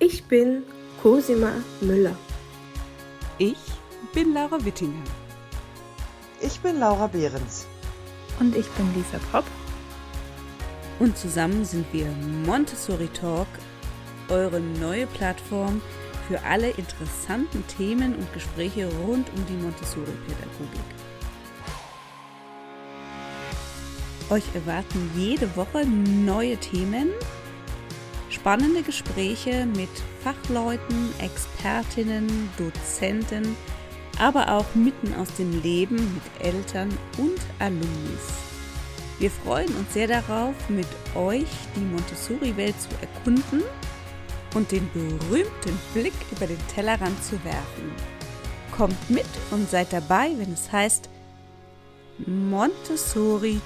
Ich 0.00 0.24
bin 0.24 0.64
Cosima 1.00 1.52
Müller. 1.80 2.16
Ich 3.38 3.56
bin 4.12 4.34
Laura 4.34 4.62
Wittinger. 4.64 5.04
Ich 6.40 6.58
bin 6.60 6.80
Laura 6.80 7.06
Behrens. 7.06 7.66
Und 8.40 8.56
ich 8.56 8.68
bin 8.70 8.92
Lisa 8.94 9.18
Popp. 9.30 9.44
Und 10.98 11.16
zusammen 11.16 11.64
sind 11.64 11.86
wir 11.92 12.06
Montessori 12.44 13.08
Talk, 13.08 13.46
eure 14.28 14.58
neue 14.58 15.06
Plattform 15.06 15.80
für 16.26 16.42
alle 16.42 16.70
interessanten 16.70 17.64
Themen 17.78 18.16
und 18.16 18.32
Gespräche 18.32 18.88
rund 19.06 19.28
um 19.36 19.46
die 19.46 19.62
Montessori-Pädagogik. 19.62 20.80
Euch 24.30 24.54
erwarten 24.54 25.10
jede 25.14 25.54
Woche 25.54 25.86
neue 25.86 26.56
Themen, 26.56 27.10
spannende 28.34 28.82
Gespräche 28.82 29.66
mit 29.66 29.88
Fachleuten, 30.22 31.14
Expertinnen, 31.18 32.50
Dozenten, 32.58 33.56
aber 34.18 34.52
auch 34.52 34.74
mitten 34.74 35.14
aus 35.14 35.32
dem 35.34 35.62
Leben 35.62 35.96
mit 35.96 36.46
Eltern 36.46 36.90
und 37.18 37.40
Alumnis. 37.58 38.44
Wir 39.18 39.30
freuen 39.30 39.74
uns 39.76 39.92
sehr 39.94 40.08
darauf, 40.08 40.54
mit 40.68 40.86
euch 41.14 41.48
die 41.76 41.80
Montessori-Welt 41.80 42.74
zu 42.80 42.88
erkunden 43.00 43.62
und 44.54 44.70
den 44.70 44.88
berühmten 44.92 45.78
Blick 45.92 46.14
über 46.32 46.46
den 46.46 46.58
Tellerrand 46.74 47.22
zu 47.24 47.32
werfen. 47.44 47.92
Kommt 48.76 49.10
mit 49.10 49.26
und 49.50 49.70
seid 49.70 49.92
dabei, 49.92 50.32
wenn 50.36 50.52
es 50.52 50.70
heißt 50.72 51.08
Montessori 52.26 53.60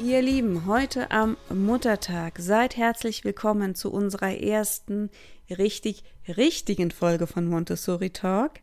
Ihr 0.00 0.22
Lieben, 0.22 0.66
heute 0.66 1.10
am 1.10 1.36
Muttertag 1.52 2.38
seid 2.38 2.76
herzlich 2.76 3.24
willkommen 3.24 3.74
zu 3.74 3.92
unserer 3.92 4.32
ersten 4.32 5.10
richtig 5.50 6.04
richtigen 6.28 6.92
Folge 6.92 7.26
von 7.26 7.46
Montessori 7.48 8.10
Talk. 8.10 8.60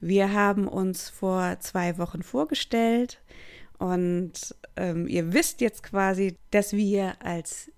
Wir 0.00 0.32
haben 0.32 0.66
uns 0.66 1.10
vor 1.10 1.58
zwei 1.60 1.98
Wochen 1.98 2.22
vorgestellt 2.22 3.20
und 3.78 4.32
ähm, 4.76 5.06
ihr 5.08 5.34
wisst 5.34 5.60
jetzt 5.60 5.82
quasi, 5.82 6.36
dass 6.50 6.72
wir 6.72 7.22
als 7.22 7.70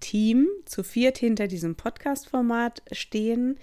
Team 0.00 0.48
zu 0.64 0.82
viert 0.82 1.18
hinter 1.18 1.46
diesem 1.46 1.76
Podcast-Format 1.76 2.82
stehen. 2.90 3.58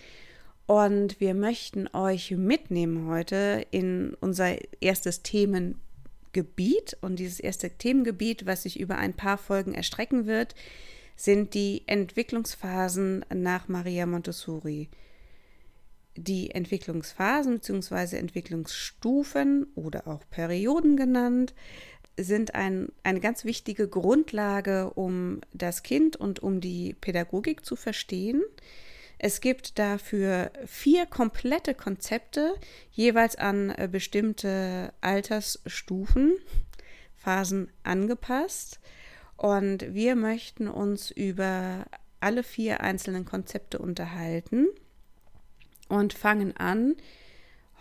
Und 0.66 1.20
wir 1.20 1.34
möchten 1.34 1.90
euch 1.94 2.32
mitnehmen 2.32 3.10
heute 3.10 3.66
in 3.72 4.16
unser 4.22 4.56
erstes 4.82 5.24
Themengebiet. 6.32 6.98
Und 7.02 7.18
dieses 7.20 7.40
erste 7.40 7.70
Themengebiet, 7.70 8.46
was 8.46 8.64
sich 8.64 8.80
über 8.80 8.98
ein 8.98 9.14
paar 9.14 9.38
Folgen 9.38 9.74
erstrecken 9.74 10.26
wird, 10.26 10.56
sind 11.16 11.54
die 11.54 11.84
Entwicklungsphasen 11.88 13.26
nach 13.34 13.68
Maria 13.68 14.06
Montessori. 14.06 14.90
Die 16.18 16.52
Entwicklungsphasen 16.52 17.56
bzw. 17.56 18.18
Entwicklungsstufen 18.18 19.68
oder 19.76 20.08
auch 20.08 20.22
Perioden 20.30 20.98
genannt 20.98 21.54
sind 22.18 22.54
ein, 22.56 22.92
eine 23.04 23.22
ganz 23.22 23.46
wichtige 23.46 23.88
Grundlage, 23.88 24.92
um 24.92 25.40
das 25.54 25.82
Kind 25.82 26.18
und 26.18 26.42
um 26.42 26.60
die 26.60 26.94
Pädagogik 27.00 27.66
zu 27.66 27.76
verstehen. 27.76 28.44
Es 29.24 29.40
gibt 29.40 29.78
dafür 29.78 30.52
vier 30.66 31.06
komplette 31.06 31.76
Konzepte, 31.76 32.56
jeweils 32.92 33.36
an 33.36 33.70
äh, 33.70 33.88
bestimmte 33.88 34.94
Altersstufen, 35.00 36.34
Phasen 37.18 37.70
angepasst. 37.84 38.80
Und 39.38 39.94
wir 39.94 40.16
möchten 40.16 40.68
uns 40.68 41.12
über 41.12 41.86
alle 42.20 42.42
vier 42.42 42.82
einzelnen 42.82 43.24
Konzepte 43.24 43.78
unterhalten 43.78 44.66
und 45.88 46.14
fangen 46.14 46.58
an 46.58 46.96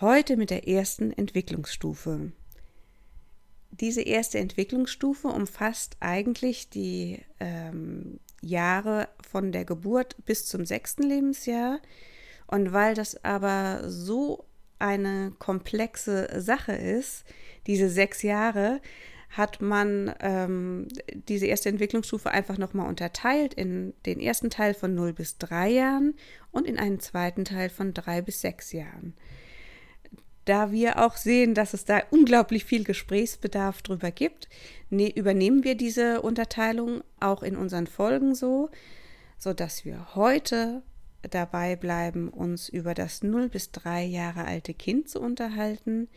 heute 0.02 0.36
mit 0.36 0.50
der 0.50 0.68
ersten 0.68 1.10
Entwicklungsstufe. 1.10 2.32
Diese 3.70 4.02
erste 4.02 4.38
Entwicklungsstufe 4.38 5.28
umfasst 5.28 5.96
eigentlich 6.00 6.68
die 6.68 7.22
ähm, 7.38 8.20
Jahre 8.40 9.08
von 9.28 9.52
der 9.52 9.64
Geburt 9.64 10.16
bis 10.24 10.46
zum 10.46 10.64
sechsten 10.64 11.02
Lebensjahr. 11.02 11.80
Und 12.46 12.72
weil 12.72 12.94
das 12.94 13.24
aber 13.24 13.88
so 13.88 14.44
eine 14.78 15.32
komplexe 15.38 16.40
Sache 16.40 16.72
ist, 16.72 17.24
diese 17.66 17.88
sechs 17.88 18.22
Jahre, 18.22 18.80
hat 19.30 19.62
man 19.62 20.12
ähm, 20.20 20.88
diese 21.28 21.46
erste 21.46 21.68
Entwicklungsstufe 21.68 22.30
einfach 22.30 22.58
nochmal 22.58 22.88
unterteilt 22.88 23.54
in 23.54 23.94
den 24.04 24.18
ersten 24.18 24.50
Teil 24.50 24.74
von 24.74 24.94
0 24.94 25.12
bis 25.12 25.38
3 25.38 25.70
Jahren 25.70 26.14
und 26.50 26.66
in 26.66 26.78
einen 26.78 26.98
zweiten 26.98 27.44
Teil 27.44 27.68
von 27.68 27.94
3 27.94 28.22
bis 28.22 28.40
6 28.40 28.72
Jahren. 28.72 29.14
Da 30.44 30.72
wir 30.72 31.04
auch 31.04 31.16
sehen, 31.16 31.54
dass 31.54 31.74
es 31.74 31.84
da 31.84 32.02
unglaublich 32.10 32.64
viel 32.64 32.84
Gesprächsbedarf 32.84 33.82
drüber 33.82 34.10
gibt, 34.10 34.48
ne, 34.88 35.10
übernehmen 35.14 35.64
wir 35.64 35.74
diese 35.74 36.22
Unterteilung 36.22 37.02
auch 37.20 37.42
in 37.42 37.56
unseren 37.56 37.86
Folgen 37.86 38.34
so, 38.34 38.70
sodass 39.38 39.84
wir 39.84 40.14
heute 40.14 40.82
dabei 41.22 41.76
bleiben, 41.76 42.28
uns 42.28 42.68
über 42.68 42.94
das 42.94 43.22
0 43.22 43.48
bis 43.48 43.70
3 43.72 44.04
Jahre 44.04 44.44
alte 44.44 44.74
Kind 44.74 45.08
zu 45.08 45.20
unterhalten. 45.20 46.08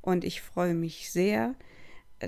Und 0.00 0.24
ich 0.24 0.40
freue 0.40 0.74
mich 0.74 1.10
sehr, 1.10 1.54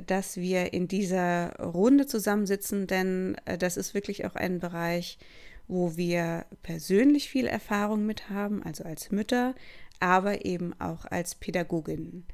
dass 0.06 0.36
wir 0.36 0.72
in 0.72 0.88
dieser 0.88 1.56
Runde 1.60 2.06
zusammensitzen, 2.06 2.86
denn 2.86 3.36
äh, 3.44 3.58
das 3.58 3.76
ist 3.76 3.94
wirklich 3.94 4.26
auch 4.26 4.34
ein 4.34 4.58
Bereich, 4.58 5.18
wo 5.66 5.96
wir 5.96 6.44
persönlich 6.62 7.28
viel 7.30 7.46
Erfahrung 7.46 8.04
mit 8.04 8.28
haben, 8.28 8.62
also 8.62 8.84
als 8.84 9.10
Mütter, 9.10 9.54
aber 10.00 10.44
eben 10.44 10.78
auch 10.80 11.04
als 11.06 11.34
Pädagogin. 11.34 12.24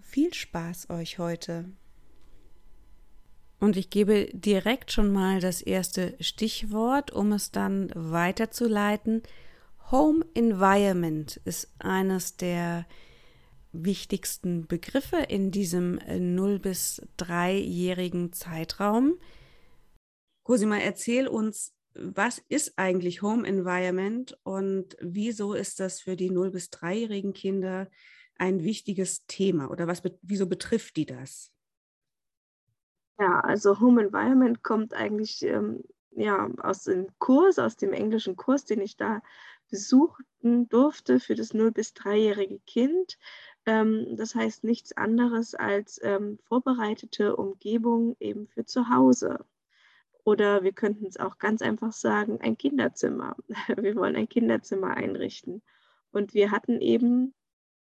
Viel 0.00 0.34
Spaß 0.34 0.90
euch 0.90 1.18
heute. 1.18 1.66
Und 3.60 3.76
ich 3.76 3.90
gebe 3.90 4.28
direkt 4.32 4.90
schon 4.90 5.12
mal 5.12 5.40
das 5.40 5.60
erste 5.60 6.16
Stichwort, 6.18 7.12
um 7.12 7.32
es 7.32 7.50
dann 7.52 7.90
weiterzuleiten. 7.94 9.22
Home 9.90 10.24
Environment 10.34 11.40
ist 11.44 11.68
eines 11.78 12.36
der 12.36 12.86
wichtigsten 13.72 14.66
Begriffe 14.66 15.18
in 15.18 15.50
diesem 15.50 16.00
0 16.08 16.54
äh, 16.54 16.58
bis 16.58 17.02
3-jährigen 17.18 18.32
Zeitraum. 18.32 19.18
Cosima, 20.42 20.78
erzähl 20.78 21.28
uns, 21.28 21.72
was 22.00 22.38
ist 22.48 22.78
eigentlich 22.78 23.22
Home 23.22 23.46
Environment 23.46 24.38
und 24.42 24.96
wieso 25.00 25.54
ist 25.54 25.80
das 25.80 26.00
für 26.00 26.16
die 26.16 26.30
0 26.30 26.50
bis 26.50 26.70
3-jährigen 26.70 27.32
Kinder 27.32 27.88
ein 28.36 28.64
wichtiges 28.64 29.26
Thema 29.26 29.70
oder 29.70 29.86
was, 29.86 30.02
wieso 30.22 30.46
betrifft 30.46 30.96
die 30.96 31.06
das? 31.06 31.52
Ja, 33.18 33.40
also 33.40 33.80
Home 33.80 34.02
Environment 34.02 34.62
kommt 34.62 34.94
eigentlich 34.94 35.42
ähm, 35.42 35.84
ja, 36.12 36.50
aus 36.62 36.84
dem 36.84 37.06
Kurs, 37.18 37.58
aus 37.58 37.76
dem 37.76 37.92
englischen 37.92 38.36
Kurs, 38.36 38.64
den 38.64 38.80
ich 38.80 38.96
da 38.96 39.20
besuchen 39.68 40.68
durfte 40.68 41.20
für 41.20 41.34
das 41.34 41.54
0- 41.54 41.70
bis 41.70 41.92
3-jährige 41.94 42.60
Kind. 42.60 43.18
Ähm, 43.66 44.16
das 44.16 44.34
heißt 44.34 44.64
nichts 44.64 44.96
anderes 44.96 45.54
als 45.54 46.00
ähm, 46.02 46.38
vorbereitete 46.44 47.36
Umgebung 47.36 48.16
eben 48.20 48.48
für 48.48 48.64
zu 48.64 48.88
Hause. 48.88 49.44
Oder 50.24 50.62
wir 50.62 50.72
könnten 50.72 51.06
es 51.06 51.16
auch 51.16 51.38
ganz 51.38 51.62
einfach 51.62 51.92
sagen, 51.92 52.40
ein 52.40 52.56
Kinderzimmer. 52.56 53.36
Wir 53.76 53.96
wollen 53.96 54.16
ein 54.16 54.28
Kinderzimmer 54.28 54.96
einrichten. 54.96 55.62
Und 56.12 56.34
wir 56.34 56.50
hatten 56.50 56.80
eben 56.80 57.34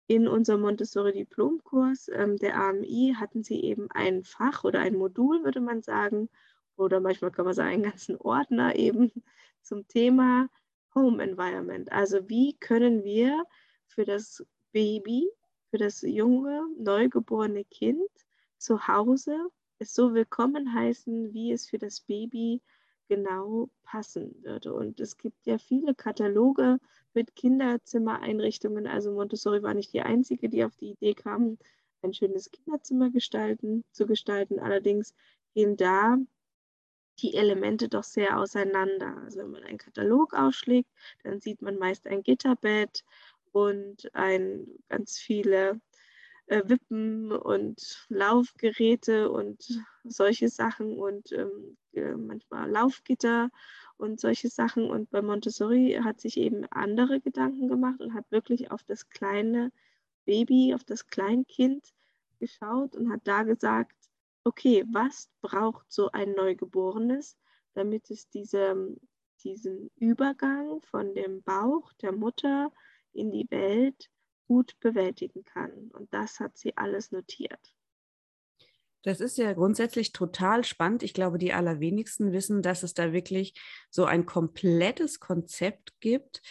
in 0.07 0.29
unserem 0.29 0.61
Montessori-Diplomkurs 0.63 2.09
ähm, 2.09 2.37
der 2.37 2.57
AMI, 2.57 3.17
hatten 3.19 3.43
sie 3.43 3.63
eben 3.63 3.91
ein 3.91 4.23
Fach 4.23 4.65
oder 4.65 4.81
ein 4.81 4.97
Modul, 4.97 5.45
würde 5.45 5.61
man 5.61 5.83
sagen, 5.83 6.29
oder 6.77 7.01
manchmal 7.01 7.31
kann 7.31 7.45
man 7.45 7.55
sagen, 7.55 7.71
einen 7.71 7.83
ganzen 7.83 8.17
Ordner 8.17 8.77
eben 8.77 9.11
zum 9.63 9.89
Thema 9.89 10.49
Home 10.95 11.23
Environment. 11.23 11.91
Also 11.93 12.29
wie 12.29 12.57
können 12.59 13.05
wir 13.05 13.45
für 13.87 14.05
das 14.05 14.45
Baby 14.73 15.29
für 15.71 15.79
das 15.79 16.03
junge, 16.03 16.67
neugeborene 16.79 17.65
Kind 17.65 18.11
zu 18.57 18.89
Hause 18.89 19.37
es 19.79 19.95
so 19.95 20.13
willkommen 20.15 20.75
heißen, 20.75 21.33
wie 21.33 21.53
es 21.53 21.69
für 21.69 21.79
das 21.79 22.01
Baby 22.01 22.61
genau 23.09 23.71
passen 23.85 24.35
würde. 24.43 24.75
Und 24.75 25.01
es 25.01 25.17
gibt 25.17 25.47
ja 25.47 25.59
viele 25.59 25.95
Kataloge 25.95 26.79
mit 27.15 27.35
Kinderzimmereinrichtungen. 27.37 28.87
Also 28.87 29.13
Montessori 29.13 29.63
war 29.63 29.75
nicht 29.75 29.93
die 29.93 30.03
einzige, 30.03 30.49
die 30.49 30.65
auf 30.65 30.77
die 30.77 30.91
Idee 30.91 31.15
kam, 31.15 31.59
ein 32.03 32.13
schönes 32.13 32.51
Kinderzimmer 32.51 33.11
gestalten, 33.11 33.85
zu 33.93 34.07
gestalten. 34.07 34.59
Allerdings 34.59 35.15
gehen 35.55 35.77
da 35.77 36.19
die 37.21 37.35
Elemente 37.35 37.89
doch 37.89 38.05
sehr 38.05 38.39
auseinander. 38.39 39.17
Also 39.25 39.41
wenn 39.41 39.51
man 39.51 39.65
einen 39.65 39.79
Katalog 39.79 40.35
ausschlägt, 40.35 40.91
dann 41.23 41.41
sieht 41.41 41.63
man 41.63 41.79
meist 41.79 42.07
ein 42.07 42.23
Gitterbett, 42.23 43.05
und 43.53 44.15
ein, 44.15 44.67
ganz 44.89 45.19
viele 45.19 45.81
äh, 46.49 46.63
Wippen 46.67 47.33
und 47.33 48.07
Laufgeräte 48.09 49.31
und 49.31 49.83
solche 50.05 50.49
Sachen 50.49 50.99
und 50.99 51.33
ähm, 51.33 51.77
äh, 51.93 52.15
manchmal 52.15 52.71
Laufgitter 52.71 53.51
und 53.99 54.21
solche 54.21 54.49
Sachen. 54.49 54.91
Und 54.91 55.11
bei 55.11 55.23
Montessori 55.23 56.01
hat 56.03 56.21
sich 56.21 56.39
eben 56.39 56.65
andere 56.71 57.21
Gedanken 57.21 57.69
gemacht 57.69 58.01
und 58.01 58.15
hat 58.15 58.31
wirklich 58.31 58.71
auf 58.71 58.83
das 58.85 59.09
kleine 59.11 59.73
Baby, 60.25 60.75
auf 60.75 60.85
das 60.85 61.07
Kleinkind 61.07 61.93
geschaut 62.39 62.97
und 62.97 63.11
hat 63.11 63.21
da 63.25 63.43
gesagt, 63.43 63.97
okay, 64.45 64.85
was 64.91 65.29
braucht 65.43 65.93
so 65.93 66.11
ein 66.13 66.33
Neugeborenes, 66.33 67.37
damit 67.75 68.11
es 68.11 68.29
diese, 68.31 68.97
diesen 69.45 69.91
Übergang 69.97 70.81
von 70.83 71.15
dem 71.15 71.43
Bauch 71.43 71.93
der 71.95 72.13
Mutter 72.13 72.73
in 73.13 73.31
die 73.33 73.47
Welt 73.51 74.09
gut 74.49 74.75
bewältigen 74.81 75.45
kann. 75.45 75.71
Und 75.93 76.13
das 76.13 76.41
hat 76.41 76.57
sie 76.57 76.77
alles 76.77 77.13
notiert. 77.13 77.61
Das 79.03 79.21
ist 79.21 79.39
ja 79.39 79.53
grundsätzlich 79.53 80.13
total 80.13 80.65
spannend. 80.65 81.03
Ich 81.03 81.15
glaube, 81.15 81.39
die 81.39 81.53
allerwenigsten 81.53 82.33
wissen, 82.33 82.63
dass 82.63 82.83
es 82.83 82.95
da 82.95 83.13
wirklich 83.13 83.55
so 83.91 84.07
ein 84.07 84.27
komplettes 84.27 85.21
Konzept 85.21 85.93
gibt. 86.01 86.43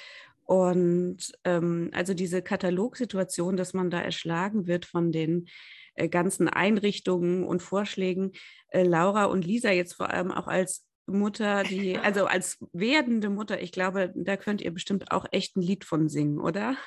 Und 0.45 1.33
ähm, 1.43 1.89
also 1.93 2.13
diese 2.13 2.41
Katalogsituation, 2.41 3.57
dass 3.57 3.73
man 3.73 3.89
da 3.89 3.99
erschlagen 3.99 4.65
wird 4.65 4.85
von 4.85 5.11
den 5.11 5.49
äh, 5.95 6.07
ganzen 6.07 6.47
Einrichtungen 6.47 7.43
und 7.43 7.61
Vorschlägen. 7.61 8.31
Äh, 8.69 8.83
Laura 8.83 9.25
und 9.25 9.43
Lisa 9.43 9.71
jetzt 9.71 9.95
vor 9.95 10.09
allem 10.09 10.31
auch 10.31 10.47
als 10.47 10.87
Mutter, 11.05 11.63
die, 11.63 11.97
also 11.97 12.27
als 12.27 12.59
werdende 12.71 13.29
Mutter, 13.29 13.61
ich 13.61 13.73
glaube, 13.73 14.13
da 14.15 14.37
könnt 14.37 14.61
ihr 14.61 14.71
bestimmt 14.71 15.11
auch 15.11 15.25
echt 15.31 15.57
ein 15.57 15.61
Lied 15.61 15.83
von 15.83 16.07
singen, 16.07 16.39
oder? 16.39 16.77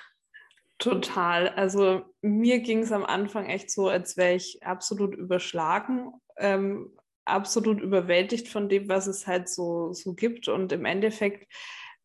Total. 0.80 1.50
Also 1.50 2.02
mir 2.22 2.60
ging 2.60 2.78
es 2.78 2.90
am 2.90 3.04
Anfang 3.04 3.46
echt 3.46 3.70
so, 3.70 3.88
als 3.88 4.16
wäre 4.16 4.34
ich 4.34 4.62
absolut 4.64 5.14
überschlagen, 5.14 6.10
ähm, 6.38 6.90
absolut 7.26 7.82
überwältigt 7.82 8.48
von 8.48 8.70
dem, 8.70 8.88
was 8.88 9.06
es 9.06 9.26
halt 9.26 9.50
so, 9.50 9.92
so 9.92 10.14
gibt. 10.14 10.48
Und 10.48 10.72
im 10.72 10.86
Endeffekt, 10.86 11.52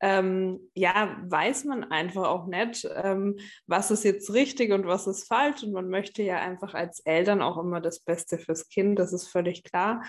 ähm, 0.02 0.60
ja, 0.74 1.16
weiß 1.24 1.64
man 1.64 1.86
einfach 1.86 2.28
auch 2.28 2.48
nicht, 2.48 2.86
ähm, 3.02 3.38
was 3.66 3.92
ist 3.92 4.04
jetzt 4.04 4.34
richtig 4.34 4.74
und 4.74 4.86
was 4.86 5.08
ist 5.08 5.26
falsch. 5.26 5.64
Und 5.64 5.72
man 5.72 5.88
möchte 5.88 6.22
ja 6.22 6.40
einfach 6.42 6.74
als 6.74 7.00
Eltern 7.00 7.42
auch 7.42 7.58
immer 7.58 7.80
das 7.80 8.02
Beste 8.02 8.38
fürs 8.38 8.68
Kind, 8.68 9.00
das 9.00 9.14
ist 9.14 9.30
völlig 9.30 9.64
klar. 9.64 10.04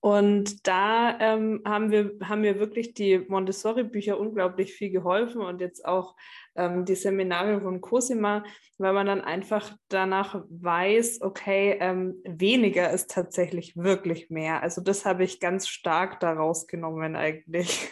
Und 0.00 0.66
da 0.68 1.18
ähm, 1.18 1.62
haben, 1.66 1.90
wir, 1.90 2.12
haben 2.22 2.42
mir 2.42 2.60
wirklich 2.60 2.94
die 2.94 3.18
Montessori-Bücher 3.18 4.20
unglaublich 4.20 4.72
viel 4.72 4.90
geholfen 4.90 5.40
und 5.40 5.60
jetzt 5.60 5.84
auch 5.84 6.14
ähm, 6.54 6.84
die 6.84 6.94
Seminare 6.94 7.60
von 7.60 7.80
Cosima, 7.80 8.44
weil 8.78 8.92
man 8.92 9.06
dann 9.06 9.20
einfach 9.22 9.74
danach 9.88 10.44
weiß, 10.48 11.22
okay, 11.22 11.78
ähm, 11.80 12.22
weniger 12.24 12.90
ist 12.90 13.10
tatsächlich 13.10 13.76
wirklich 13.76 14.30
mehr. 14.30 14.62
Also 14.62 14.80
das 14.80 15.04
habe 15.06 15.24
ich 15.24 15.40
ganz 15.40 15.66
stark 15.66 16.20
daraus 16.20 16.66
genommen 16.66 17.16
eigentlich. 17.16 17.90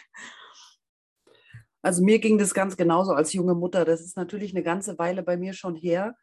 Also 1.82 2.02
mir 2.02 2.18
ging 2.18 2.38
das 2.38 2.54
ganz 2.54 2.78
genauso 2.78 3.12
als 3.12 3.34
junge 3.34 3.54
Mutter. 3.54 3.84
Das 3.84 4.00
ist 4.00 4.16
natürlich 4.16 4.54
eine 4.54 4.62
ganze 4.62 4.98
Weile 4.98 5.22
bei 5.22 5.36
mir 5.36 5.52
schon 5.52 5.74
her. 5.74 6.16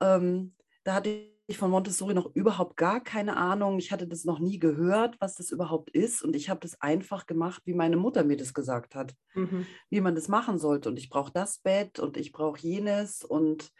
Ähm, 0.00 0.54
da 0.82 0.94
hatte 0.94 1.10
ich 1.10 1.37
von 1.56 1.70
Montessori 1.70 2.12
noch 2.12 2.34
überhaupt 2.34 2.76
gar 2.76 3.02
keine 3.02 3.38
Ahnung. 3.38 3.78
Ich 3.78 3.90
hatte 3.90 4.06
das 4.06 4.24
noch 4.24 4.38
nie 4.38 4.58
gehört, 4.58 5.16
was 5.18 5.34
das 5.34 5.50
überhaupt 5.50 5.88
ist. 5.90 6.22
Und 6.22 6.36
ich 6.36 6.50
habe 6.50 6.60
das 6.60 6.78
einfach 6.82 7.26
gemacht, 7.26 7.62
wie 7.64 7.72
meine 7.72 7.96
Mutter 7.96 8.22
mir 8.22 8.36
das 8.36 8.52
gesagt 8.52 8.94
hat, 8.94 9.14
mhm. 9.32 9.66
wie 9.88 10.02
man 10.02 10.14
das 10.14 10.28
machen 10.28 10.58
sollte. 10.58 10.90
Und 10.90 10.98
ich 10.98 11.08
brauche 11.08 11.32
das 11.32 11.60
Bett 11.60 12.00
und 12.00 12.18
ich 12.18 12.32
brauche 12.32 12.60
jenes 12.60 13.24
und, 13.24 13.72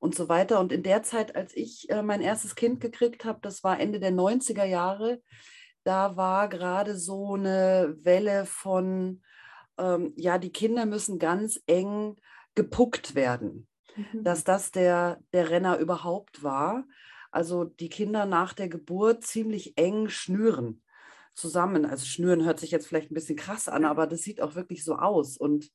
und 0.00 0.14
so 0.14 0.28
weiter. 0.28 0.60
Und 0.60 0.70
in 0.70 0.82
der 0.82 1.02
Zeit, 1.02 1.34
als 1.34 1.56
ich 1.56 1.88
äh, 1.88 2.02
mein 2.02 2.20
erstes 2.20 2.56
Kind 2.56 2.82
gekriegt 2.82 3.24
habe, 3.24 3.38
das 3.40 3.64
war 3.64 3.80
Ende 3.80 4.00
der 4.00 4.12
90er 4.12 4.64
Jahre, 4.64 5.22
da 5.82 6.18
war 6.18 6.50
gerade 6.50 6.94
so 6.94 7.36
eine 7.36 7.96
Welle 8.00 8.44
von, 8.44 9.22
ähm, 9.78 10.12
ja, 10.16 10.36
die 10.36 10.52
Kinder 10.52 10.84
müssen 10.84 11.18
ganz 11.18 11.58
eng 11.66 12.16
gepuckt 12.54 13.14
werden. 13.14 13.66
Mhm. 13.96 14.24
Dass 14.24 14.44
das 14.44 14.72
der, 14.72 15.20
der 15.32 15.48
Renner 15.48 15.78
überhaupt 15.78 16.42
war 16.42 16.84
also 17.34 17.64
die 17.64 17.88
Kinder 17.88 18.26
nach 18.26 18.52
der 18.52 18.68
Geburt 18.68 19.24
ziemlich 19.24 19.76
eng 19.76 20.08
schnüren 20.08 20.82
zusammen. 21.34 21.84
Also 21.84 22.06
schnüren 22.06 22.44
hört 22.44 22.60
sich 22.60 22.70
jetzt 22.70 22.86
vielleicht 22.86 23.10
ein 23.10 23.14
bisschen 23.14 23.36
krass 23.36 23.68
an, 23.68 23.84
aber 23.84 24.06
das 24.06 24.22
sieht 24.22 24.40
auch 24.40 24.54
wirklich 24.54 24.84
so 24.84 24.96
aus. 24.96 25.36
Und 25.36 25.70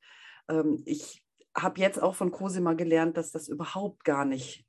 ähm, 0.48 0.82
ich 0.86 1.24
habe 1.56 1.82
jetzt 1.82 2.02
auch 2.02 2.16
von 2.16 2.32
Cosima 2.32 2.74
gelernt, 2.74 3.18
dass 3.18 3.32
das 3.32 3.50
überhaupt 3.50 4.06
gar 4.06 4.24
nicht 4.24 4.66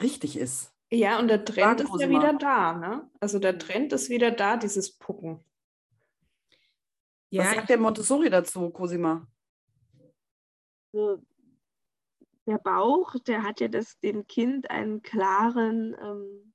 richtig 0.00 0.36
ist. 0.36 0.72
Ja, 0.90 1.18
und 1.18 1.28
der 1.28 1.44
Trend 1.44 1.80
ist 1.80 1.88
ja 1.98 2.10
wieder 2.10 2.34
da, 2.34 2.74
ne? 2.74 3.10
Also 3.18 3.38
der 3.38 3.58
Trend 3.58 3.94
ist 3.94 4.10
wieder 4.10 4.30
da, 4.30 4.58
dieses 4.58 4.92
Pucken. 4.98 5.42
Ja, 7.30 7.44
Was 7.44 7.54
sagt 7.54 7.70
der 7.70 7.78
Montessori 7.78 8.28
dazu, 8.28 8.68
Cosima? 8.68 9.26
Also, 10.92 11.22
der 12.46 12.58
Bauch, 12.58 13.14
der 13.26 13.42
hat 13.42 13.60
ja 13.60 13.68
das, 13.68 13.98
dem 14.00 14.26
Kind 14.26 14.70
einen 14.70 15.02
klaren 15.02 15.96
ähm, 16.00 16.52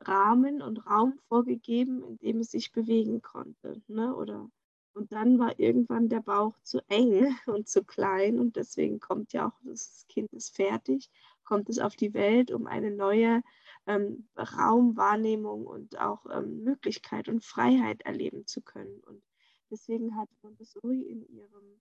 Rahmen 0.00 0.62
und 0.62 0.86
Raum 0.86 1.18
vorgegeben, 1.28 2.02
in 2.04 2.18
dem 2.18 2.40
es 2.40 2.52
sich 2.52 2.72
bewegen 2.72 3.22
konnte. 3.22 3.82
Ne? 3.88 4.14
Oder, 4.14 4.48
und 4.94 5.12
dann 5.12 5.38
war 5.38 5.58
irgendwann 5.58 6.08
der 6.08 6.20
Bauch 6.20 6.56
zu 6.62 6.80
eng 6.88 7.36
und 7.46 7.68
zu 7.68 7.84
klein 7.84 8.38
und 8.38 8.56
deswegen 8.56 9.00
kommt 9.00 9.32
ja 9.32 9.48
auch 9.48 9.58
das 9.64 10.06
Kind 10.08 10.32
ist 10.32 10.54
fertig, 10.54 11.10
kommt 11.44 11.68
es 11.68 11.78
auf 11.78 11.96
die 11.96 12.14
Welt, 12.14 12.50
um 12.50 12.66
eine 12.66 12.90
neue 12.90 13.42
ähm, 13.86 14.28
Raumwahrnehmung 14.36 15.66
und 15.66 15.98
auch 15.98 16.26
ähm, 16.30 16.62
Möglichkeit 16.62 17.28
und 17.28 17.44
Freiheit 17.44 18.02
erleben 18.02 18.46
zu 18.46 18.60
können. 18.62 19.00
Und 19.00 19.22
deswegen 19.70 20.16
hat 20.16 20.28
Montessori 20.42 21.02
in 21.02 21.26
ihrem 21.28 21.80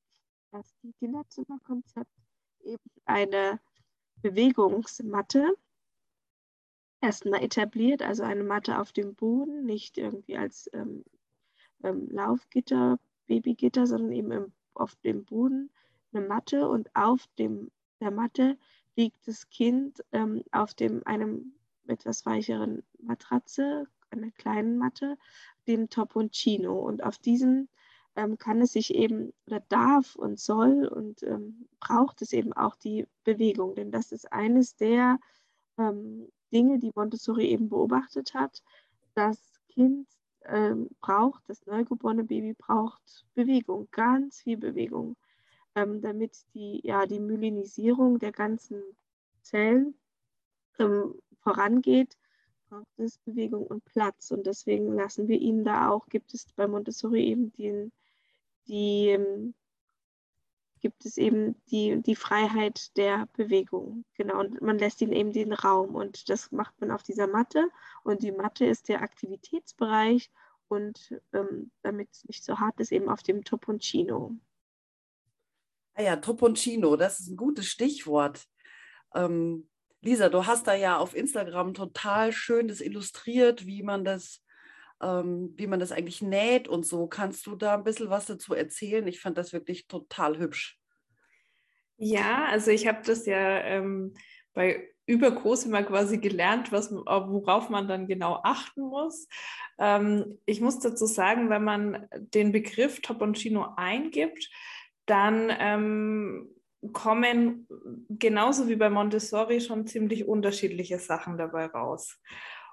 ersten 0.52 0.94
Kinderzimmerkonzept 0.94 2.12
eben 2.66 2.84
eine 3.06 3.60
Bewegungsmatte 4.22 5.56
erstmal 7.02 7.44
etabliert, 7.44 8.02
also 8.02 8.24
eine 8.24 8.44
Matte 8.44 8.80
auf 8.80 8.92
dem 8.92 9.16
Boden, 9.16 9.66
nicht 9.66 9.98
irgendwie 9.98 10.38
als 10.38 10.70
ähm, 10.74 11.06
ähm, 11.84 12.08
Laufgitter, 12.10 13.00
Babygitter, 13.28 13.88
sondern 13.88 14.12
eben 14.12 14.32
im, 14.32 14.54
auf 14.74 14.96
dem 14.98 15.26
Boden 15.26 15.70
eine 16.14 16.26
Matte 16.26 16.68
und 16.68 16.96
auf 16.96 17.28
dem, 17.38 17.72
der 18.00 18.12
Matte 18.12 18.58
liegt 18.96 19.28
das 19.28 19.50
Kind 19.50 20.04
ähm, 20.12 20.44
auf 20.52 20.74
dem, 20.74 21.06
einem 21.06 21.54
etwas 21.88 22.26
weicheren 22.26 22.84
Matratze, 23.00 23.86
einer 24.10 24.32
kleinen 24.32 24.78
Matte, 24.78 25.18
dem 25.68 25.90
Toponcino. 25.90 26.80
Und 26.80 27.04
auf 27.04 27.18
diesem 27.18 27.68
ähm, 28.16 28.38
kann 28.38 28.62
es 28.62 28.74
sich 28.74 28.94
eben 28.94 29.34
oder 29.48 29.62
darf 29.70 30.16
und 30.16 30.40
soll 30.40 30.88
und 30.88 31.24
ähm, 31.24 31.68
braucht 31.80 32.22
es 32.22 32.34
eben 32.34 32.54
auch 32.54 32.76
die 32.76 33.08
Bewegung. 33.24 33.76
Denn 33.76 33.92
das 33.92 34.12
ist 34.12 34.32
eines 34.32 34.76
der 34.76 35.20
ähm, 35.78 36.28
Dinge, 36.54 36.80
die 36.80 36.92
Montessori 36.96 37.48
eben 37.48 37.70
beobachtet 37.70 38.34
hat. 38.34 38.64
Das 39.14 39.40
Kind 39.70 40.08
ähm, 40.46 40.90
braucht, 41.02 41.44
das 41.50 41.66
neugeborene 41.66 42.24
Baby 42.24 42.54
braucht 42.54 43.26
Bewegung, 43.34 43.88
ganz 43.92 44.42
viel 44.42 44.58
Bewegung, 44.58 45.16
ähm, 45.76 46.02
damit 46.02 46.46
die, 46.54 46.82
ja, 46.84 47.06
die 47.06 47.20
Myelinisierung 47.20 48.20
der 48.20 48.32
ganzen 48.32 48.82
Zellen 49.42 49.96
ähm, 50.80 51.16
vorangeht 51.42 52.18
braucht 52.70 53.00
es 53.00 53.18
Bewegung 53.20 53.66
und 53.68 53.86
Platz. 53.86 54.32
Und 54.32 54.46
deswegen 54.46 54.94
lassen 54.94 55.28
wir 55.28 55.40
ihn 55.40 55.64
da 55.64 55.90
auch, 55.90 56.08
gibt 56.08 56.34
es 56.34 56.46
bei 56.56 56.68
Montessori 56.68 57.24
eben 57.24 57.52
den, 57.54 57.92
die 58.68 59.10
ähm, 59.10 59.54
gibt 60.86 61.06
es 61.06 61.18
eben 61.18 61.60
die, 61.72 62.00
die 62.04 62.16
Freiheit 62.16 62.96
der 62.96 63.28
Bewegung. 63.34 64.06
Genau, 64.14 64.40
und 64.40 64.62
man 64.62 64.78
lässt 64.78 65.02
ihnen 65.02 65.14
eben 65.14 65.34
den 65.34 65.52
Raum 65.52 65.96
und 65.96 66.30
das 66.30 66.52
macht 66.52 66.80
man 66.80 66.92
auf 66.92 67.02
dieser 67.02 67.26
Matte 67.26 67.68
und 68.04 68.22
die 68.22 68.32
Matte 68.32 68.66
ist 68.66 68.88
der 68.88 69.02
Aktivitätsbereich 69.02 70.30
und 70.68 71.20
ähm, 71.34 71.72
damit 71.82 72.10
es 72.12 72.26
nicht 72.26 72.44
so 72.44 72.60
hart 72.60 72.80
ist, 72.80 72.92
eben 72.92 73.10
auf 73.10 73.24
dem 73.24 73.44
Toponcino. 73.44 74.38
Ah 75.96 76.04
ja, 76.04 76.16
Toponcino, 76.18 76.96
das 76.98 77.20
ist 77.20 77.30
ein 77.30 77.38
gutes 77.38 77.66
Stichwort. 77.66 78.46
Ähm, 79.16 79.68
Lisa, 80.02 80.30
du 80.30 80.46
hast 80.46 80.68
da 80.68 80.76
ja 80.76 81.00
auf 81.00 81.16
Instagram 81.16 81.74
total 81.74 82.32
schön 82.32 82.68
das 82.68 82.80
illustriert, 82.80 83.66
wie 83.66 83.82
man 83.82 84.06
das 84.06 84.45
ähm, 85.02 85.54
wie 85.56 85.68
man 85.68 85.80
das 85.80 85.92
eigentlich 85.92 86.22
näht 86.22 86.68
und 86.68 86.86
so. 86.86 87.08
Kannst 87.08 87.46
du 87.48 87.56
da 87.56 87.76
ein 87.76 87.84
bisschen 87.84 88.10
was 88.10 88.26
dazu 88.26 88.54
erzählen? 88.54 89.08
Ich 89.08 89.20
fand 89.20 89.38
das 89.38 89.54
wirklich 89.54 89.88
total 89.88 90.38
hübsch. 90.38 90.80
Ja, 91.98 92.46
also 92.46 92.72
ich 92.72 92.88
habe 92.88 93.02
das 93.06 93.26
ja 93.26 93.60
ähm, 93.62 94.14
bei 94.54 94.90
über 95.08 95.32
Cosima 95.32 95.84
quasi 95.84 96.18
gelernt, 96.18 96.72
was, 96.72 96.92
worauf 96.92 97.70
man 97.70 97.88
dann 97.88 98.08
genau 98.08 98.40
achten 98.44 98.82
muss. 98.82 99.28
Ähm, 99.78 100.40
ich 100.46 100.62
muss 100.62 100.80
dazu 100.80 101.06
sagen, 101.06 101.50
wenn 101.50 101.64
man 101.64 102.08
den 102.12 102.52
Begriff 102.52 103.02
Toponcino 103.02 103.74
eingibt, 103.78 104.50
dann 105.06 105.52
ähm, 105.60 106.50
kommen 106.92 107.68
genauso 108.10 108.68
wie 108.68 108.76
bei 108.76 108.90
Montessori 108.90 109.62
schon 109.62 109.86
ziemlich 109.86 110.28
unterschiedliche 110.28 110.98
Sachen 111.00 111.38
dabei 111.38 111.68
raus. 111.68 112.20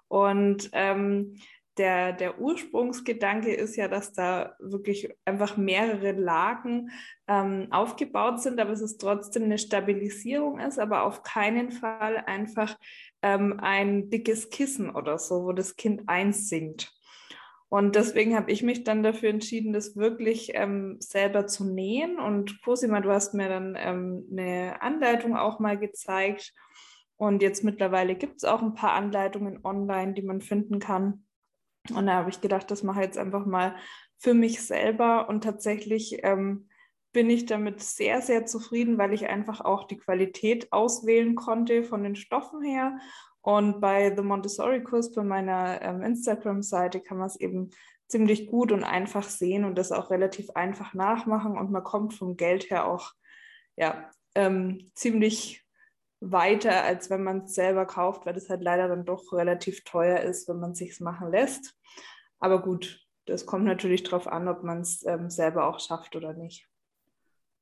Und 0.08 0.70
ähm, 0.72 1.36
der, 1.78 2.12
der 2.12 2.38
Ursprungsgedanke 2.38 3.52
ist 3.52 3.76
ja, 3.76 3.88
dass 3.88 4.12
da 4.12 4.56
wirklich 4.58 5.08
einfach 5.24 5.56
mehrere 5.56 6.12
Lagen 6.12 6.90
ähm, 7.28 7.68
aufgebaut 7.70 8.42
sind, 8.42 8.60
aber 8.60 8.70
es 8.72 8.82
ist 8.82 9.00
trotzdem 9.00 9.44
eine 9.44 9.58
Stabilisierung 9.58 10.60
ist, 10.60 10.78
aber 10.78 11.04
auf 11.04 11.22
keinen 11.22 11.70
Fall 11.70 12.18
einfach 12.26 12.76
ähm, 13.22 13.58
ein 13.60 14.10
dickes 14.10 14.50
Kissen 14.50 14.90
oder 14.94 15.18
so, 15.18 15.44
wo 15.44 15.52
das 15.52 15.76
Kind 15.76 16.02
einsinkt. 16.08 16.92
Und 17.72 17.96
deswegen 17.96 18.36
habe 18.36 18.52
ich 18.52 18.62
mich 18.62 18.84
dann 18.84 19.02
dafür 19.02 19.30
entschieden, 19.30 19.72
das 19.72 19.96
wirklich 19.96 20.50
ähm, 20.52 20.98
selber 21.00 21.46
zu 21.46 21.64
nähen. 21.64 22.18
Und 22.18 22.60
Cosima, 22.62 23.00
du 23.00 23.10
hast 23.10 23.32
mir 23.32 23.48
dann 23.48 23.78
ähm, 23.78 24.28
eine 24.30 24.82
Anleitung 24.82 25.38
auch 25.38 25.58
mal 25.58 25.78
gezeigt. 25.78 26.52
Und 27.16 27.40
jetzt 27.40 27.64
mittlerweile 27.64 28.14
gibt 28.14 28.36
es 28.36 28.44
auch 28.44 28.60
ein 28.60 28.74
paar 28.74 28.92
Anleitungen 28.92 29.64
online, 29.64 30.12
die 30.12 30.20
man 30.20 30.42
finden 30.42 30.80
kann. 30.80 31.24
Und 31.90 32.06
da 32.06 32.14
habe 32.14 32.30
ich 32.30 32.40
gedacht, 32.40 32.70
das 32.70 32.82
mache 32.82 33.00
ich 33.00 33.06
jetzt 33.06 33.18
einfach 33.18 33.46
mal 33.46 33.74
für 34.18 34.34
mich 34.34 34.62
selber. 34.62 35.28
Und 35.28 35.44
tatsächlich 35.44 36.20
ähm, 36.22 36.68
bin 37.12 37.28
ich 37.28 37.46
damit 37.46 37.82
sehr, 37.82 38.22
sehr 38.22 38.46
zufrieden, 38.46 38.98
weil 38.98 39.12
ich 39.12 39.28
einfach 39.28 39.60
auch 39.60 39.84
die 39.84 39.98
Qualität 39.98 40.72
auswählen 40.72 41.34
konnte 41.34 41.82
von 41.84 42.02
den 42.02 42.16
Stoffen 42.16 42.62
her 42.62 42.98
und 43.42 43.80
bei 43.80 44.14
The 44.14 44.22
Montessori-Kurs 44.22 45.12
bei 45.12 45.24
meiner 45.24 45.82
ähm, 45.82 46.02
Instagram-Seite 46.02 47.00
kann 47.00 47.18
man 47.18 47.26
es 47.26 47.36
eben 47.36 47.70
ziemlich 48.06 48.46
gut 48.46 48.70
und 48.70 48.84
einfach 48.84 49.24
sehen 49.24 49.64
und 49.64 49.76
das 49.76 49.90
auch 49.90 50.10
relativ 50.10 50.50
einfach 50.50 50.94
nachmachen. 50.94 51.58
Und 51.58 51.72
man 51.72 51.82
kommt 51.82 52.14
vom 52.14 52.36
Geld 52.36 52.70
her 52.70 52.86
auch 52.86 53.12
ja, 53.76 54.08
ähm, 54.36 54.86
ziemlich 54.94 55.61
weiter, 56.22 56.84
als 56.84 57.10
wenn 57.10 57.24
man 57.24 57.44
es 57.44 57.54
selber 57.54 57.84
kauft, 57.84 58.24
weil 58.24 58.34
das 58.34 58.48
halt 58.48 58.62
leider 58.62 58.88
dann 58.88 59.04
doch 59.04 59.32
relativ 59.32 59.82
teuer 59.84 60.20
ist, 60.20 60.48
wenn 60.48 60.60
man 60.60 60.72
es 60.72 60.78
sich 60.78 61.00
machen 61.00 61.30
lässt. 61.30 61.74
Aber 62.38 62.62
gut, 62.62 63.00
das 63.26 63.44
kommt 63.44 63.64
natürlich 63.64 64.04
darauf 64.04 64.26
an, 64.26 64.48
ob 64.48 64.62
man 64.62 64.80
es 64.80 65.04
ähm, 65.04 65.30
selber 65.30 65.66
auch 65.66 65.80
schafft 65.80 66.14
oder 66.16 66.32
nicht. 66.32 66.68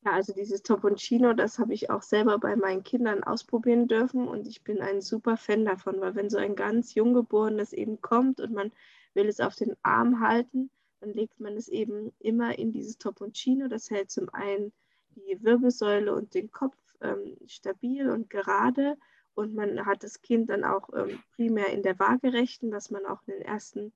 Ja, 0.04 0.12
also 0.12 0.32
dieses 0.32 0.62
Toponcino, 0.62 1.34
das 1.34 1.58
habe 1.58 1.74
ich 1.74 1.90
auch 1.90 2.02
selber 2.02 2.38
bei 2.38 2.56
meinen 2.56 2.82
Kindern 2.82 3.22
ausprobieren 3.22 3.86
dürfen 3.86 4.28
und 4.28 4.46
ich 4.46 4.62
bin 4.62 4.80
ein 4.80 5.02
super 5.02 5.36
Fan 5.36 5.64
davon, 5.66 6.00
weil 6.00 6.14
wenn 6.14 6.30
so 6.30 6.38
ein 6.38 6.54
ganz 6.54 6.94
Junggeborenes 6.94 7.74
eben 7.74 8.00
kommt 8.00 8.40
und 8.40 8.52
man 8.52 8.72
will 9.12 9.28
es 9.28 9.40
auf 9.40 9.56
den 9.56 9.76
Arm 9.82 10.20
halten, 10.20 10.70
dann 11.00 11.12
legt 11.12 11.40
man 11.40 11.54
es 11.56 11.68
eben 11.68 12.12
immer 12.18 12.58
in 12.58 12.72
dieses 12.72 12.96
Toponcino. 12.96 13.68
Das 13.68 13.90
hält 13.90 14.10
zum 14.10 14.28
einen 14.32 14.72
die 15.16 15.42
Wirbelsäule 15.42 16.14
und 16.14 16.34
den 16.34 16.50
Kopf 16.50 16.76
ähm, 17.00 17.36
stabil 17.46 18.10
und 18.10 18.30
gerade. 18.30 18.96
Und 19.34 19.54
man 19.54 19.86
hat 19.86 20.02
das 20.02 20.22
Kind 20.22 20.50
dann 20.50 20.64
auch 20.64 20.90
ähm, 20.94 21.22
primär 21.34 21.68
in 21.68 21.82
der 21.82 21.98
Waagerechten, 21.98 22.72
was 22.72 22.90
man 22.90 23.06
auch 23.06 23.22
in 23.26 23.34
den 23.34 23.42
ersten 23.42 23.92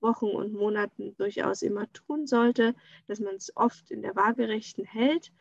Wochen 0.00 0.26
und 0.26 0.52
Monaten 0.52 1.16
durchaus 1.16 1.62
immer 1.62 1.92
tun 1.92 2.26
sollte, 2.26 2.74
dass 3.06 3.20
man 3.20 3.34
es 3.34 3.54
oft 3.56 3.90
in 3.90 4.02
der 4.02 4.16
Waagerechten 4.16 4.84
hält. 4.84 5.32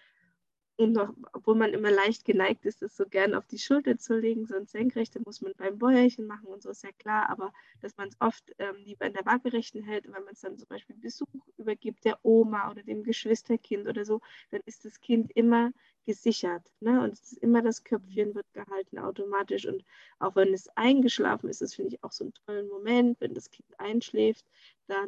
Und 0.79 0.93
noch, 0.93 1.11
obwohl 1.33 1.55
man 1.55 1.73
immer 1.73 1.89
leicht 1.89 2.23
geneigt 2.23 2.63
ist, 2.65 2.83
das 2.83 2.95
so 2.95 3.05
gern 3.07 3.33
auf 3.33 3.47
die 3.47 3.57
Schulter 3.57 3.97
zu 3.97 4.15
legen, 4.15 4.45
sonst 4.45 4.73
senkrecht, 4.73 5.15
dann 5.15 5.23
muss 5.25 5.41
man 5.41 5.53
beim 5.57 5.79
Bäuerchen 5.79 6.27
machen 6.27 6.45
und 6.45 6.61
so 6.61 6.69
ist 6.69 6.83
ja 6.83 6.91
klar, 6.99 7.31
aber 7.31 7.51
dass 7.81 7.97
man 7.97 8.09
es 8.09 8.15
oft 8.19 8.53
ähm, 8.59 8.75
lieber 8.85 9.07
in 9.07 9.13
der 9.13 9.25
Waagerechten 9.25 9.81
hält 9.81 10.05
wenn 10.05 10.23
man 10.23 10.33
es 10.33 10.41
dann 10.41 10.55
zum 10.59 10.67
Beispiel 10.67 10.95
Besuch 10.97 11.27
übergibt, 11.57 12.05
der 12.05 12.19
Oma 12.23 12.69
oder 12.69 12.83
dem 12.83 13.01
Geschwisterkind 13.01 13.87
oder 13.87 14.05
so, 14.05 14.21
dann 14.51 14.61
ist 14.65 14.85
das 14.85 14.99
Kind 14.99 15.31
immer 15.33 15.71
gesichert. 16.07 16.63
Ne? 16.79 17.03
Und 17.03 17.13
es 17.13 17.33
ist 17.33 17.37
immer 17.43 17.61
das 17.61 17.83
Köpfchen 17.83 18.33
wird 18.33 18.51
gehalten 18.53 18.97
automatisch. 18.97 19.67
Und 19.67 19.83
auch 20.17 20.35
wenn 20.35 20.51
es 20.53 20.67
eingeschlafen 20.75 21.49
ist, 21.49 21.61
das 21.61 21.75
finde 21.75 21.93
ich 21.93 22.03
auch 22.03 22.11
so 22.11 22.23
einen 22.23 22.33
tollen 22.33 22.67
Moment, 22.67 23.21
wenn 23.21 23.35
das 23.35 23.51
Kind 23.51 23.79
einschläft, 23.79 24.45
dann 24.87 25.07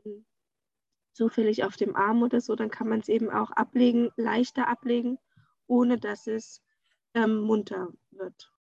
zufällig 1.14 1.64
auf 1.64 1.76
dem 1.76 1.96
Arm 1.96 2.22
oder 2.22 2.40
so, 2.40 2.56
dann 2.56 2.70
kann 2.70 2.88
man 2.88 3.00
es 3.00 3.10
eben 3.10 3.32
auch 3.32 3.50
ablegen, 3.50 4.12
leichter 4.16 4.68
ablegen 4.68 5.18
ohne 5.70 5.98
dass 5.98 6.28
es 6.28 6.62
ähm, 7.14 7.42
munter 7.42 7.94
wird. 8.12 8.52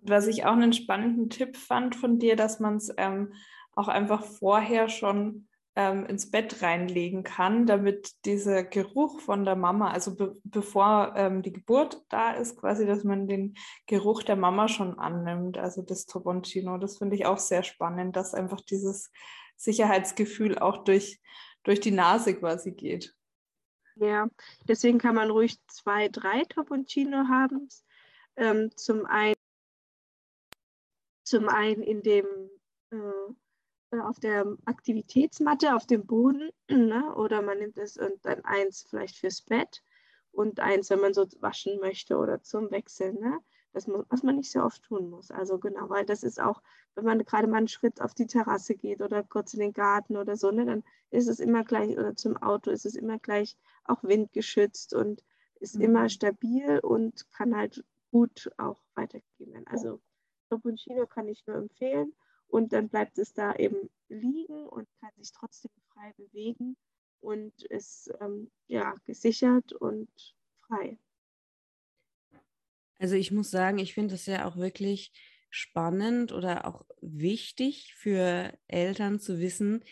Was 0.00 0.26
ich 0.26 0.44
auch 0.44 0.52
einen 0.52 0.72
spannenden 0.72 1.28
Tipp 1.28 1.56
fand 1.56 1.94
von 1.94 2.18
dir, 2.18 2.34
dass 2.34 2.60
man 2.60 2.76
es 2.76 2.92
ähm, 2.96 3.34
auch 3.72 3.88
einfach 3.88 4.24
vorher 4.24 4.88
schon 4.88 5.47
ähm, 5.78 6.06
ins 6.06 6.28
Bett 6.32 6.60
reinlegen 6.60 7.22
kann, 7.22 7.64
damit 7.64 8.24
dieser 8.24 8.64
Geruch 8.64 9.20
von 9.20 9.44
der 9.44 9.54
Mama, 9.54 9.92
also 9.92 10.16
be 10.16 10.36
bevor 10.42 11.12
ähm, 11.14 11.40
die 11.40 11.52
Geburt 11.52 12.02
da 12.08 12.32
ist, 12.32 12.58
quasi, 12.58 12.84
dass 12.84 13.04
man 13.04 13.28
den 13.28 13.54
Geruch 13.86 14.24
der 14.24 14.34
Mama 14.34 14.66
schon 14.66 14.98
annimmt, 14.98 15.56
also 15.56 15.82
das 15.82 16.06
Toboncino. 16.06 16.78
Das 16.78 16.98
finde 16.98 17.14
ich 17.14 17.26
auch 17.26 17.38
sehr 17.38 17.62
spannend, 17.62 18.16
dass 18.16 18.34
einfach 18.34 18.60
dieses 18.60 19.12
Sicherheitsgefühl 19.56 20.58
auch 20.58 20.82
durch, 20.82 21.20
durch 21.62 21.78
die 21.78 21.92
Nase 21.92 22.34
quasi 22.34 22.72
geht. 22.72 23.14
Ja, 23.94 24.26
deswegen 24.66 24.98
kann 24.98 25.14
man 25.14 25.30
ruhig 25.30 25.64
zwei, 25.68 26.08
drei 26.08 26.42
Toponcino 26.42 27.28
haben. 27.28 27.68
Ähm, 28.34 28.72
zum, 28.74 29.06
einen, 29.06 29.36
zum 31.22 31.48
einen 31.48 31.82
in 31.82 32.02
dem, 32.02 32.26
äh, 32.90 33.32
auf 33.92 34.20
der 34.20 34.56
Aktivitätsmatte 34.66 35.74
auf 35.74 35.86
dem 35.86 36.06
Boden 36.06 36.50
ne? 36.68 37.14
oder 37.16 37.42
man 37.42 37.58
nimmt 37.58 37.78
es 37.78 37.96
und 37.96 38.12
dann 38.22 38.44
eins 38.44 38.86
vielleicht 38.88 39.16
fürs 39.16 39.42
Bett 39.42 39.82
und 40.32 40.60
eins, 40.60 40.90
wenn 40.90 41.00
man 41.00 41.14
so 41.14 41.26
waschen 41.40 41.80
möchte 41.80 42.16
oder 42.16 42.42
zum 42.42 42.70
Wechseln. 42.70 43.18
Ne? 43.18 43.38
Das 43.72 43.86
muss, 43.86 44.04
was 44.08 44.22
man 44.22 44.36
nicht 44.36 44.50
so 44.50 44.60
oft 44.62 44.82
tun 44.82 45.10
muss. 45.10 45.30
Also 45.30 45.58
genau, 45.58 45.88
weil 45.88 46.04
das 46.04 46.22
ist 46.22 46.40
auch, 46.40 46.62
wenn 46.94 47.04
man 47.04 47.24
gerade 47.24 47.46
mal 47.46 47.58
einen 47.58 47.68
Schritt 47.68 48.00
auf 48.00 48.14
die 48.14 48.26
Terrasse 48.26 48.74
geht 48.74 49.00
oder 49.00 49.22
kurz 49.22 49.54
in 49.54 49.60
den 49.60 49.72
Garten 49.72 50.16
oder 50.16 50.36
so, 50.36 50.50
ne, 50.50 50.64
dann 50.64 50.84
ist 51.10 51.28
es 51.28 51.40
immer 51.40 51.64
gleich, 51.64 51.96
oder 51.96 52.14
zum 52.14 52.36
Auto 52.36 52.70
ist 52.70 52.86
es 52.86 52.94
immer 52.94 53.18
gleich 53.18 53.56
auch 53.84 54.02
windgeschützt 54.02 54.94
und 54.94 55.24
ist 55.60 55.76
mhm. 55.76 55.82
immer 55.82 56.08
stabil 56.08 56.78
und 56.80 57.30
kann 57.30 57.56
halt 57.56 57.84
gut 58.10 58.50
auch 58.58 58.82
weitergegeben 58.94 59.54
werden. 59.54 59.66
Also 59.68 60.00
Toponcino 60.50 61.06
kann 61.06 61.28
ich 61.28 61.46
nur 61.46 61.56
empfehlen 61.56 62.12
und 62.48 62.72
dann 62.72 62.88
bleibt 62.88 63.18
es 63.18 63.32
da 63.32 63.54
eben 63.54 63.90
liegen 64.08 64.66
und 64.66 64.88
kann 65.00 65.10
sich 65.16 65.32
trotzdem 65.32 65.70
frei 65.92 66.12
bewegen 66.16 66.76
und 67.20 67.62
ist 67.64 68.10
ähm, 68.20 68.50
ja 68.66 68.94
gesichert 69.04 69.72
und 69.72 70.08
frei. 70.66 70.98
Also 72.98 73.14
ich 73.14 73.30
muss 73.30 73.50
sagen, 73.50 73.78
ich 73.78 73.94
finde 73.94 74.14
es 74.14 74.26
ja 74.26 74.46
auch 74.46 74.56
wirklich 74.56 75.12
spannend 75.50 76.32
oder 76.32 76.66
auch 76.66 76.84
wichtig 77.00 77.94
für 77.96 78.52
Eltern 78.66 79.20
zu 79.20 79.38
wissen, 79.38 79.84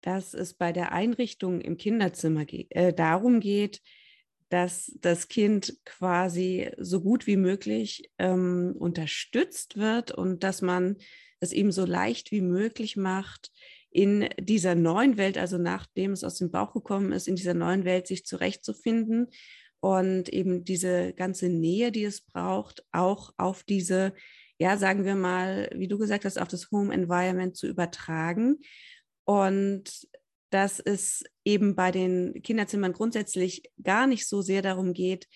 dass 0.00 0.34
es 0.34 0.54
bei 0.54 0.72
der 0.72 0.92
Einrichtung 0.92 1.60
im 1.60 1.76
Kinderzimmer 1.76 2.44
ge 2.44 2.66
äh, 2.70 2.92
darum 2.92 3.40
geht, 3.40 3.82
dass 4.48 4.92
das 5.00 5.28
Kind 5.28 5.78
quasi 5.84 6.72
so 6.76 7.00
gut 7.00 7.26
wie 7.26 7.36
möglich 7.36 8.10
ähm, 8.18 8.74
unterstützt 8.78 9.76
wird 9.76 10.10
und 10.10 10.42
dass 10.42 10.60
man 10.60 10.96
es 11.40 11.52
ihm 11.52 11.72
so 11.72 11.84
leicht 11.84 12.30
wie 12.30 12.42
möglich 12.42 12.96
macht, 12.96 13.50
in 13.90 14.28
dieser 14.38 14.74
neuen 14.74 15.16
Welt, 15.16 15.36
also 15.36 15.58
nachdem 15.58 16.12
es 16.12 16.22
aus 16.22 16.36
dem 16.36 16.50
Bauch 16.50 16.72
gekommen 16.72 17.12
ist, 17.12 17.26
in 17.26 17.34
dieser 17.34 17.54
neuen 17.54 17.84
Welt 17.84 18.06
sich 18.06 18.24
zurechtzufinden 18.24 19.28
und 19.80 20.28
eben 20.28 20.64
diese 20.64 21.12
ganze 21.14 21.48
Nähe, 21.48 21.90
die 21.90 22.04
es 22.04 22.20
braucht, 22.20 22.84
auch 22.92 23.32
auf 23.36 23.64
diese, 23.64 24.14
ja, 24.58 24.76
sagen 24.76 25.04
wir 25.04 25.16
mal, 25.16 25.70
wie 25.74 25.88
du 25.88 25.98
gesagt 25.98 26.24
hast, 26.24 26.38
auf 26.38 26.48
das 26.48 26.70
Home 26.70 26.94
Environment 26.94 27.56
zu 27.56 27.66
übertragen. 27.66 28.58
Und 29.24 30.08
dass 30.50 30.80
es 30.80 31.24
eben 31.44 31.74
bei 31.74 31.90
den 31.90 32.42
Kinderzimmern 32.42 32.92
grundsätzlich 32.92 33.62
gar 33.82 34.06
nicht 34.06 34.28
so 34.28 34.42
sehr 34.42 34.62
darum 34.62 34.92
geht, 34.92 35.26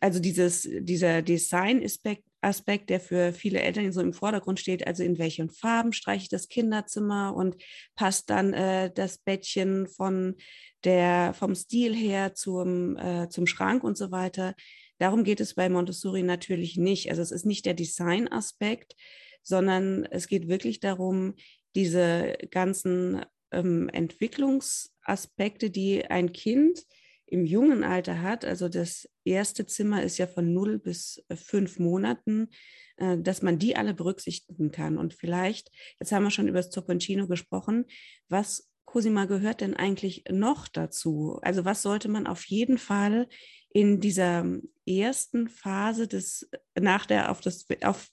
also 0.00 0.20
dieses, 0.20 0.68
dieser 0.80 1.22
Design-Aspekt, 1.22 2.24
Aspekt, 2.40 2.90
der 2.90 3.00
für 3.00 3.32
viele 3.32 3.60
Eltern 3.60 3.92
so 3.92 4.00
im 4.00 4.12
Vordergrund 4.12 4.60
steht, 4.60 4.86
also 4.86 5.02
in 5.02 5.18
welchen 5.18 5.50
Farben 5.50 5.92
streiche 5.92 6.24
ich 6.24 6.28
das 6.28 6.48
Kinderzimmer 6.48 7.34
und 7.34 7.56
passt 7.94 8.30
dann 8.30 8.52
äh, 8.52 8.90
das 8.94 9.18
Bettchen 9.18 9.86
von 9.88 10.36
der, 10.84 11.34
vom 11.34 11.54
Stil 11.54 11.94
her 11.94 12.34
zum, 12.34 12.96
äh, 12.96 13.28
zum 13.28 13.46
Schrank 13.46 13.82
und 13.82 13.96
so 13.96 14.10
weiter. 14.10 14.54
Darum 14.98 15.24
geht 15.24 15.40
es 15.40 15.54
bei 15.54 15.68
Montessori 15.68 16.22
natürlich 16.22 16.76
nicht. 16.76 17.10
Also 17.10 17.22
es 17.22 17.30
ist 17.30 17.46
nicht 17.46 17.66
der 17.66 17.74
Design-Aspekt, 17.74 18.94
sondern 19.42 20.04
es 20.04 20.28
geht 20.28 20.48
wirklich 20.48 20.80
darum, 20.80 21.34
diese 21.74 22.36
ganzen 22.50 23.24
ähm, 23.52 23.88
Entwicklungsaspekte, 23.90 25.70
die 25.70 26.06
ein 26.06 26.32
Kind 26.32 26.84
im 27.26 27.44
jungen 27.44 27.82
Alter 27.84 28.22
hat, 28.22 28.44
also 28.44 28.68
das 28.68 29.08
erste 29.24 29.66
Zimmer 29.66 30.02
ist 30.02 30.18
ja 30.18 30.26
von 30.26 30.52
null 30.52 30.78
bis 30.78 31.24
äh, 31.28 31.36
fünf 31.36 31.78
Monaten, 31.78 32.48
äh, 32.96 33.18
dass 33.18 33.42
man 33.42 33.58
die 33.58 33.76
alle 33.76 33.94
berücksichtigen 33.94 34.70
kann. 34.70 34.96
Und 34.96 35.14
vielleicht, 35.14 35.70
jetzt 36.00 36.12
haben 36.12 36.22
wir 36.22 36.30
schon 36.30 36.48
über 36.48 36.58
das 36.58 36.70
Zopponcino 36.70 37.26
gesprochen, 37.26 37.86
was 38.28 38.70
Cosima 38.84 39.24
gehört 39.24 39.60
denn 39.60 39.74
eigentlich 39.74 40.24
noch 40.30 40.68
dazu? 40.68 41.38
Also 41.42 41.64
was 41.64 41.82
sollte 41.82 42.08
man 42.08 42.26
auf 42.26 42.44
jeden 42.44 42.78
Fall 42.78 43.28
in 43.70 44.00
dieser 44.00 44.46
ersten 44.86 45.48
Phase 45.48 46.06
des, 46.06 46.48
nach 46.78 47.04
der, 47.04 47.30
auf 47.30 47.40
das, 47.40 47.66
auf, 47.82 48.08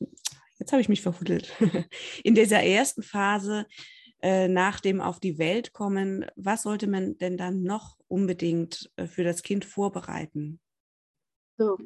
jetzt 0.60 0.72
habe 0.72 0.82
ich 0.82 0.89
mich 0.89 1.01
verhuddelt, 1.01 1.53
in 2.24 2.34
dieser 2.36 2.63
ersten 2.63 3.03
Phase 3.03 3.67
äh, 4.24 4.48
nach 4.48 4.79
dem 4.79 5.00
auf 5.00 5.20
die 5.20 5.38
Welt 5.38 5.74
kommen, 5.74 6.25
was 6.36 6.63
sollte 6.63 6.88
man 6.88 7.17
denn 7.17 7.38
dann 7.38 7.63
noch 7.63 7.98
unbedingt 8.13 8.91
äh, 8.96 9.08
für 9.08 9.24
das 9.24 9.41
Kind 9.41 9.65
vorbereiten? 9.65 10.60
So, 11.58 11.79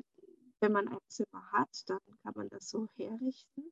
wenn 0.60 0.74
man 0.74 0.89
ein 0.89 0.98
Zimmer 1.07 1.51
hat, 1.53 1.69
dann 1.88 2.00
kann 2.22 2.34
man 2.36 2.50
das 2.50 2.69
so 2.69 2.88
herrichten. 2.96 3.72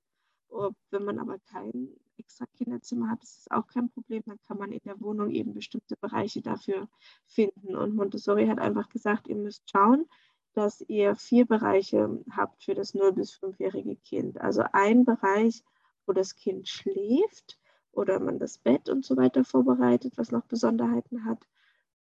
Wenn 0.90 1.04
man 1.04 1.20
aber 1.20 1.38
kein 1.40 1.90
extra 2.18 2.46
Kinderzimmer 2.58 3.10
hat, 3.10 3.22
ist 3.24 3.40
es 3.40 3.52
auch 3.52 3.68
kein 3.68 3.90
Problem. 3.90 4.24
Dann 4.26 4.40
kann 4.48 4.58
man 4.58 4.72
in 4.72 4.80
der 4.86 5.02
Wohnung 5.02 5.32
eben 5.32 5.54
bestimmte 5.54 5.98
Bereiche 5.98 6.42
dafür 6.42 6.88
finden. 7.26 7.76
Und 7.76 7.94
Montessori 7.94 8.48
hat 8.48 8.60
einfach 8.60 8.88
gesagt, 8.88 9.28
ihr 9.28 9.36
müsst 9.36 9.70
schauen, 9.70 10.06
dass 10.54 10.80
ihr 10.88 11.16
vier 11.16 11.46
Bereiche 11.46 12.24
habt 12.32 12.64
für 12.64 12.74
das 12.74 12.96
0- 12.96 13.12
bis 13.12 13.34
5-jährige 13.34 13.98
Kind. 13.98 14.40
Also 14.40 14.64
ein 14.72 15.04
Bereich, 15.04 15.62
wo 16.06 16.14
das 16.14 16.36
Kind 16.36 16.70
schläft 16.70 17.60
oder 17.92 18.22
man 18.22 18.40
das 18.40 18.58
Bett 18.58 18.88
und 18.88 19.04
so 19.04 19.18
weiter 19.18 19.44
vorbereitet, 19.44 20.14
was 20.18 20.32
noch 20.32 20.46
Besonderheiten 20.46 21.26
hat. 21.26 21.46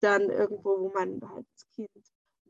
Dann 0.04 0.30
irgendwo, 0.30 0.82
wo 0.82 0.90
man 0.90 1.22
halt 1.30 1.46
das 1.54 1.66
Kind 1.70 1.90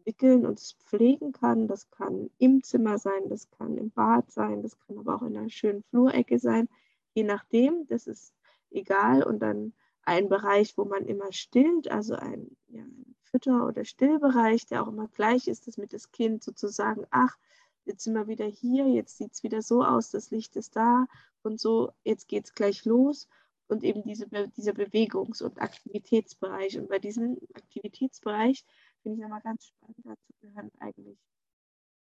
wickeln 0.05 0.45
und 0.47 0.59
pflegen 0.59 1.31
kann. 1.31 1.67
Das 1.67 1.89
kann 1.91 2.31
im 2.39 2.63
Zimmer 2.63 2.97
sein, 2.97 3.29
das 3.29 3.49
kann 3.51 3.77
im 3.77 3.91
Bad 3.91 4.31
sein, 4.31 4.63
das 4.63 4.79
kann 4.79 4.97
aber 4.97 5.15
auch 5.15 5.21
in 5.21 5.37
einer 5.37 5.49
schönen 5.49 5.83
Flurecke 5.83 6.39
sein. 6.39 6.67
Je 7.13 7.23
nachdem, 7.23 7.85
das 7.87 8.07
ist 8.07 8.33
egal. 8.71 9.21
Und 9.23 9.39
dann 9.39 9.73
ein 10.01 10.29
Bereich, 10.29 10.77
wo 10.77 10.85
man 10.85 11.05
immer 11.05 11.31
stillt, 11.31 11.89
also 11.91 12.15
ein, 12.15 12.57
ja, 12.69 12.83
Fütter- 13.21 13.67
oder 13.67 13.85
Stillbereich, 13.85 14.65
der 14.65 14.83
auch 14.83 14.87
immer 14.87 15.07
gleich 15.07 15.47
ist, 15.47 15.77
damit 15.77 15.93
das 15.93 16.11
Kind 16.11 16.43
sozusagen, 16.43 17.05
ach, 17.11 17.37
jetzt 17.85 18.03
sind 18.03 18.13
wir 18.13 18.27
wieder 18.27 18.45
hier, 18.45 18.87
jetzt 18.87 19.17
sieht 19.17 19.33
es 19.33 19.43
wieder 19.43 19.61
so 19.61 19.83
aus, 19.83 20.09
das 20.09 20.31
Licht 20.31 20.55
ist 20.55 20.75
da 20.75 21.05
und 21.43 21.59
so, 21.59 21.91
jetzt 22.03 22.27
geht 22.27 22.45
es 22.45 22.55
gleich 22.55 22.85
los 22.85 23.27
und 23.73 23.83
eben 23.83 24.03
diese, 24.03 24.27
dieser 24.55 24.73
Bewegungs- 24.73 25.41
und 25.41 25.61
Aktivitätsbereich. 25.61 26.77
Und 26.77 26.89
bei 26.89 26.99
diesem 26.99 27.37
Aktivitätsbereich 27.55 28.63
finde 29.01 29.17
ich 29.17 29.21
nochmal 29.21 29.41
ganz 29.41 29.65
spannend, 29.65 29.97
dazu 30.03 30.33
gehören 30.41 30.71
eigentlich 30.79 31.17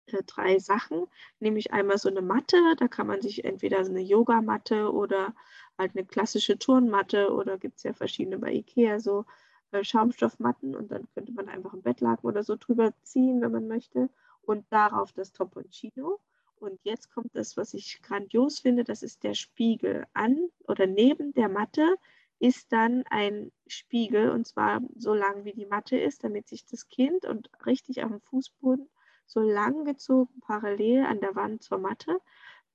äh, 0.06 0.22
drei 0.26 0.58
Sachen, 0.58 1.06
nämlich 1.38 1.72
einmal 1.72 1.98
so 1.98 2.08
eine 2.08 2.22
Matte, 2.22 2.56
da 2.78 2.88
kann 2.88 3.06
man 3.06 3.20
sich 3.20 3.44
entweder 3.44 3.84
so 3.84 3.90
eine 3.90 4.00
Yogamatte 4.00 4.90
oder 4.92 5.34
halt 5.78 5.94
eine 5.94 6.06
klassische 6.06 6.58
Turnmatte 6.58 7.32
oder 7.32 7.58
gibt 7.58 7.76
es 7.76 7.82
ja 7.82 7.92
verschiedene 7.92 8.38
bei 8.38 8.52
Ikea, 8.52 8.98
so 8.98 9.26
äh, 9.72 9.84
Schaumstoffmatten 9.84 10.74
und 10.74 10.90
dann 10.90 11.06
könnte 11.14 11.32
man 11.32 11.48
einfach 11.48 11.74
ein 11.74 11.82
Bettlaken 11.82 12.26
oder 12.26 12.42
so 12.42 12.56
drüber 12.56 12.92
ziehen, 13.02 13.42
wenn 13.42 13.52
man 13.52 13.68
möchte 13.68 14.08
und 14.42 14.64
darauf 14.70 15.12
das 15.12 15.32
Topponcino. 15.32 16.20
Und 16.60 16.78
jetzt 16.84 17.10
kommt 17.10 17.34
das, 17.34 17.56
was 17.56 17.72
ich 17.72 18.02
grandios 18.02 18.60
finde, 18.60 18.84
das 18.84 19.02
ist 19.02 19.24
der 19.24 19.34
Spiegel. 19.34 20.06
An 20.12 20.50
oder 20.68 20.86
neben 20.86 21.32
der 21.32 21.48
Matte 21.48 21.96
ist 22.38 22.70
dann 22.72 23.04
ein 23.10 23.50
Spiegel 23.66 24.30
und 24.30 24.46
zwar 24.46 24.80
so 24.96 25.14
lang 25.14 25.44
wie 25.44 25.52
die 25.52 25.66
Matte 25.66 25.98
ist, 25.98 26.22
damit 26.22 26.48
sich 26.48 26.66
das 26.66 26.88
Kind 26.88 27.24
und 27.24 27.50
richtig 27.64 27.96
dem 27.96 28.20
Fußboden 28.20 28.88
so 29.26 29.40
lang 29.40 29.84
gezogen 29.84 30.40
parallel 30.40 31.04
an 31.04 31.20
der 31.20 31.34
Wand 31.34 31.62
zur 31.62 31.78
Matte, 31.78 32.18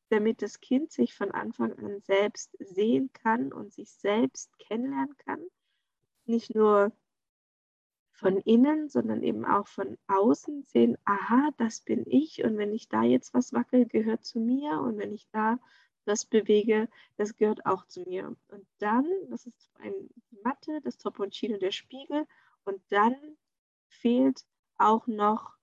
damit 0.10 0.42
das 0.42 0.62
Kind 0.62 0.92
sich 0.92 1.14
von 1.14 1.32
Anfang 1.32 1.74
an 1.74 2.02
selbst 2.02 2.56
sehen 2.60 3.12
kann 3.14 3.54
und 3.54 3.74
sich 3.74 3.92
selbst 3.92 4.58
kennenlernen 4.58 5.18
kann. 5.18 5.42
Nicht 6.26 6.56
nur 6.56 6.92
von 8.16 8.38
innen, 8.38 8.88
sondern 8.88 9.24
eben 9.24 9.46
auch 9.46 9.68
von 9.68 9.98
außen 10.08 10.64
sehen, 10.64 10.98
aha, 11.04 11.50
das 11.58 11.82
bin 11.82 12.06
ich 12.08 12.44
und 12.44 12.58
wenn 12.58 12.74
ich 12.74 12.88
da 12.88 13.04
jetzt 13.04 13.34
was 13.34 13.52
wackel, 13.52 13.86
gehört 13.86 14.24
zu 14.24 14.40
mir 14.40 14.80
und 14.80 14.98
wenn 14.98 15.14
ich 15.14 15.28
da 15.32 15.60
das 16.06 16.26
bewege, 16.26 16.88
das 17.18 17.36
gehört 17.36 17.66
auch 17.66 17.86
zu 17.88 18.02
mir. 18.02 18.36
Und 18.48 18.66
dann, 18.78 19.06
das 19.30 19.46
ist 19.46 19.70
ein, 19.80 19.94
Matte, 20.44 20.80
das 20.82 20.98
Topponcino, 20.98 21.58
der 21.58 21.72
Spiegel 21.72 22.26
und 22.64 22.82
dann 22.90 23.16
fehlt 23.90 24.46
auch 24.78 25.08
noch 25.08 25.56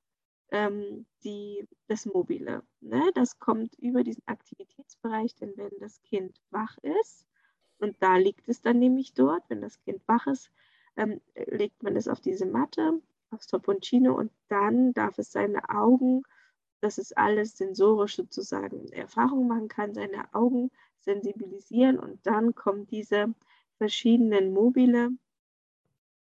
ähm, 0.51 1.07
die, 1.25 1.67
das 1.87 2.05
Mobile. 2.05 2.63
Ne? 2.81 3.11
Das 3.15 3.39
kommt 3.39 3.75
über 3.77 4.03
diesen 4.03 4.27
Aktivitätsbereich, 4.27 5.35
denn 5.37 5.57
wenn 5.57 5.71
das 5.81 6.03
Kind 6.03 6.39
wach 6.51 6.77
ist, 6.79 7.27
und 7.79 7.97
da 8.01 8.17
liegt 8.17 8.49
es 8.49 8.61
dann 8.61 8.79
nämlich 8.79 9.15
dort, 9.15 9.43
wenn 9.49 9.61
das 9.61 9.81
Kind 9.81 10.07
wach 10.07 10.27
ist, 10.27 10.51
ähm, 10.97 11.21
legt 11.35 11.83
man 11.83 11.97
es 11.97 12.09
auf 12.09 12.21
diese 12.21 12.47
Matte, 12.47 13.01
aufs 13.31 13.47
Topponcino 13.47 14.15
und 14.15 14.31
dann 14.49 14.93
darf 14.93 15.19
es 15.19 15.33
seine 15.33 15.69
Augen, 15.71 16.23
dass 16.81 16.99
es 16.99 17.13
alles 17.13 17.57
sensorisch 17.57 18.17
sozusagen 18.17 18.89
Erfahrung 18.93 19.47
machen 19.47 19.69
kann, 19.69 19.95
seine 19.95 20.33
Augen 20.35 20.71
sensibilisieren 21.01 21.99
und 21.99 22.27
dann 22.27 22.55
kommen 22.55 22.87
diese 22.87 23.35
verschiedenen 23.79 24.53
Mobile, 24.53 25.11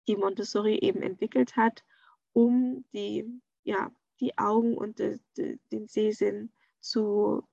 die 0.08 0.16
Montessori 0.16 0.80
eben 0.80 1.02
entwickelt 1.02 1.56
hat, 1.56 1.84
um 2.34 2.86
die, 2.94 3.26
ja, 3.64 3.92
die 4.20 4.38
Augen 4.38 4.78
und 4.78 5.00
de, 5.00 5.20
de, 5.38 5.60
den 5.72 5.88
Sehsinn 5.88 6.52
zu 6.80 7.44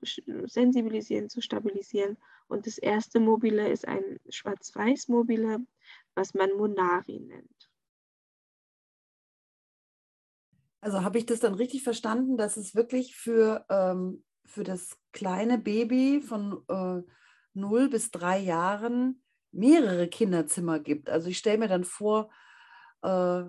sensibilisieren, 0.44 1.28
zu 1.28 1.40
stabilisieren. 1.40 2.16
Und 2.48 2.66
das 2.66 2.78
erste 2.78 3.18
Mobile 3.20 3.68
ist 3.68 3.86
ein 3.86 4.20
Schwarz-Weiß-Mobile, 4.28 5.66
was 6.16 6.34
man 6.34 6.50
Monari 6.56 7.20
nennt. 7.20 7.70
Also 10.80 11.02
habe 11.02 11.18
ich 11.18 11.26
das 11.26 11.40
dann 11.40 11.54
richtig 11.54 11.82
verstanden, 11.82 12.36
dass 12.36 12.56
es 12.56 12.74
wirklich 12.74 13.16
für, 13.16 13.64
ähm, 13.70 14.24
für 14.44 14.64
das 14.64 14.98
kleine 15.12 15.58
Baby 15.58 16.20
von 16.20 16.62
äh, 16.68 17.02
0 17.54 17.88
bis 17.88 18.10
3 18.10 18.38
Jahren 18.38 19.22
mehrere 19.50 20.08
Kinderzimmer 20.08 20.78
gibt? 20.78 21.10
Also 21.10 21.28
ich 21.28 21.38
stelle 21.38 21.58
mir 21.58 21.68
dann 21.68 21.84
vor, 21.84 22.30
äh, 23.02 23.44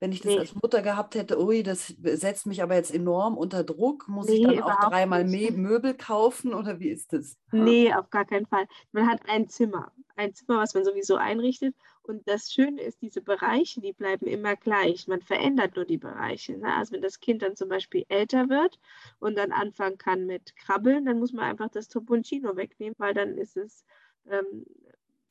wenn 0.00 0.12
ich 0.12 0.22
das 0.22 0.32
nee. 0.32 0.38
als 0.38 0.54
Mutter 0.54 0.80
gehabt 0.80 1.14
hätte, 1.14 1.38
ui, 1.38 1.62
das 1.62 1.88
setzt 1.88 2.46
mich 2.46 2.62
aber 2.62 2.74
jetzt 2.74 2.92
enorm 2.92 3.36
unter 3.36 3.62
Druck. 3.64 4.08
Muss 4.08 4.26
nee, 4.26 4.36
ich 4.36 4.46
dann 4.46 4.62
auch 4.62 4.88
dreimal 4.88 5.24
nicht. 5.24 5.56
Möbel 5.56 5.94
kaufen 5.94 6.54
oder 6.54 6.80
wie 6.80 6.88
ist 6.88 7.12
das? 7.12 7.36
Nee, 7.52 7.92
auf 7.92 8.08
gar 8.08 8.24
keinen 8.24 8.46
Fall. 8.46 8.66
Man 8.92 9.06
hat 9.06 9.20
ein 9.28 9.48
Zimmer, 9.48 9.92
ein 10.16 10.32
Zimmer, 10.34 10.58
was 10.58 10.72
man 10.72 10.86
sowieso 10.86 11.16
einrichtet. 11.16 11.76
Und 12.10 12.26
das 12.26 12.52
Schöne 12.52 12.82
ist, 12.82 13.00
diese 13.02 13.20
Bereiche, 13.20 13.80
die 13.80 13.92
bleiben 13.92 14.26
immer 14.26 14.56
gleich. 14.56 15.06
Man 15.06 15.22
verändert 15.22 15.76
nur 15.76 15.84
die 15.84 15.96
Bereiche. 15.96 16.58
Ne? 16.58 16.74
Also 16.74 16.92
wenn 16.92 17.02
das 17.02 17.20
Kind 17.20 17.40
dann 17.42 17.54
zum 17.54 17.68
Beispiel 17.68 18.04
älter 18.08 18.48
wird 18.48 18.80
und 19.20 19.38
dann 19.38 19.52
anfangen 19.52 19.96
kann 19.96 20.26
mit 20.26 20.56
Krabbeln, 20.56 21.04
dann 21.04 21.20
muss 21.20 21.32
man 21.32 21.44
einfach 21.44 21.68
das 21.70 21.88
Toponcino 21.88 22.56
wegnehmen, 22.56 22.96
weil 22.98 23.14
dann 23.14 23.38
ist 23.38 23.56
es 23.56 23.84
ähm, 24.28 24.66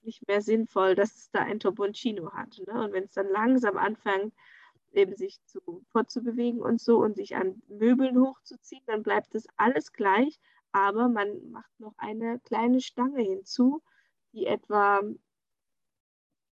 nicht 0.04 0.26
mehr 0.26 0.42
sinnvoll, 0.42 0.96
dass 0.96 1.18
es 1.18 1.32
da 1.32 1.42
ein 1.42 1.60
Toponcino 1.60 2.32
hat. 2.32 2.62
Ne? 2.66 2.82
Und 2.82 2.94
wenn 2.94 3.04
es 3.04 3.12
dann 3.12 3.28
langsam 3.28 3.76
anfängt, 3.76 4.34
eben 4.94 5.18
sich 5.18 5.44
zu, 5.44 5.84
fortzubewegen 5.92 6.62
und 6.62 6.80
so 6.80 7.00
und 7.00 7.18
sich 7.18 7.36
an 7.36 7.62
Möbeln 7.68 8.22
hochzuziehen, 8.22 8.84
dann 8.86 9.04
bleibt 9.04 9.36
das 9.36 9.48
alles 9.58 9.92
gleich, 9.92 10.40
aber 10.72 11.10
man 11.10 11.52
macht 11.52 11.78
noch 11.78 11.98
eine 11.98 12.40
kleine 12.40 12.80
Stange 12.80 13.22
hinzu, 13.22 13.82
die 14.32 14.46
etwa, 14.46 15.02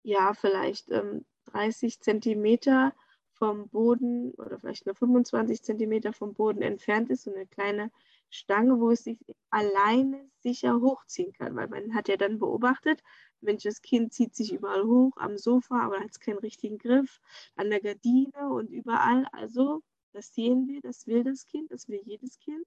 ja, 0.02 0.34
vielleicht 0.34 0.90
ähm, 0.90 1.24
30 1.46 2.00
Zentimeter 2.00 2.92
vom 3.32 3.68
Boden 3.68 4.32
oder 4.34 4.58
vielleicht 4.58 4.86
nur 4.86 4.94
25 4.94 5.62
Zentimeter 5.62 6.12
vom 6.12 6.34
Boden 6.34 6.62
entfernt 6.62 7.10
ist, 7.10 7.22
so 7.22 7.32
eine 7.34 7.46
kleine 7.46 7.90
Stange, 8.28 8.78
wo 8.78 8.90
es 8.90 9.04
sich 9.04 9.18
alleine 9.50 10.30
sicher 10.38 10.80
hochziehen 10.80 11.32
kann, 11.32 11.56
weil 11.56 11.68
man 11.68 11.94
hat 11.94 12.08
ja 12.08 12.16
dann 12.16 12.38
beobachtet, 12.38 13.02
Mensch, 13.40 13.64
das 13.64 13.82
Kind 13.82 14.12
zieht 14.12 14.36
sich 14.36 14.52
überall 14.52 14.84
hoch, 14.84 15.16
am 15.16 15.38
Sofa, 15.38 15.80
aber 15.80 16.00
hat 16.00 16.20
keinen 16.20 16.38
richtigen 16.38 16.78
Griff, 16.78 17.20
an 17.56 17.70
der 17.70 17.80
Gardine 17.80 18.50
und 18.50 18.70
überall. 18.70 19.26
Also, 19.32 19.82
das 20.12 20.34
sehen 20.34 20.68
wir, 20.68 20.80
das 20.82 21.06
will 21.06 21.24
das 21.24 21.46
Kind, 21.46 21.70
das 21.72 21.88
will 21.88 22.00
jedes 22.04 22.38
Kind. 22.38 22.66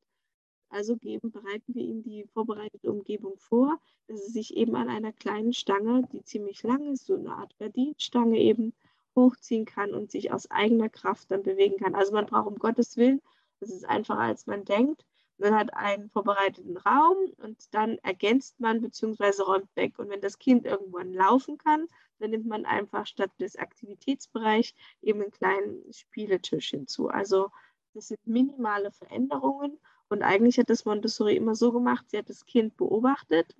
Also 0.73 0.97
geben, 0.97 1.31
bereiten 1.31 1.75
wir 1.75 1.83
ihm 1.83 2.01
die 2.01 2.25
vorbereitete 2.33 2.91
Umgebung 2.91 3.37
vor, 3.37 3.79
dass 4.07 4.19
es 4.19 4.33
sich 4.33 4.57
eben 4.57 4.75
an 4.75 4.89
einer 4.89 5.13
kleinen 5.13 5.53
Stange, 5.53 6.07
die 6.11 6.23
ziemlich 6.23 6.63
lang 6.63 6.91
ist, 6.91 7.05
so 7.05 7.15
eine 7.15 7.31
Art 7.31 7.55
Gardinenstange 7.59 8.39
eben 8.39 8.73
hochziehen 9.15 9.65
kann 9.65 9.93
und 9.93 10.09
sich 10.09 10.31
aus 10.31 10.49
eigener 10.49 10.89
Kraft 10.89 11.29
dann 11.29 11.43
bewegen 11.43 11.77
kann. 11.77 11.93
Also 11.93 12.11
man 12.11 12.25
braucht 12.25 12.47
um 12.47 12.57
Gottes 12.57 12.97
Willen, 12.97 13.21
das 13.59 13.69
ist 13.69 13.85
einfacher 13.85 14.19
als 14.19 14.47
man 14.47 14.65
denkt, 14.65 15.05
man 15.37 15.55
hat 15.55 15.73
einen 15.73 16.09
vorbereiteten 16.09 16.77
Raum 16.77 17.17
und 17.37 17.73
dann 17.73 17.97
ergänzt 17.99 18.59
man 18.59 18.81
bzw. 18.81 19.43
räumt 19.43 19.75
weg. 19.75 19.99
Und 19.99 20.09
wenn 20.09 20.21
das 20.21 20.39
Kind 20.39 20.65
irgendwann 20.65 21.13
laufen 21.13 21.57
kann, 21.57 21.87
dann 22.19 22.31
nimmt 22.31 22.47
man 22.47 22.65
einfach 22.65 23.05
statt 23.05 23.31
des 23.39 23.57
Aktivitätsbereichs 23.57 24.73
eben 25.01 25.21
einen 25.21 25.31
kleinen 25.31 25.93
Spieletisch 25.93 26.69
hinzu. 26.69 27.09
Also 27.09 27.49
das 27.93 28.07
sind 28.07 28.25
minimale 28.25 28.91
Veränderungen. 28.91 29.77
Und 30.13 30.21
eigentlich 30.21 30.59
hat 30.59 30.69
das 30.69 30.85
Montessori 30.85 31.35
immer 31.35 31.55
so 31.55 31.71
gemacht, 31.71 32.05
sie 32.09 32.19
hat 32.19 32.29
das 32.29 32.45
Kind 32.45 32.77
beobachtet, 32.77 33.55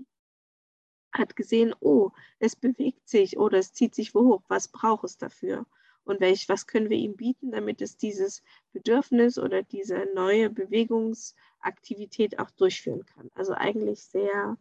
hat 1.11 1.35
gesehen, 1.35 1.73
oh, 1.79 2.11
es 2.37 2.55
bewegt 2.55 3.09
sich 3.09 3.37
oder 3.37 3.57
es 3.57 3.73
zieht 3.73 3.95
sich 3.95 4.13
wo 4.13 4.25
hoch, 4.25 4.43
was 4.47 4.67
braucht 4.67 5.03
es 5.03 5.17
dafür? 5.17 5.65
und 6.05 6.19
welch, 6.19 6.49
was 6.49 6.67
können 6.67 6.89
wir 6.89 6.97
ihm 6.97 7.15
bieten, 7.15 7.51
damit 7.51 7.81
es 7.81 7.97
dieses 7.97 8.43
Bedürfnis 8.73 9.39
oder 9.39 9.63
diese 9.63 10.05
neue 10.13 10.49
Bewegungsaktivität 10.49 12.39
auch 12.39 12.51
durchführen 12.51 13.05
kann. 13.05 13.31
Also 13.35 13.53
eigentlich 13.53 14.03
sehr, 14.03 14.57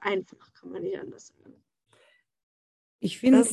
einfach, 0.00 0.52
kann 0.52 0.70
man 0.70 0.82
nicht 0.82 0.98
anders 0.98 1.28
sagen. 1.28 1.64
Ich 3.00 3.18
finde, 3.18 3.48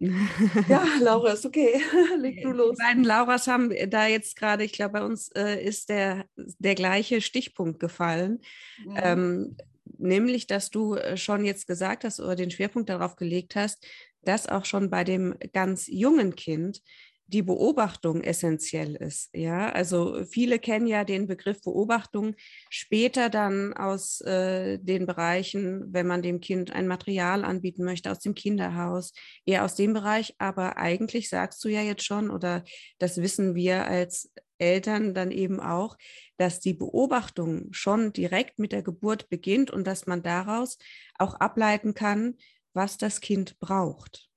ja, 0.00 0.84
Laura, 1.00 1.32
ist 1.32 1.44
okay. 1.44 1.80
Leg 2.18 2.42
du 2.42 2.50
los. 2.52 2.76
Die 2.76 2.82
beiden 2.82 3.04
Lauras 3.04 3.46
haben 3.46 3.70
da 3.90 4.06
jetzt 4.06 4.36
gerade, 4.36 4.64
ich 4.64 4.72
glaube, 4.72 4.94
bei 4.94 5.04
uns 5.04 5.28
äh, 5.32 5.62
ist 5.62 5.90
der, 5.90 6.24
der 6.36 6.74
gleiche 6.74 7.20
Stichpunkt 7.20 7.80
gefallen. 7.80 8.40
Mhm. 8.84 8.96
Ähm, 8.96 9.56
nämlich, 9.98 10.46
dass 10.46 10.70
du 10.70 10.94
äh, 10.94 11.16
schon 11.16 11.44
jetzt 11.44 11.66
gesagt 11.66 12.04
hast 12.04 12.18
oder 12.18 12.34
den 12.34 12.50
Schwerpunkt 12.50 12.88
darauf 12.88 13.16
gelegt 13.16 13.56
hast, 13.56 13.86
dass 14.22 14.48
auch 14.48 14.64
schon 14.64 14.90
bei 14.90 15.04
dem 15.04 15.34
ganz 15.52 15.86
jungen 15.86 16.34
Kind 16.34 16.82
die 17.30 17.42
Beobachtung 17.42 18.22
essentiell 18.22 18.96
ist. 18.96 19.30
Ja, 19.32 19.70
also 19.70 20.24
viele 20.24 20.58
kennen 20.58 20.86
ja 20.86 21.04
den 21.04 21.26
Begriff 21.26 21.62
Beobachtung 21.62 22.34
später 22.68 23.30
dann 23.30 23.72
aus 23.72 24.20
äh, 24.22 24.78
den 24.78 25.06
Bereichen, 25.06 25.92
wenn 25.92 26.06
man 26.06 26.22
dem 26.22 26.40
Kind 26.40 26.72
ein 26.72 26.88
Material 26.88 27.44
anbieten 27.44 27.84
möchte, 27.84 28.10
aus 28.10 28.18
dem 28.18 28.34
Kinderhaus, 28.34 29.12
eher 29.46 29.64
aus 29.64 29.76
dem 29.76 29.92
Bereich. 29.92 30.34
Aber 30.38 30.76
eigentlich 30.76 31.28
sagst 31.28 31.64
du 31.64 31.68
ja 31.68 31.82
jetzt 31.82 32.04
schon, 32.04 32.30
oder 32.30 32.64
das 32.98 33.18
wissen 33.18 33.54
wir 33.54 33.86
als 33.86 34.32
Eltern 34.58 35.14
dann 35.14 35.30
eben 35.30 35.60
auch, 35.60 35.96
dass 36.36 36.60
die 36.60 36.74
Beobachtung 36.74 37.68
schon 37.72 38.12
direkt 38.12 38.58
mit 38.58 38.72
der 38.72 38.82
Geburt 38.82 39.28
beginnt 39.28 39.70
und 39.70 39.86
dass 39.86 40.06
man 40.06 40.22
daraus 40.22 40.78
auch 41.18 41.34
ableiten 41.34 41.94
kann, 41.94 42.36
was 42.74 42.98
das 42.98 43.20
Kind 43.20 43.58
braucht. 43.58 44.29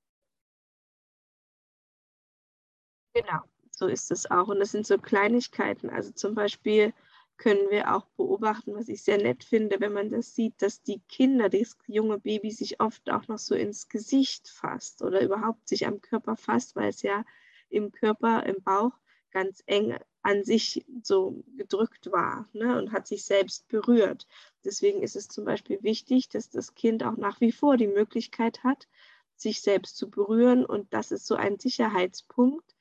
Genau, 3.13 3.41
so 3.71 3.87
ist 3.87 4.11
es 4.11 4.29
auch. 4.29 4.47
Und 4.47 4.59
das 4.59 4.71
sind 4.71 4.85
so 4.87 4.97
Kleinigkeiten. 4.97 5.89
Also 5.89 6.11
zum 6.11 6.35
Beispiel 6.35 6.93
können 7.37 7.69
wir 7.71 7.95
auch 7.95 8.05
beobachten, 8.17 8.75
was 8.75 8.87
ich 8.89 9.03
sehr 9.03 9.17
nett 9.17 9.43
finde, 9.43 9.79
wenn 9.79 9.93
man 9.93 10.11
das 10.11 10.35
sieht, 10.35 10.61
dass 10.61 10.81
die 10.83 10.99
Kinder, 11.09 11.49
das 11.49 11.75
junge 11.87 12.19
Baby 12.19 12.51
sich 12.51 12.79
oft 12.79 13.09
auch 13.09 13.27
noch 13.27 13.39
so 13.39 13.55
ins 13.55 13.89
Gesicht 13.89 14.47
fasst 14.47 15.01
oder 15.01 15.21
überhaupt 15.21 15.67
sich 15.67 15.85
am 15.87 16.01
Körper 16.01 16.35
fasst, 16.37 16.75
weil 16.75 16.89
es 16.89 17.01
ja 17.01 17.25
im 17.69 17.91
Körper, 17.91 18.45
im 18.45 18.61
Bauch 18.63 18.93
ganz 19.31 19.63
eng 19.65 19.97
an 20.21 20.43
sich 20.43 20.85
so 21.01 21.43
gedrückt 21.57 22.11
war 22.11 22.47
ne, 22.53 22.77
und 22.77 22.91
hat 22.91 23.07
sich 23.07 23.25
selbst 23.25 23.67
berührt. 23.67 24.27
Deswegen 24.63 25.01
ist 25.01 25.15
es 25.15 25.27
zum 25.27 25.43
Beispiel 25.45 25.81
wichtig, 25.81 26.29
dass 26.29 26.49
das 26.51 26.75
Kind 26.75 27.03
auch 27.03 27.17
nach 27.17 27.41
wie 27.41 27.51
vor 27.51 27.77
die 27.77 27.87
Möglichkeit 27.87 28.63
hat, 28.63 28.87
sich 29.35 29.61
selbst 29.61 29.97
zu 29.97 30.09
berühren. 30.09 30.65
Und 30.65 30.93
das 30.93 31.11
ist 31.11 31.25
so 31.25 31.35
ein 31.35 31.57
Sicherheitspunkt, 31.59 32.72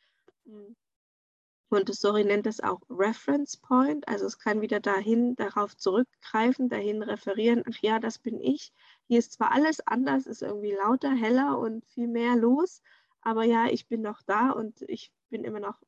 Montessori 1.72 2.24
nennt 2.24 2.44
das 2.44 2.61
auch 2.61 2.81
Reference 2.90 3.57
Point, 3.57 4.07
also 4.07 4.26
es 4.26 4.38
kann 4.38 4.61
wieder 4.61 4.78
dahin, 4.78 5.35
darauf 5.37 5.74
zurückgreifen, 5.74 6.68
dahin 6.68 7.02
referieren, 7.02 7.64
ach 7.66 7.78
ja, 7.81 7.98
das 7.98 8.18
bin 8.18 8.40
ich. 8.40 8.72
Hier 9.09 9.18
ist 9.18 9.33
zwar 9.33 9.52
alles 9.52 9.81
anders, 9.87 10.26
ist 10.26 10.42
irgendwie 10.42 10.72
lauter, 10.72 11.11
heller 11.11 11.59
und 11.59 11.87
viel 11.87 12.09
mehr 12.09 12.37
los, 12.37 12.83
aber 13.22 13.44
ja, 13.44 13.68
ich 13.70 13.88
bin 13.88 14.02
noch 14.02 14.20
da 14.22 14.50
und 14.50 14.83
ich 14.83 15.12
bin 15.31 15.44
immer 15.44 15.61
noch 15.61 15.81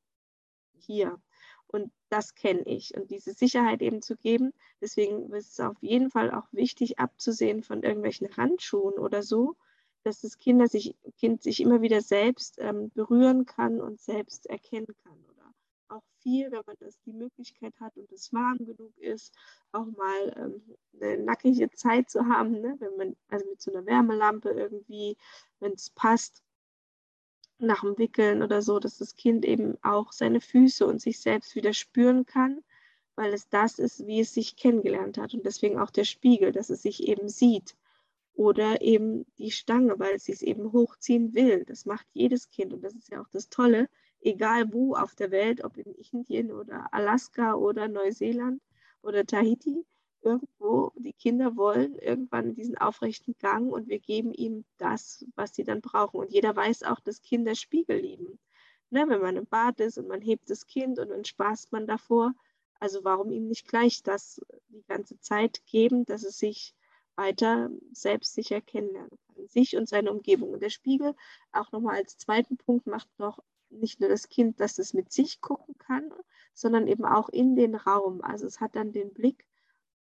hier. 0.73 1.21
Und 1.67 1.93
das 2.09 2.35
kenne 2.35 2.63
ich. 2.65 2.95
Und 2.97 3.11
diese 3.11 3.35
Sicherheit 3.35 3.83
eben 3.83 4.01
zu 4.01 4.17
geben, 4.17 4.55
deswegen 4.81 5.31
ist 5.35 5.53
es 5.53 5.61
auf 5.61 5.77
jeden 5.83 6.11
Fall 6.11 6.31
auch 6.31 6.47
wichtig, 6.53 6.99
abzusehen 6.99 7.63
von 7.63 7.83
irgendwelchen 7.83 8.35
Handschuhen 8.37 8.95
oder 8.95 9.23
so, 9.23 9.57
dass 10.05 10.21
das 10.21 10.39
Kinder 10.39 10.69
sich, 10.69 10.95
Kind 11.19 11.43
sich 11.43 11.61
immer 11.61 11.81
wieder 11.81 12.03
selbst 12.03 12.59
ähm, 12.61 12.91
berühren 12.95 13.47
kann 13.47 13.81
und 13.81 14.01
selbst 14.01 14.47
erkennen 14.47 14.95
kann. 15.03 15.19
Oder 15.33 15.55
auch 15.89 16.03
viel, 16.21 16.53
wenn 16.53 16.63
man 16.67 16.77
das 16.79 17.01
die 17.07 17.13
Möglichkeit 17.13 17.75
hat 17.81 17.97
und 17.97 18.13
es 18.13 18.33
warm 18.33 18.59
genug 18.59 18.97
ist, 18.99 19.35
auch 19.73 19.87
mal 19.87 20.35
ähm, 20.37 20.77
eine 21.01 21.25
nackige 21.25 21.71
Zeit 21.71 22.11
zu 22.11 22.27
haben, 22.27 22.61
ne? 22.61 22.77
wenn 22.79 22.97
man, 22.97 23.17
also 23.29 23.47
mit 23.49 23.61
so 23.63 23.73
einer 23.73 23.87
Wärmelampe 23.87 24.51
irgendwie, 24.51 25.17
wenn 25.61 25.73
es 25.73 25.91
passt, 25.91 26.43
nach 27.59 27.81
dem 27.81 27.97
Wickeln 27.97 28.43
oder 28.43 28.61
so, 28.61 28.79
dass 28.79 28.99
das 28.99 29.15
Kind 29.15 29.45
eben 29.45 29.79
auch 29.83 30.13
seine 30.13 30.41
Füße 30.41 30.87
und 30.87 31.01
sich 31.01 31.21
selbst 31.21 31.55
wieder 31.55 31.73
spüren 31.73 32.27
kann, 32.27 32.63
weil 33.15 33.33
es 33.33 33.49
das 33.49 33.79
ist, 33.79 34.07
wie 34.07 34.21
es 34.21 34.35
sich 34.35 34.57
kennengelernt 34.57 35.19
hat. 35.19 35.35
Und 35.35 35.47
deswegen 35.47 35.79
auch 35.79 35.91
der 35.91 36.05
Spiegel, 36.05 36.53
dass 36.53 36.69
es 36.69 36.83
sich 36.83 37.07
eben 37.09 37.29
sieht 37.29 37.77
oder 38.35 38.83
eben 38.83 39.25
die 39.39 39.51
Stange, 39.51 39.99
weil 39.99 40.19
sie 40.19 40.33
es 40.33 40.43
eben 40.43 40.73
hochziehen 40.73 41.35
will. 41.35 41.65
Das 41.65 41.87
macht 41.87 42.07
jedes 42.13 42.51
Kind 42.51 42.73
und 42.73 42.83
das 42.83 42.95
ist 42.95 43.11
ja 43.11 43.21
auch 43.21 43.29
das 43.29 43.49
Tolle, 43.49 43.89
egal 44.21 44.73
wo 44.73 44.95
auf 44.95 45.15
der 45.15 45.31
Welt, 45.31 45.63
ob 45.65 45.77
in 45.77 45.95
Indien 46.13 46.53
oder 46.53 46.93
Alaska 46.93 47.55
oder 47.55 47.89
Neuseeland 47.89 48.61
oder 49.03 49.25
Tahiti, 49.25 49.85
irgendwo, 50.25 50.93
die 50.97 51.13
Kinder 51.13 51.57
wollen 51.57 51.97
irgendwann 51.97 52.55
diesen 52.55 52.79
aufrechten 52.79 53.35
Gang 53.39 53.71
und 53.73 53.89
wir 53.89 53.99
geben 53.99 54.33
ihnen 54.33 54.65
das, 54.79 55.25
was 55.37 55.55
sie 55.55 55.65
dann 55.65 55.81
brauchen. 55.81 56.19
Und 56.19 56.33
jeder 56.33 56.57
weiß 56.57 56.83
auch, 56.85 57.01
dass 57.01 57.23
Kinder 57.23 57.55
Spiegel 57.55 57.99
lieben. 57.99 58.39
Ne, 58.91 59.05
wenn 59.09 59.21
man 59.21 59.37
im 59.37 59.47
Bad 59.47 59.81
ist 59.81 59.99
und 59.99 60.09
man 60.09 60.21
hebt 60.21 60.51
das 60.51 60.67
Kind 60.67 60.99
und 60.99 61.11
dann 61.11 61.25
spaßt 61.25 61.73
man 61.73 61.87
davor. 61.87 62.33
Also 62.79 63.03
warum 63.03 63.31
ihm 63.33 63.49
nicht 63.49 63.67
gleich 63.67 64.03
das 64.03 64.41
die 64.69 64.85
ganze 64.87 65.19
Zeit 65.21 65.63
geben, 65.67 66.05
dass 66.05 66.23
es 66.23 66.39
sich 66.39 66.75
weiter 67.17 67.71
selbstsicher 67.93 68.61
kennenlernen 68.61 69.11
kann. 69.11 69.49
Sich 69.49 69.77
und 69.77 69.89
seine 69.89 70.13
Umgebung. 70.13 70.51
Und 70.51 70.63
der 70.63 70.71
Spiegel, 70.71 71.15
auch 71.53 71.73
nochmal 71.73 71.97
als 71.97 72.17
zweiten 72.17 72.57
Punkt, 72.57 72.87
macht 72.87 73.09
noch 73.19 73.41
nicht 73.71 74.01
nur 74.01 74.09
das 74.09 74.29
Kind, 74.29 74.61
dass 74.61 74.79
es 74.79 74.95
mit 74.95 75.13
sich 75.13 75.41
gucken 75.41 75.77
kann, 75.79 76.13
sondern 76.55 76.87
eben 76.87 77.05
auch 77.05 77.29
in 77.29 77.57
den 77.57 77.75
Raum. 77.75 78.23
Also 78.23 78.47
es 78.47 78.61
hat 78.61 78.77
dann 78.77 78.93
den 78.93 79.13
Blick 79.13 79.47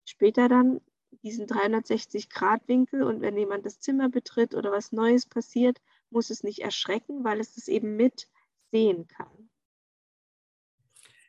später 0.04 0.48
dann 0.48 0.80
diesen 1.22 1.46
360-Grad-Winkel 1.46 3.02
und 3.02 3.20
wenn 3.20 3.36
jemand 3.36 3.66
das 3.66 3.80
Zimmer 3.80 4.08
betritt 4.08 4.54
oder 4.54 4.72
was 4.72 4.92
Neues 4.92 5.26
passiert, 5.26 5.80
muss 6.10 6.30
es 6.30 6.42
nicht 6.42 6.60
erschrecken, 6.60 7.24
weil 7.24 7.40
es 7.40 7.56
es 7.56 7.68
eben 7.68 7.96
mit 7.96 8.28
sehen 8.70 9.06
kann. 9.08 9.50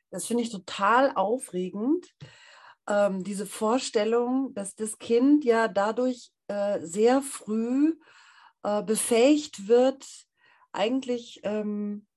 Das 0.09 0.25
finde 0.25 0.43
ich 0.43 0.51
total 0.51 1.11
aufregend, 1.15 2.15
ähm, 2.87 3.23
diese 3.23 3.45
Vorstellung, 3.45 4.53
dass 4.53 4.75
das 4.75 4.97
Kind 4.99 5.45
ja 5.45 5.67
dadurch 5.67 6.31
äh, 6.47 6.79
sehr 6.81 7.21
früh 7.21 7.95
äh, 8.63 8.83
befähigt 8.83 9.67
wird, 9.67 10.05
eigentlich 10.71 11.41
ähm, 11.43 12.07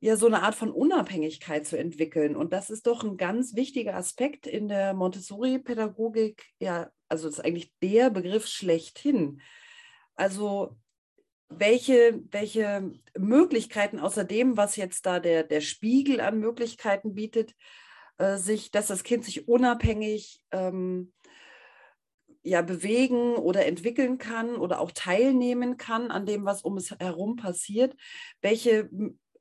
ja 0.00 0.16
so 0.16 0.26
eine 0.26 0.42
Art 0.42 0.54
von 0.54 0.70
Unabhängigkeit 0.70 1.66
zu 1.66 1.78
entwickeln. 1.78 2.36
Und 2.36 2.52
das 2.52 2.70
ist 2.70 2.86
doch 2.86 3.04
ein 3.04 3.16
ganz 3.16 3.54
wichtiger 3.54 3.96
Aspekt 3.96 4.46
in 4.46 4.68
der 4.68 4.94
Montessori-Pädagogik. 4.94 6.44
Ja, 6.58 6.90
also 7.08 7.28
das 7.28 7.38
ist 7.38 7.44
eigentlich 7.44 7.72
der 7.82 8.10
Begriff 8.10 8.46
schlechthin. 8.46 9.42
Also 10.14 10.76
welche, 11.50 12.22
welche 12.30 12.92
Möglichkeiten 13.18 13.98
außer 13.98 14.24
dem, 14.24 14.56
was 14.56 14.76
jetzt 14.76 15.04
da 15.04 15.18
der, 15.18 15.42
der 15.42 15.60
Spiegel 15.60 16.20
an 16.20 16.38
Möglichkeiten 16.38 17.14
bietet, 17.14 17.54
äh, 18.20 18.36
sich, 18.36 18.70
dass 18.70 18.88
das 18.88 19.02
Kind 19.02 19.24
sich 19.24 19.48
unabhängig 19.48 20.44
ähm, 20.50 21.10
ja, 22.42 22.60
bewegen 22.60 23.36
oder 23.36 23.64
entwickeln 23.64 24.18
kann 24.18 24.56
oder 24.56 24.80
auch 24.80 24.90
teilnehmen 24.90 25.78
kann 25.78 26.10
an 26.10 26.26
dem, 26.26 26.44
was 26.44 26.60
um 26.60 26.76
es 26.76 26.90
herum 26.90 27.36
passiert. 27.36 27.96
Welche 28.42 28.90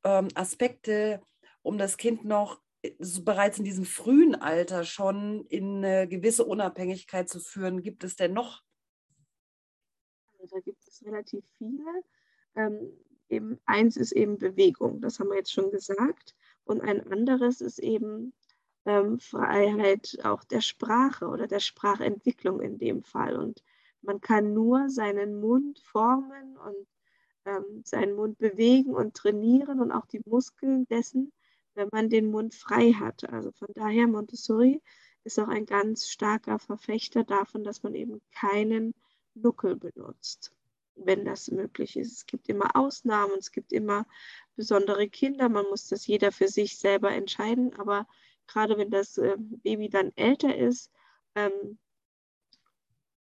ähm, 0.06 0.30
Aspekte, 0.34 1.22
um 1.62 1.78
das 1.78 1.98
Kind 1.98 2.24
noch 2.24 2.62
äh, 2.82 2.92
bereits 3.22 3.60
in 3.60 3.66
diesem 3.66 3.84
frühen 3.84 4.34
Alter 4.34 4.86
schon 4.86 5.46
in 5.48 5.84
eine 5.84 6.08
gewisse 6.08 6.46
Unabhängigkeit 6.46 7.28
zu 7.28 7.42
führen, 7.42 7.84
gibt 7.84 8.06
es 8.06 8.16
denn 8.16 8.32
noch? 8.32 8.62
Also 10.40 10.56
da 10.56 10.62
gibt 10.62 10.88
es 10.88 11.04
relativ 11.06 11.44
viele. 11.58 11.84
Ähm, 12.56 12.94
eben 13.28 13.60
eins 13.66 13.98
ist 13.98 14.14
eben 14.14 14.38
Bewegung, 14.38 15.02
das 15.02 15.20
haben 15.20 15.32
wir 15.32 15.38
jetzt 15.38 15.52
schon 15.52 15.70
gesagt. 15.70 16.34
Und 16.64 16.80
ein 16.80 17.06
anderes 17.12 17.60
ist 17.60 17.80
eben 17.80 18.34
ähm, 18.90 19.20
Freiheit 19.20 20.18
auch 20.24 20.44
der 20.44 20.62
Sprache 20.62 21.28
oder 21.28 21.46
der 21.46 21.60
Sprachentwicklung 21.60 22.60
in 22.60 22.80
dem 22.80 23.04
Fall. 23.04 23.38
Und 23.38 23.64
man 24.02 24.20
kann 24.20 24.54
nur 24.54 24.90
seinen 24.90 25.40
Mund 25.40 25.78
formen 25.80 26.58
und 26.58 26.88
ähm, 27.46 27.84
seinen 27.86 28.16
Mund 28.16 28.40
bewegen 28.40 28.96
und 28.96 29.14
trainieren 29.16 29.80
und 29.80 29.92
auch 29.92 30.08
die 30.08 30.22
Muskeln 30.26 30.88
dessen, 30.88 31.32
wenn 31.76 31.90
man 31.92 32.10
den 32.10 32.32
Mund 32.32 32.56
frei 32.56 32.94
hat. 32.94 33.30
Also 33.30 33.52
von 33.52 33.68
daher, 33.76 34.08
Montessori 34.08 34.82
ist 35.24 35.40
auch 35.40 35.50
ein 35.50 35.68
ganz 35.68 36.10
starker 36.10 36.58
Verfechter 36.58 37.24
davon, 37.24 37.64
dass 37.64 37.84
man 37.84 37.94
eben 37.94 38.22
keinen 38.32 38.96
Nuckel 39.36 39.76
benutzt, 39.76 40.52
wenn 40.96 41.26
das 41.26 41.52
möglich 41.52 41.96
ist. 41.96 42.14
Es 42.14 42.26
gibt 42.26 42.50
immer 42.50 42.76
Ausnahmen, 42.76 43.38
es 43.38 43.52
gibt 43.52 43.72
immer 43.72 44.08
besondere 44.56 45.08
Kinder, 45.08 45.48
man 45.48 45.66
muss 45.70 45.88
das 45.88 46.08
jeder 46.08 46.32
für 46.32 46.48
sich 46.48 46.80
selber 46.80 47.12
entscheiden, 47.12 47.76
aber 47.78 48.08
gerade 48.50 48.78
wenn 48.78 48.92
das 48.92 49.18
äh, 49.18 49.36
Baby 49.38 49.90
dann 49.90 50.12
älter 50.16 50.56
ist, 50.56 50.92
ähm, 51.36 51.78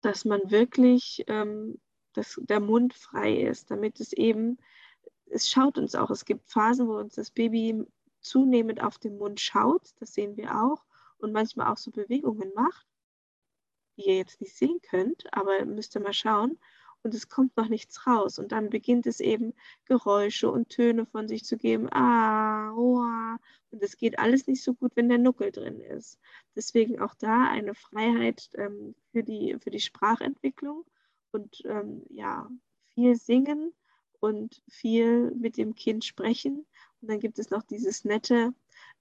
dass 0.01 0.25
man 0.25 0.41
wirklich, 0.51 1.25
ähm, 1.27 1.81
dass 2.15 2.41
der 2.43 2.61
Mund 2.61 2.95
frei 2.95 3.35
ist, 3.37 3.71
damit 3.71 4.01
es 4.01 4.13
eben 4.13 4.59
es 5.31 5.49
schaut 5.51 5.79
uns 5.79 5.95
auch. 5.95 6.11
Es 6.11 6.25
gibt 6.25 6.49
Phasen, 6.49 6.89
wo 6.89 6.97
uns 6.97 7.15
das 7.15 7.31
Baby 7.31 7.85
zunehmend 8.21 8.83
auf 8.83 8.99
den 8.99 9.19
Mund 9.19 9.41
schaut, 9.41 9.91
das 10.01 10.15
sehen 10.15 10.37
wir 10.37 10.55
auch, 10.63 10.85
und 11.19 11.33
manchmal 11.33 11.73
auch 11.73 11.77
so 11.77 11.91
Bewegungen 11.91 12.53
macht, 12.55 12.87
die 13.97 14.07
ihr 14.07 14.17
jetzt 14.17 14.41
nicht 14.41 14.57
sehen 14.57 14.81
könnt, 14.83 15.25
aber 15.33 15.65
müsst 15.65 15.97
ihr 15.97 16.01
mal 16.01 16.13
schauen. 16.13 16.59
Und 17.09 17.15
es 17.15 17.31
kommt 17.31 17.57
noch 17.57 17.71
nichts 17.71 18.07
raus. 18.07 18.39
Und 18.39 18.53
dann 18.53 18.69
beginnt 18.69 19.07
es 19.07 19.21
eben 19.21 19.55
Geräusche 19.87 20.51
und 20.51 20.69
Töne 20.69 21.07
von 21.07 21.27
sich 21.27 21.43
zu 21.43 21.57
geben. 21.57 21.89
Ah, 21.91 22.71
oh, 22.75 23.03
und 23.71 23.83
es 23.83 23.97
geht 23.97 24.19
alles 24.19 24.47
nicht 24.47 24.63
so 24.63 24.75
gut, 24.75 24.93
wenn 24.95 25.09
der 25.09 25.17
Nuckel 25.17 25.51
drin 25.51 25.81
ist. 25.81 26.19
Deswegen 26.55 27.01
auch 27.01 27.15
da 27.15 27.49
eine 27.49 27.75
Freiheit 27.75 28.51
ähm, 28.57 28.95
für, 29.11 29.23
die, 29.23 29.57
für 29.59 29.71
die 29.71 29.81
Sprachentwicklung 29.81 30.85
und 31.33 31.63
ähm, 31.65 32.03
ja, 32.11 32.51
viel 32.93 33.17
singen 33.17 33.73
und 34.21 34.61
viel 34.69 35.31
mit 35.31 35.57
dem 35.57 35.75
Kind 35.75 36.05
sprechen. 36.05 36.67
Und 37.01 37.11
dann 37.11 37.21
gibt 37.21 37.39
es 37.39 37.49
noch 37.49 37.63
dieses 37.63 38.05
nette 38.05 38.53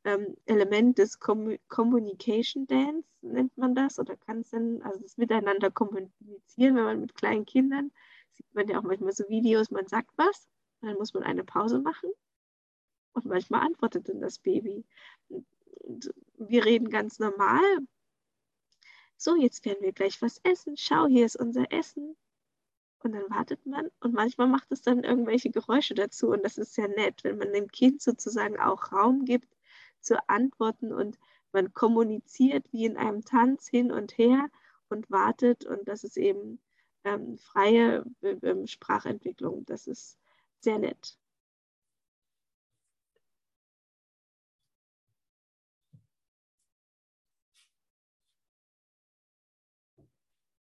ähm, 0.07 0.37
Element 0.45 0.97
des 0.97 1.19
Com 1.19 1.57
Communication 1.67 2.65
Dance, 2.65 3.07
nennt 3.21 3.57
man 3.57 3.75
das, 3.75 3.99
oder 3.99 4.15
kann 4.15 4.39
es 4.39 4.51
dann, 4.51 4.81
also 4.81 5.01
das 5.01 5.17
Miteinander 5.17 5.69
kommunizieren, 5.69 6.75
wenn 6.75 6.83
man 6.85 7.01
mit 7.01 7.13
kleinen 7.13 7.45
Kindern, 7.45 7.91
sieht 8.31 8.53
man 8.53 8.69
ja 8.69 8.79
auch 8.79 8.83
manchmal 8.83 9.11
so 9.11 9.27
Videos, 9.27 9.69
man 9.69 9.87
sagt 9.87 10.11
was, 10.15 10.47
dann 10.79 10.95
muss 10.95 11.13
man 11.13 11.23
eine 11.23 11.43
Pause 11.43 11.79
machen 11.79 12.09
und 13.13 13.25
manchmal 13.25 13.65
antwortet 13.65 14.07
dann 14.07 14.21
das 14.21 14.39
Baby. 14.39 14.85
Und 15.27 16.13
wir 16.37 16.63
reden 16.63 16.89
ganz 16.89 17.19
normal. 17.19 17.79
So, 19.17 19.35
jetzt 19.35 19.65
werden 19.65 19.81
wir 19.81 19.91
gleich 19.91 20.21
was 20.21 20.39
essen. 20.43 20.77
Schau, 20.77 21.07
hier 21.07 21.25
ist 21.25 21.35
unser 21.35 21.71
Essen. 21.73 22.15
Und 23.03 23.11
dann 23.11 23.29
wartet 23.29 23.65
man 23.65 23.89
und 23.99 24.13
manchmal 24.13 24.47
macht 24.47 24.71
es 24.71 24.81
dann 24.81 25.03
irgendwelche 25.03 25.49
Geräusche 25.49 25.95
dazu. 25.95 26.29
Und 26.29 26.43
das 26.43 26.57
ist 26.57 26.73
sehr 26.73 26.87
nett, 26.87 27.23
wenn 27.23 27.37
man 27.37 27.51
dem 27.51 27.69
Kind 27.69 28.01
sozusagen 28.01 28.57
auch 28.57 28.91
Raum 28.91 29.25
gibt 29.25 29.56
zu 30.07 30.17
antworten 30.29 30.93
und 30.93 31.19
man 31.51 31.73
kommuniziert 31.73 32.71
wie 32.71 32.85
in 32.85 32.97
einem 32.97 33.23
Tanz 33.25 33.67
hin 33.67 33.91
und 33.91 34.17
her 34.17 34.47
und 34.89 35.09
wartet. 35.11 35.65
Und 35.65 35.87
das 35.87 36.03
ist 36.03 36.17
eben 36.17 36.59
ähm, 37.03 37.37
freie 37.37 38.05
äh, 38.21 38.67
Sprachentwicklung. 38.67 39.65
Das 39.65 39.87
ist 39.87 40.17
sehr 40.59 40.79
nett. 40.79 41.17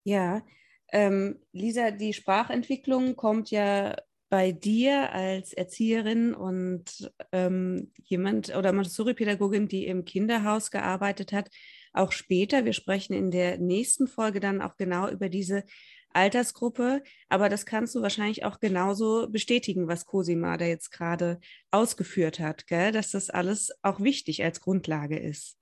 Ja, 0.03 0.43
ähm, 0.91 1.39
Lisa, 1.53 1.91
die 1.91 2.13
Sprachentwicklung 2.13 3.15
kommt 3.15 3.51
ja 3.51 3.95
bei 4.31 4.53
dir 4.53 5.11
als 5.11 5.51
Erzieherin 5.51 6.33
und 6.33 7.11
ähm, 7.33 7.91
jemand 8.01 8.55
oder 8.55 8.71
Montessori-Pädagogin, 8.71 9.67
die 9.67 9.85
im 9.85 10.05
Kinderhaus 10.05 10.71
gearbeitet 10.71 11.33
hat, 11.33 11.49
auch 11.91 12.13
später. 12.13 12.63
Wir 12.63 12.71
sprechen 12.71 13.11
in 13.11 13.29
der 13.29 13.57
nächsten 13.57 14.07
Folge 14.07 14.39
dann 14.39 14.61
auch 14.61 14.77
genau 14.77 15.09
über 15.09 15.27
diese 15.27 15.65
Altersgruppe, 16.13 17.03
aber 17.27 17.49
das 17.49 17.65
kannst 17.65 17.93
du 17.93 18.01
wahrscheinlich 18.01 18.45
auch 18.45 18.61
genauso 18.61 19.27
bestätigen, 19.29 19.89
was 19.89 20.05
Cosima 20.05 20.55
da 20.55 20.63
jetzt 20.63 20.91
gerade 20.91 21.41
ausgeführt 21.69 22.39
hat, 22.39 22.67
gell? 22.67 22.93
dass 22.93 23.11
das 23.11 23.29
alles 23.29 23.71
auch 23.81 23.99
wichtig 23.99 24.45
als 24.45 24.61
Grundlage 24.61 25.19
ist. 25.19 25.57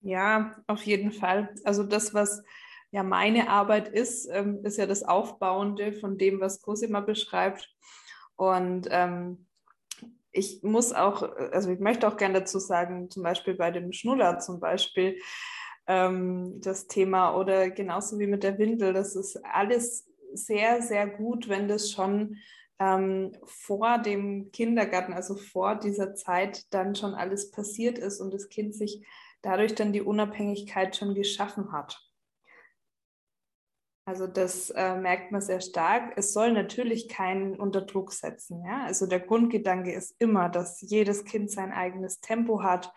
Ja, 0.00 0.62
auf 0.68 0.84
jeden 0.84 1.10
Fall. 1.10 1.52
Also 1.64 1.82
das, 1.82 2.14
was 2.14 2.44
ja 2.90 3.02
meine 3.02 3.48
Arbeit 3.48 3.88
ist, 3.88 4.28
ähm, 4.30 4.60
ist 4.64 4.78
ja 4.78 4.86
das 4.86 5.02
Aufbauende 5.02 5.92
von 5.92 6.18
dem, 6.18 6.40
was 6.40 6.62
Cosima 6.62 7.00
beschreibt. 7.00 7.74
Und 8.36 8.88
ähm, 8.90 9.46
ich 10.32 10.62
muss 10.62 10.92
auch, 10.92 11.22
also 11.22 11.70
ich 11.70 11.80
möchte 11.80 12.06
auch 12.06 12.16
gerne 12.16 12.40
dazu 12.40 12.58
sagen, 12.58 13.10
zum 13.10 13.22
Beispiel 13.22 13.54
bei 13.54 13.70
dem 13.70 13.92
Schnuller 13.92 14.38
zum 14.38 14.60
Beispiel, 14.60 15.18
ähm, 15.86 16.60
das 16.60 16.86
Thema 16.86 17.36
oder 17.36 17.70
genauso 17.70 18.18
wie 18.18 18.26
mit 18.26 18.42
der 18.42 18.58
Windel, 18.58 18.92
das 18.92 19.16
ist 19.16 19.36
alles 19.44 20.08
sehr, 20.34 20.82
sehr 20.82 21.06
gut, 21.06 21.48
wenn 21.48 21.68
das 21.68 21.90
schon 21.90 22.36
ähm, 22.78 23.32
vor 23.44 23.98
dem 23.98 24.50
Kindergarten, 24.52 25.12
also 25.12 25.36
vor 25.36 25.76
dieser 25.76 26.14
Zeit 26.14 26.64
dann 26.74 26.94
schon 26.94 27.14
alles 27.14 27.50
passiert 27.50 27.98
ist 27.98 28.20
und 28.20 28.34
das 28.34 28.48
Kind 28.48 28.74
sich 28.74 29.06
dadurch 29.42 29.74
dann 29.74 29.92
die 29.92 30.02
Unabhängigkeit 30.02 30.96
schon 30.96 31.14
geschaffen 31.14 31.72
hat. 31.72 32.05
Also 34.08 34.28
das 34.28 34.70
äh, 34.70 34.94
merkt 34.94 35.32
man 35.32 35.40
sehr 35.40 35.60
stark. 35.60 36.12
Es 36.14 36.32
soll 36.32 36.52
natürlich 36.52 37.08
keinen 37.08 37.56
unter 37.56 37.80
Druck 37.80 38.12
setzen. 38.12 38.62
Ja? 38.64 38.84
Also 38.84 39.06
der 39.06 39.18
Grundgedanke 39.18 39.92
ist 39.92 40.14
immer, 40.20 40.48
dass 40.48 40.80
jedes 40.80 41.24
Kind 41.24 41.50
sein 41.50 41.72
eigenes 41.72 42.20
Tempo 42.20 42.62
hat. 42.62 42.92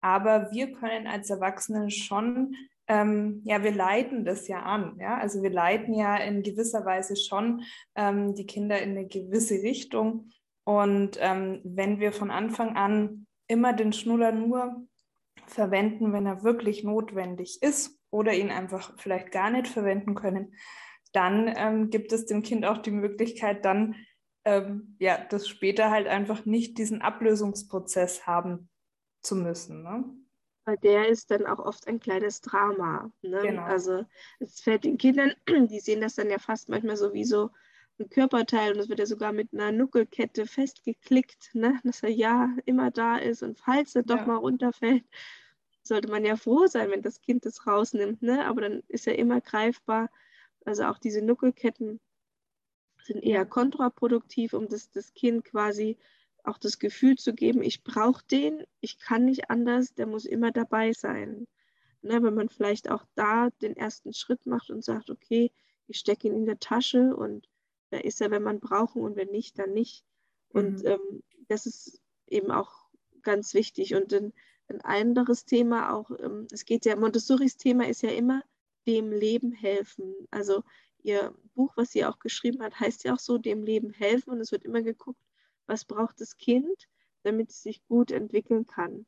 Aber 0.00 0.50
wir 0.50 0.72
können 0.72 1.06
als 1.06 1.28
Erwachsene 1.28 1.90
schon, 1.90 2.56
ähm, 2.88 3.42
ja, 3.44 3.62
wir 3.62 3.72
leiten 3.72 4.24
das 4.24 4.48
ja 4.48 4.62
an. 4.62 4.96
Ja? 4.98 5.18
Also 5.18 5.42
wir 5.42 5.50
leiten 5.50 5.92
ja 5.92 6.16
in 6.16 6.42
gewisser 6.42 6.86
Weise 6.86 7.14
schon 7.14 7.64
ähm, 7.94 8.34
die 8.34 8.46
Kinder 8.46 8.80
in 8.80 8.92
eine 8.92 9.06
gewisse 9.06 9.56
Richtung. 9.56 10.30
Und 10.64 11.18
ähm, 11.20 11.60
wenn 11.62 12.00
wir 12.00 12.10
von 12.10 12.30
Anfang 12.30 12.74
an 12.76 13.26
immer 13.48 13.74
den 13.74 13.92
Schnuller 13.92 14.32
nur 14.32 14.82
verwenden, 15.46 16.14
wenn 16.14 16.24
er 16.24 16.42
wirklich 16.42 16.84
notwendig 16.84 17.58
ist 17.60 18.01
oder 18.12 18.34
ihn 18.34 18.50
einfach 18.50 18.92
vielleicht 18.98 19.32
gar 19.32 19.50
nicht 19.50 19.66
verwenden 19.66 20.14
können, 20.14 20.54
dann 21.12 21.52
ähm, 21.56 21.90
gibt 21.90 22.12
es 22.12 22.26
dem 22.26 22.42
Kind 22.42 22.64
auch 22.64 22.78
die 22.78 22.92
Möglichkeit, 22.92 23.64
dann 23.64 23.96
ähm, 24.44 24.96
ja, 24.98 25.18
das 25.18 25.48
später 25.48 25.90
halt 25.90 26.06
einfach 26.06 26.44
nicht 26.44 26.78
diesen 26.78 27.00
Ablösungsprozess 27.00 28.26
haben 28.26 28.68
zu 29.22 29.34
müssen. 29.36 29.82
Ne? 29.82 30.04
Weil 30.64 30.76
der 30.78 31.08
ist 31.08 31.30
dann 31.30 31.46
auch 31.46 31.58
oft 31.58 31.88
ein 31.88 32.00
kleines 32.00 32.40
Drama. 32.40 33.10
Ne? 33.22 33.40
Genau. 33.42 33.62
Also 33.62 34.04
es 34.40 34.60
fällt 34.60 34.84
den 34.84 34.98
Kindern, 34.98 35.32
die 35.70 35.80
sehen 35.80 36.00
das 36.00 36.14
dann 36.14 36.30
ja 36.30 36.38
fast 36.38 36.68
manchmal 36.68 36.96
so 36.96 37.12
wie 37.12 37.24
so 37.24 37.50
ein 37.98 38.10
Körperteil 38.10 38.72
und 38.72 38.78
es 38.78 38.88
wird 38.88 38.98
ja 38.98 39.06
sogar 39.06 39.32
mit 39.32 39.52
einer 39.52 39.72
Nuckelkette 39.72 40.46
festgeklickt, 40.46 41.54
ne? 41.54 41.80
dass 41.84 42.02
er 42.02 42.10
ja 42.10 42.50
immer 42.66 42.90
da 42.90 43.16
ist 43.16 43.42
und 43.42 43.58
falls 43.58 43.94
er 43.94 44.02
doch 44.02 44.16
ja. 44.16 44.26
mal 44.26 44.36
runterfällt, 44.36 45.04
sollte 45.82 46.08
man 46.08 46.24
ja 46.24 46.36
froh 46.36 46.66
sein, 46.66 46.90
wenn 46.90 47.02
das 47.02 47.20
Kind 47.20 47.44
das 47.44 47.66
rausnimmt, 47.66 48.22
ne? 48.22 48.46
aber 48.46 48.62
dann 48.62 48.82
ist 48.88 49.06
er 49.06 49.18
immer 49.18 49.40
greifbar. 49.40 50.10
Also 50.64 50.84
auch 50.84 50.98
diese 50.98 51.22
Nuckelketten 51.22 52.00
sind 53.04 53.22
eher 53.22 53.44
kontraproduktiv, 53.44 54.52
um 54.52 54.68
das, 54.68 54.90
das 54.90 55.12
Kind 55.14 55.44
quasi 55.44 55.98
auch 56.44 56.58
das 56.58 56.78
Gefühl 56.78 57.16
zu 57.16 57.34
geben, 57.34 57.62
ich 57.62 57.84
brauche 57.84 58.24
den, 58.26 58.64
ich 58.80 58.98
kann 58.98 59.24
nicht 59.24 59.50
anders, 59.50 59.94
der 59.94 60.06
muss 60.06 60.24
immer 60.24 60.50
dabei 60.50 60.92
sein. 60.92 61.46
Ne, 62.04 62.20
wenn 62.20 62.34
man 62.34 62.48
vielleicht 62.48 62.90
auch 62.90 63.04
da 63.14 63.50
den 63.62 63.76
ersten 63.76 64.12
Schritt 64.12 64.44
macht 64.44 64.70
und 64.70 64.82
sagt, 64.82 65.08
okay, 65.08 65.52
ich 65.86 65.98
stecke 65.98 66.26
ihn 66.26 66.34
in 66.34 66.46
der 66.46 66.58
Tasche 66.58 67.14
und 67.14 67.48
da 67.90 67.98
ist 67.98 68.20
er, 68.20 68.32
wenn 68.32 68.42
man 68.42 68.58
brauchen 68.58 69.02
und 69.02 69.14
wenn 69.14 69.28
nicht, 69.28 69.56
dann 69.58 69.72
nicht. 69.72 70.04
Und 70.48 70.82
mhm. 70.82 70.86
ähm, 70.86 71.22
das 71.46 71.66
ist 71.66 72.00
eben 72.26 72.50
auch 72.50 72.88
ganz 73.22 73.54
wichtig. 73.54 73.94
Und 73.94 74.10
dann 74.10 74.32
ein 74.72 74.80
anderes 74.82 75.44
Thema 75.44 75.94
auch, 75.94 76.10
ähm, 76.18 76.46
es 76.50 76.64
geht 76.64 76.84
ja, 76.84 76.96
Montessoris 76.96 77.56
Thema 77.56 77.88
ist 77.88 78.02
ja 78.02 78.10
immer 78.10 78.42
dem 78.86 79.12
Leben 79.12 79.52
helfen. 79.52 80.14
Also 80.30 80.62
ihr 81.02 81.34
Buch, 81.54 81.72
was 81.76 81.92
sie 81.92 82.04
auch 82.04 82.18
geschrieben 82.18 82.62
hat, 82.62 82.78
heißt 82.80 83.04
ja 83.04 83.14
auch 83.14 83.18
so, 83.18 83.38
dem 83.38 83.64
Leben 83.64 83.90
helfen. 83.90 84.30
Und 84.30 84.40
es 84.40 84.52
wird 84.52 84.64
immer 84.64 84.82
geguckt, 84.82 85.20
was 85.66 85.84
braucht 85.84 86.20
das 86.20 86.36
Kind, 86.36 86.88
damit 87.22 87.50
es 87.50 87.62
sich 87.62 87.84
gut 87.86 88.10
entwickeln 88.10 88.66
kann. 88.66 89.06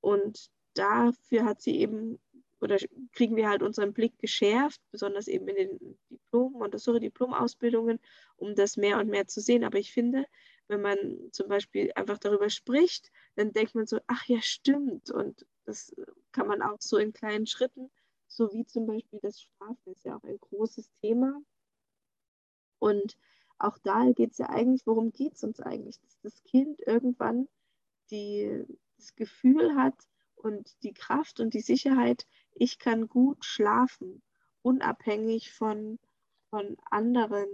Und 0.00 0.50
dafür 0.74 1.44
hat 1.44 1.60
sie 1.60 1.78
eben, 1.78 2.18
oder 2.60 2.76
kriegen 3.12 3.36
wir 3.36 3.48
halt 3.48 3.62
unseren 3.62 3.92
Blick 3.92 4.18
geschärft, 4.18 4.80
besonders 4.90 5.28
eben 5.28 5.48
in 5.48 5.56
den 5.56 5.98
Diplom, 6.10 6.52
Montessori-Diplomausbildungen, 6.54 8.00
um 8.36 8.54
das 8.54 8.76
mehr 8.76 8.98
und 8.98 9.08
mehr 9.08 9.26
zu 9.26 9.40
sehen. 9.40 9.64
Aber 9.64 9.78
ich 9.78 9.92
finde, 9.92 10.26
wenn 10.68 10.80
man 10.80 11.28
zum 11.32 11.48
Beispiel 11.48 11.92
einfach 11.94 12.18
darüber 12.18 12.50
spricht, 12.50 13.10
dann 13.36 13.52
denkt 13.52 13.74
man 13.74 13.86
so, 13.86 14.00
ach 14.06 14.24
ja, 14.26 14.40
stimmt. 14.40 15.10
Und 15.10 15.46
das 15.64 15.94
kann 16.32 16.46
man 16.46 16.62
auch 16.62 16.80
so 16.80 16.96
in 16.96 17.12
kleinen 17.12 17.46
Schritten, 17.46 17.90
so 18.26 18.52
wie 18.52 18.64
zum 18.64 18.86
Beispiel 18.86 19.20
das 19.20 19.40
Strafen 19.40 19.92
ist 19.92 20.04
ja 20.04 20.16
auch 20.16 20.24
ein 20.24 20.38
großes 20.38 20.90
Thema. 21.00 21.40
Und 22.78 23.16
auch 23.58 23.78
da 23.78 24.10
geht 24.12 24.32
es 24.32 24.38
ja 24.38 24.48
eigentlich, 24.50 24.86
worum 24.86 25.12
geht 25.12 25.34
es 25.34 25.44
uns 25.44 25.60
eigentlich? 25.60 26.00
Dass 26.00 26.18
das 26.20 26.42
Kind 26.44 26.80
irgendwann 26.86 27.48
die, 28.10 28.64
das 28.96 29.14
Gefühl 29.14 29.76
hat 29.76 29.94
und 30.34 30.82
die 30.82 30.92
Kraft 30.92 31.40
und 31.40 31.54
die 31.54 31.60
Sicherheit, 31.60 32.26
ich 32.54 32.78
kann 32.78 33.08
gut 33.08 33.44
schlafen, 33.44 34.22
unabhängig 34.62 35.52
von, 35.52 35.98
von 36.50 36.76
anderen 36.90 37.48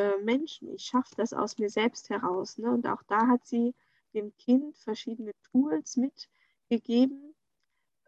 äh, 0.00 0.18
Menschen. 0.22 0.72
Ich 0.74 0.84
schaffe 0.84 1.14
das 1.16 1.32
aus 1.32 1.58
mir 1.58 1.68
selbst 1.68 2.08
heraus. 2.10 2.58
Ne? 2.58 2.70
Und 2.70 2.86
auch 2.86 3.02
da 3.04 3.26
hat 3.26 3.46
sie 3.46 3.74
dem 4.14 4.34
Kind 4.36 4.76
verschiedene 4.78 5.32
Tools 5.50 5.96
mitgegeben. 5.96 7.34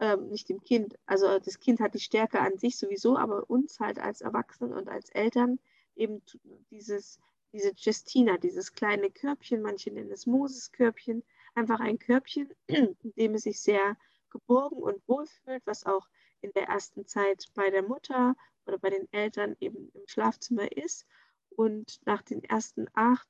Ähm, 0.01 0.29
nicht 0.29 0.49
dem 0.49 0.63
Kind, 0.63 0.99
also 1.07 1.39
das 1.39 1.61
Kind 1.61 1.81
hat 1.81 1.95
die 1.95 2.01
Stärke 2.01 2.41
an 2.41 2.59
sich 2.59 2.79
sowieso, 2.79 3.17
aber 3.17 3.49
uns 3.51 3.79
halt 3.79 3.99
als 3.99 4.21
Erwachsenen 4.21 4.73
und 4.73 4.89
als 4.89 5.11
Eltern 5.11 5.59
eben 5.95 6.23
dieses 6.71 7.21
diese 7.53 7.73
Justina, 7.77 8.39
dieses 8.39 8.73
kleine 8.73 9.11
Körbchen, 9.11 9.61
manche 9.61 9.91
nennen 9.91 10.11
es 10.11 10.25
Moses-Körbchen, 10.25 11.23
einfach 11.55 11.81
ein 11.81 11.99
Körbchen, 11.99 12.49
in 12.67 12.97
dem 13.03 13.35
es 13.35 13.43
sich 13.43 13.61
sehr 13.61 13.97
geborgen 14.31 14.79
und 14.79 15.07
wohl 15.07 15.27
fühlt, 15.27 15.63
was 15.67 15.85
auch 15.85 16.09
in 16.41 16.51
der 16.55 16.69
ersten 16.69 17.07
Zeit 17.07 17.45
bei 17.55 17.69
der 17.69 17.83
Mutter 17.83 18.35
oder 18.67 18.79
bei 18.79 18.89
den 18.89 19.07
Eltern 19.13 19.55
eben 19.61 19.91
im 19.93 20.07
Schlafzimmer 20.07 20.73
ist. 20.73 21.07
Und 21.57 22.01
nach 22.07 22.23
den 22.23 22.43
ersten 22.45 22.87
acht 22.95 23.29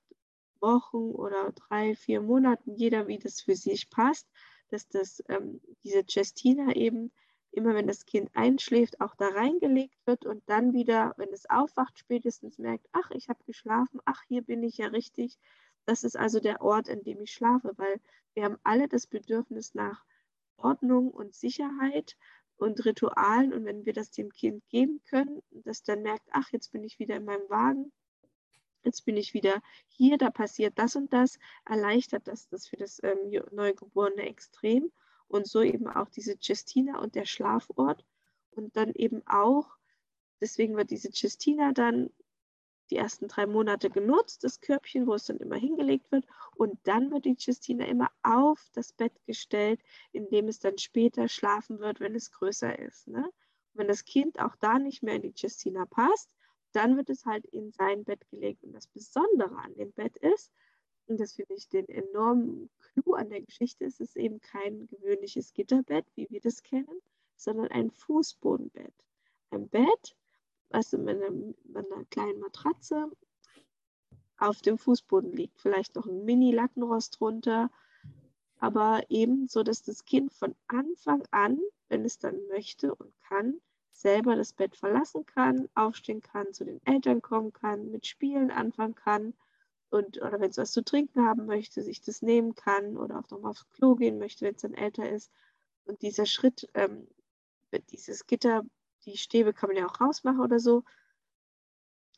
Wochen 0.60 1.10
oder 1.10 1.52
drei, 1.52 1.94
vier 1.96 2.20
Monaten, 2.20 2.76
jeder 2.76 3.08
wie 3.08 3.18
das 3.18 3.40
für 3.40 3.56
sich 3.56 3.90
passt, 3.90 4.28
dass 4.70 4.88
das, 4.88 5.22
ähm, 5.28 5.60
diese 5.84 6.04
Justina 6.08 6.74
eben 6.74 7.12
immer, 7.50 7.74
wenn 7.74 7.86
das 7.86 8.06
Kind 8.06 8.30
einschläft, 8.34 9.00
auch 9.00 9.14
da 9.16 9.28
reingelegt 9.28 9.98
wird 10.06 10.24
und 10.24 10.42
dann 10.48 10.72
wieder, 10.72 11.14
wenn 11.18 11.28
es 11.32 11.48
aufwacht, 11.50 11.98
spätestens 11.98 12.58
merkt, 12.58 12.88
ach, 12.92 13.10
ich 13.10 13.28
habe 13.28 13.44
geschlafen, 13.44 14.00
ach, 14.06 14.22
hier 14.28 14.42
bin 14.42 14.62
ich 14.62 14.78
ja 14.78 14.86
richtig. 14.86 15.38
Das 15.84 16.04
ist 16.04 16.16
also 16.16 16.40
der 16.40 16.62
Ort, 16.62 16.88
in 16.88 17.02
dem 17.02 17.20
ich 17.20 17.32
schlafe, 17.32 17.72
weil 17.76 18.00
wir 18.34 18.44
haben 18.44 18.56
alle 18.62 18.88
das 18.88 19.06
Bedürfnis 19.06 19.74
nach 19.74 20.04
Ordnung 20.56 21.10
und 21.10 21.34
Sicherheit 21.34 22.16
und 22.56 22.84
Ritualen. 22.84 23.52
Und 23.52 23.64
wenn 23.64 23.84
wir 23.84 23.92
das 23.92 24.10
dem 24.10 24.30
Kind 24.30 24.66
geben 24.68 25.02
können, 25.04 25.42
das 25.50 25.82
dann 25.82 26.02
merkt, 26.02 26.28
ach, 26.30 26.50
jetzt 26.52 26.72
bin 26.72 26.84
ich 26.84 26.98
wieder 26.98 27.16
in 27.16 27.24
meinem 27.24 27.48
Wagen, 27.50 27.92
jetzt 28.84 29.04
bin 29.04 29.16
ich 29.16 29.34
wieder 29.34 29.62
hier, 29.88 30.18
da 30.18 30.30
passiert 30.30 30.78
das 30.78 30.96
und 30.96 31.12
das, 31.12 31.38
erleichtert 31.64 32.28
das 32.28 32.48
das 32.48 32.68
für 32.68 32.76
das 32.76 33.00
ähm, 33.02 33.42
Neugeborene 33.52 34.22
extrem. 34.22 34.92
Und 35.28 35.46
so 35.46 35.62
eben 35.62 35.86
auch 35.88 36.10
diese 36.10 36.36
Justina 36.38 36.98
und 37.00 37.14
der 37.14 37.24
Schlafort. 37.24 38.04
Und 38.50 38.76
dann 38.76 38.92
eben 38.92 39.22
auch, 39.26 39.78
deswegen 40.42 40.76
wird 40.76 40.90
diese 40.90 41.08
Justina 41.10 41.72
dann 41.72 42.10
die 42.90 42.96
ersten 42.96 43.28
drei 43.28 43.46
Monate 43.46 43.88
genutzt, 43.88 44.44
das 44.44 44.60
Körbchen, 44.60 45.06
wo 45.06 45.14
es 45.14 45.24
dann 45.24 45.38
immer 45.38 45.56
hingelegt 45.56 46.12
wird. 46.12 46.26
Und 46.54 46.78
dann 46.82 47.10
wird 47.10 47.24
die 47.24 47.36
Justina 47.38 47.86
immer 47.86 48.10
auf 48.22 48.68
das 48.74 48.92
Bett 48.92 49.14
gestellt, 49.24 49.80
in 50.12 50.28
dem 50.28 50.48
es 50.48 50.58
dann 50.58 50.76
später 50.76 51.28
schlafen 51.28 51.80
wird, 51.80 52.00
wenn 52.00 52.14
es 52.14 52.30
größer 52.30 52.78
ist. 52.78 53.08
Ne? 53.08 53.30
wenn 53.74 53.88
das 53.88 54.04
Kind 54.04 54.38
auch 54.38 54.56
da 54.56 54.78
nicht 54.78 55.02
mehr 55.02 55.16
in 55.16 55.22
die 55.22 55.34
Justina 55.34 55.86
passt, 55.86 56.34
dann 56.72 56.96
wird 56.96 57.10
es 57.10 57.24
halt 57.24 57.44
in 57.46 57.70
sein 57.72 58.04
Bett 58.04 58.28
gelegt. 58.30 58.64
Und 58.64 58.72
das 58.72 58.86
Besondere 58.86 59.56
an 59.56 59.74
dem 59.74 59.92
Bett 59.92 60.16
ist, 60.16 60.52
und 61.06 61.20
das 61.20 61.34
finde 61.34 61.54
ich 61.54 61.68
den 61.68 61.88
enormen 61.88 62.70
Clou 62.78 63.14
an 63.14 63.28
der 63.30 63.42
Geschichte, 63.42 63.84
ist 63.84 64.00
es 64.00 64.16
eben 64.16 64.40
kein 64.40 64.86
gewöhnliches 64.86 65.52
Gitterbett, 65.52 66.06
wie 66.14 66.28
wir 66.30 66.40
das 66.40 66.62
kennen, 66.62 67.00
sondern 67.36 67.68
ein 67.68 67.90
Fußbodenbett. 67.90 68.94
Ein 69.50 69.68
Bett, 69.68 70.16
was 70.70 70.92
mit 70.92 71.08
einer, 71.08 71.30
mit 71.30 71.56
einer 71.92 72.04
kleinen 72.06 72.40
Matratze 72.40 73.10
auf 74.38 74.60
dem 74.62 74.78
Fußboden 74.78 75.32
liegt. 75.32 75.60
Vielleicht 75.60 75.94
noch 75.94 76.06
ein 76.06 76.24
Mini-Lattenrost 76.24 77.20
drunter, 77.20 77.70
aber 78.58 79.02
eben 79.08 79.48
so, 79.48 79.62
dass 79.62 79.82
das 79.82 80.04
Kind 80.04 80.32
von 80.32 80.54
Anfang 80.68 81.24
an, 81.30 81.60
wenn 81.88 82.04
es 82.04 82.18
dann 82.18 82.38
möchte 82.48 82.94
und 82.94 83.12
kann, 83.22 83.60
selber 84.02 84.36
das 84.36 84.52
Bett 84.52 84.76
verlassen 84.76 85.24
kann, 85.26 85.68
aufstehen 85.74 86.20
kann, 86.22 86.52
zu 86.52 86.64
den 86.64 86.84
Eltern 86.84 87.22
kommen 87.22 87.52
kann, 87.52 87.90
mit 87.90 88.06
Spielen 88.06 88.50
anfangen 88.50 88.94
kann 88.94 89.34
und 89.90 90.20
oder 90.22 90.40
wenn 90.40 90.50
es 90.50 90.58
was 90.58 90.72
zu 90.72 90.82
trinken 90.82 91.24
haben 91.24 91.46
möchte, 91.46 91.82
sich 91.82 92.00
das 92.00 92.22
nehmen 92.22 92.54
kann 92.54 92.96
oder 92.96 93.18
auch 93.18 93.30
nochmal 93.30 93.50
aufs 93.50 93.68
Klo 93.70 93.94
gehen 93.94 94.18
möchte, 94.18 94.44
wenn 94.44 94.54
es 94.54 94.62
dann 94.62 94.74
älter 94.74 95.08
ist. 95.08 95.30
Und 95.84 96.02
dieser 96.02 96.26
Schritt, 96.26 96.68
ähm, 96.74 97.06
dieses 97.90 98.26
Gitter 98.26 98.64
die 99.04 99.16
Stäbe 99.16 99.52
kann 99.52 99.68
man 99.68 99.76
ja 99.76 99.86
auch 99.86 100.00
rausmachen 100.00 100.40
oder 100.40 100.60
so. 100.60 100.84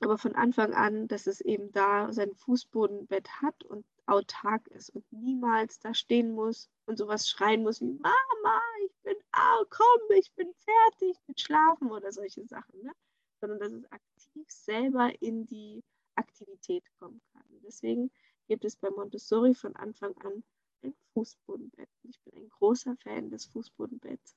Aber 0.00 0.18
von 0.18 0.34
Anfang 0.34 0.74
an, 0.74 1.08
dass 1.08 1.26
es 1.26 1.40
eben 1.40 1.72
da 1.72 2.12
sein 2.12 2.34
Fußbodenbett 2.34 3.42
hat 3.42 3.64
und 3.64 3.84
autark 4.06 4.66
ist 4.68 4.90
und 4.90 5.04
niemals 5.12 5.78
da 5.78 5.94
stehen 5.94 6.32
muss 6.32 6.70
und 6.86 6.98
sowas 6.98 7.28
schreien 7.28 7.62
muss 7.62 7.80
wie 7.80 7.92
Mama, 7.92 8.60
ich 8.84 8.92
bin, 9.02 9.16
oh, 9.36 9.64
komm, 9.70 10.16
ich 10.16 10.32
bin 10.34 10.52
fertig 10.54 11.18
mit 11.26 11.40
Schlafen 11.40 11.90
oder 11.90 12.12
solche 12.12 12.44
Sachen. 12.46 12.82
Ne? 12.82 12.92
Sondern 13.40 13.58
dass 13.60 13.72
es 13.72 13.92
aktiv 13.92 14.46
selber 14.48 15.10
in 15.20 15.46
die 15.46 15.82
Aktivität 16.16 16.84
kommen 16.98 17.20
kann. 17.32 17.44
Deswegen 17.66 18.10
gibt 18.46 18.64
es 18.64 18.76
bei 18.76 18.90
Montessori 18.90 19.54
von 19.54 19.74
Anfang 19.76 20.16
an 20.18 20.44
ein 20.82 20.94
Fußbodenbett. 21.14 21.88
Ich 22.02 22.20
bin 22.20 22.36
ein 22.36 22.48
großer 22.50 22.96
Fan 22.96 23.30
des 23.30 23.46
Fußbodenbetts. 23.46 24.36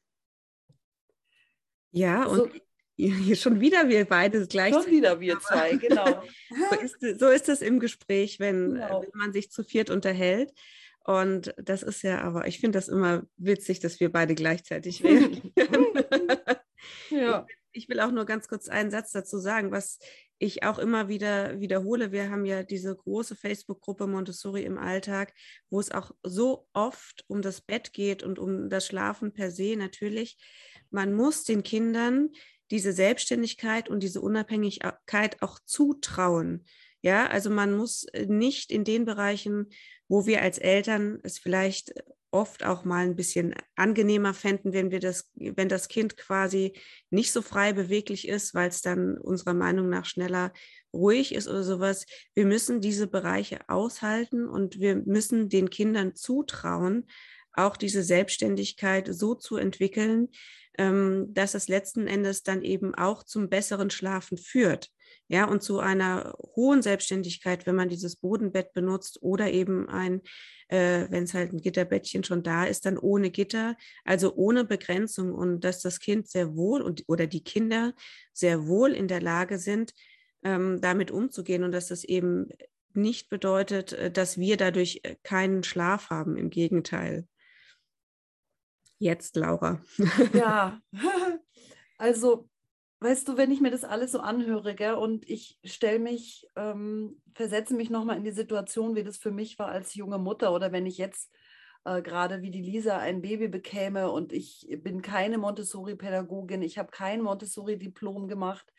Ja, 1.92 2.26
und 2.26 2.38
so, 2.38 2.60
schon 3.36 3.60
wieder 3.60 3.90
wir 3.90 4.06
beide 4.06 4.48
gleich. 4.48 4.74
Schon 4.74 4.88
wieder 4.88 5.20
wir 5.20 5.40
zwei, 5.40 5.76
genau. 5.76 6.24
so, 6.72 6.80
ist, 6.80 7.20
so 7.20 7.28
ist 7.28 7.50
es 7.50 7.62
im 7.62 7.80
Gespräch, 7.80 8.40
wenn, 8.40 8.74
genau. 8.74 9.02
wenn 9.02 9.12
man 9.14 9.34
sich 9.34 9.52
zu 9.52 9.64
viert 9.64 9.90
unterhält. 9.90 10.52
Und 11.04 11.54
das 11.58 11.84
ist 11.84 12.02
ja, 12.02 12.22
aber 12.22 12.48
ich 12.48 12.60
finde 12.60 12.78
das 12.78 12.90
immer 12.90 13.24
witzig, 13.38 13.80
dass 13.80 14.00
wir 14.00 14.12
beide 14.12 14.36
gleichzeitig 14.36 15.04
reden. 15.04 15.54
ja. 17.10 17.46
Ich, 17.74 17.84
ich 17.84 17.90
will 17.90 18.00
auch 18.00 18.12
nur 18.12 18.26
ganz 18.26 18.48
kurz 18.48 18.70
einen 18.70 18.90
Satz 18.90 19.12
dazu 19.12 19.38
sagen, 19.38 19.72
was 19.72 20.00
ich 20.40 20.64
auch 20.64 20.80
immer 20.80 21.10
wieder 21.10 21.60
wiederhole. 21.60 22.12
Wir 22.12 22.32
haben 22.32 22.46
ja 22.46 22.64
diese 22.64 22.96
große 22.96 23.36
Facebook-Gruppe 23.36 24.08
Montessori 24.08 24.64
im 24.64 24.78
Alltag, 24.78 25.34
wo 25.70 25.80
es 25.80 25.92
auch 25.92 26.12
so 26.24 26.68
oft 26.74 27.26
um 27.28 27.42
das 27.42 27.62
Bett 27.62 27.94
geht 27.94 28.24
und 28.24 28.40
um 28.40 28.70
das 28.70 28.88
Schlafen 28.88 29.32
per 29.34 29.52
se 29.52 29.76
natürlich 29.76 30.38
man 30.90 31.14
muss 31.14 31.44
den 31.44 31.64
Kindern 31.64 32.30
diese 32.72 32.94
Selbstständigkeit 32.94 33.90
und 33.90 34.02
diese 34.02 34.22
Unabhängigkeit 34.22 35.42
auch 35.42 35.60
zutrauen. 35.66 36.66
Ja, 37.02 37.28
also 37.28 37.50
man 37.50 37.76
muss 37.76 38.04
äh, 38.06 38.26
nicht 38.26 38.72
in 38.72 38.84
den 38.84 39.06
Bereichen, 39.06 39.68
wo 40.08 40.26
wir 40.26 40.42
als 40.42 40.58
Eltern 40.58 41.20
es 41.24 41.38
vielleicht 41.38 41.94
oft 42.32 42.66
auch 42.66 42.84
mal 42.84 43.06
ein 43.06 43.16
bisschen 43.16 43.56
angenehmer 43.76 44.34
fänden, 44.34 44.74
wenn 44.74 44.92
wir 44.92 45.00
das, 45.00 45.32
wenn 45.36 45.70
das 45.70 45.88
Kind 45.88 46.18
quasi 46.18 46.74
nicht 47.10 47.32
so 47.32 47.42
frei 47.42 47.74
beweglich 47.74 48.28
ist, 48.28 48.54
weil 48.54 48.70
es 48.70 48.82
dann 48.82 49.18
unserer 49.18 49.54
Meinung 49.54 49.90
nach 49.90 50.06
schneller 50.06 50.52
ruhig 50.94 51.34
ist 51.34 51.48
oder 51.48 51.64
sowas. 51.64 52.06
Wir 52.34 52.46
müssen 52.46 52.82
diese 52.82 53.08
Bereiche 53.08 53.60
aushalten 53.70 54.48
und 54.48 54.80
wir 54.80 54.96
müssen 54.96 55.50
den 55.50 55.70
Kindern 55.70 56.16
zutrauen, 56.16 57.08
auch 57.54 57.78
diese 57.78 58.04
Selbstständigkeit 58.04 59.08
so 59.10 59.34
zu 59.34 59.58
entwickeln, 59.58 60.30
ähm, 60.78 61.34
dass 61.34 61.56
es 61.56 61.68
letzten 61.68 62.08
Endes 62.08 62.44
dann 62.44 62.62
eben 62.62 62.96
auch 62.96 63.24
zum 63.24 63.50
besseren 63.50 63.90
Schlafen 63.90 64.38
führt. 64.38 64.90
Ja, 65.30 65.46
und 65.46 65.62
zu 65.62 65.80
einer 65.80 66.34
hohen 66.56 66.82
Selbstständigkeit, 66.82 67.66
wenn 67.66 67.76
man 67.76 67.90
dieses 67.90 68.16
Bodenbett 68.16 68.74
benutzt 68.74 69.22
oder 69.22 69.52
eben 69.52 69.90
ein, 69.90 70.22
äh, 70.70 71.08
wenn 71.10 71.24
es 71.24 71.34
halt 71.34 71.52
ein 71.52 71.62
Gitterbettchen 71.62 72.24
schon 72.24 72.44
da 72.44 72.66
ist, 72.66 72.86
dann 72.86 72.98
ohne 72.98 73.30
Gitter, 73.30 73.76
also 74.06 74.34
ohne 74.36 74.64
Begrenzung 74.64 75.34
und 75.34 75.62
dass 75.62 75.82
das 75.82 76.00
Kind 76.00 76.30
sehr 76.30 76.56
wohl 76.56 76.82
und 76.82 77.04
oder 77.08 77.28
die 77.28 77.44
Kinder 77.44 77.94
sehr 78.34 78.68
wohl 78.68 78.94
in 78.94 79.08
der 79.08 79.22
Lage 79.22 79.60
sind, 79.60 79.94
ähm, 80.44 80.80
damit 80.82 81.12
umzugehen 81.12 81.64
und 81.64 81.74
dass 81.74 81.88
das 81.88 82.04
eben 82.04 82.50
nicht 82.94 83.30
bedeutet, 83.30 83.94
äh, 83.94 84.12
dass 84.12 84.38
wir 84.38 84.58
dadurch 84.58 85.02
äh, 85.04 85.16
keinen 85.24 85.64
Schlaf 85.64 86.10
haben. 86.10 86.38
Im 86.38 86.50
Gegenteil. 86.50 87.28
Jetzt, 89.00 89.36
Laura. 89.36 89.80
Ja, 90.34 90.80
also, 91.98 92.50
weißt 93.00 93.28
du, 93.28 93.38
wenn 93.38 93.52
ich 93.52 93.62
mir 93.62 93.72
das 93.72 93.84
alles 93.84 94.12
so 94.12 94.20
anhöre, 94.20 94.76
gell, 94.76 94.96
und 94.96 95.30
ich 95.30 95.60
stelle 95.64 96.00
mich, 96.00 96.48
ähm, 96.56 97.22
versetze 97.36 97.76
mich 97.76 97.90
nochmal 97.90 98.18
in 98.18 98.24
die 98.24 98.32
Situation, 98.32 98.96
wie 98.96 99.04
das 99.04 99.18
für 99.18 99.32
mich 99.32 99.60
war 99.60 99.68
als 99.68 99.94
junge 99.94 100.18
Mutter 100.18 100.54
oder 100.54 100.72
wenn 100.72 100.86
ich 100.86 100.98
jetzt 100.98 101.32
äh, 101.86 102.02
gerade 102.02 102.42
wie 102.42 102.52
die 102.52 102.62
Lisa 102.62 102.98
ein 102.98 103.22
Baby 103.22 103.48
bekäme 103.48 104.12
und 104.12 104.34
ich 104.34 104.68
bin 104.84 105.02
keine 105.02 105.38
Montessori-Pädagogin, 105.38 106.62
ich 106.62 106.78
habe 106.78 106.92
kein 106.92 107.22
Montessori-Diplom 107.22 108.28
gemacht. 108.28 108.74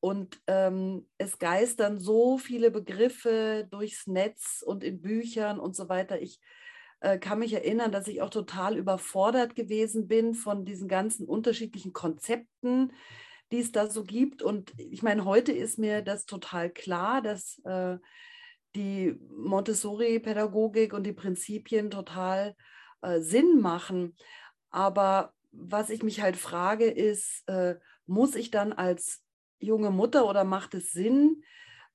Und 0.00 0.40
ähm, 0.46 1.08
es 1.16 1.38
geistern 1.38 1.98
so 1.98 2.36
viele 2.36 2.70
Begriffe 2.70 3.66
durchs 3.70 4.06
Netz 4.06 4.62
und 4.64 4.84
in 4.84 5.00
Büchern 5.00 5.58
und 5.58 5.74
so 5.74 5.88
weiter. 5.88 6.20
Ich 6.20 6.38
äh, 7.00 7.18
kann 7.18 7.38
mich 7.38 7.52
erinnern, 7.52 7.92
dass 7.92 8.08
ich 8.08 8.22
auch 8.22 8.30
total 8.30 8.76
überfordert 8.76 9.54
gewesen 9.54 10.08
bin 10.08 10.34
von 10.34 10.64
diesen 10.64 10.88
ganzen 10.88 11.26
unterschiedlichen 11.26 11.92
Konzepten, 11.92 12.92
die 13.52 13.60
es 13.60 13.72
da 13.72 13.88
so 13.88 14.04
gibt. 14.04 14.42
Und 14.42 14.72
ich 14.78 15.02
meine, 15.02 15.24
heute 15.24 15.52
ist 15.52 15.78
mir 15.78 16.02
das 16.02 16.26
total 16.26 16.70
klar, 16.70 17.22
dass 17.22 17.60
äh, 17.64 17.98
die 18.74 19.18
Montessori-Pädagogik 19.36 20.92
und 20.92 21.04
die 21.04 21.12
Prinzipien 21.12 21.90
total 21.90 22.54
äh, 23.02 23.20
Sinn 23.20 23.60
machen. 23.60 24.16
Aber 24.70 25.32
was 25.52 25.90
ich 25.90 26.02
mich 26.02 26.20
halt 26.20 26.36
frage, 26.36 26.86
ist, 26.86 27.48
äh, 27.48 27.76
muss 28.06 28.34
ich 28.34 28.50
dann 28.50 28.72
als 28.72 29.22
junge 29.58 29.90
Mutter 29.90 30.28
oder 30.28 30.44
macht 30.44 30.74
es 30.74 30.92
Sinn, 30.92 31.42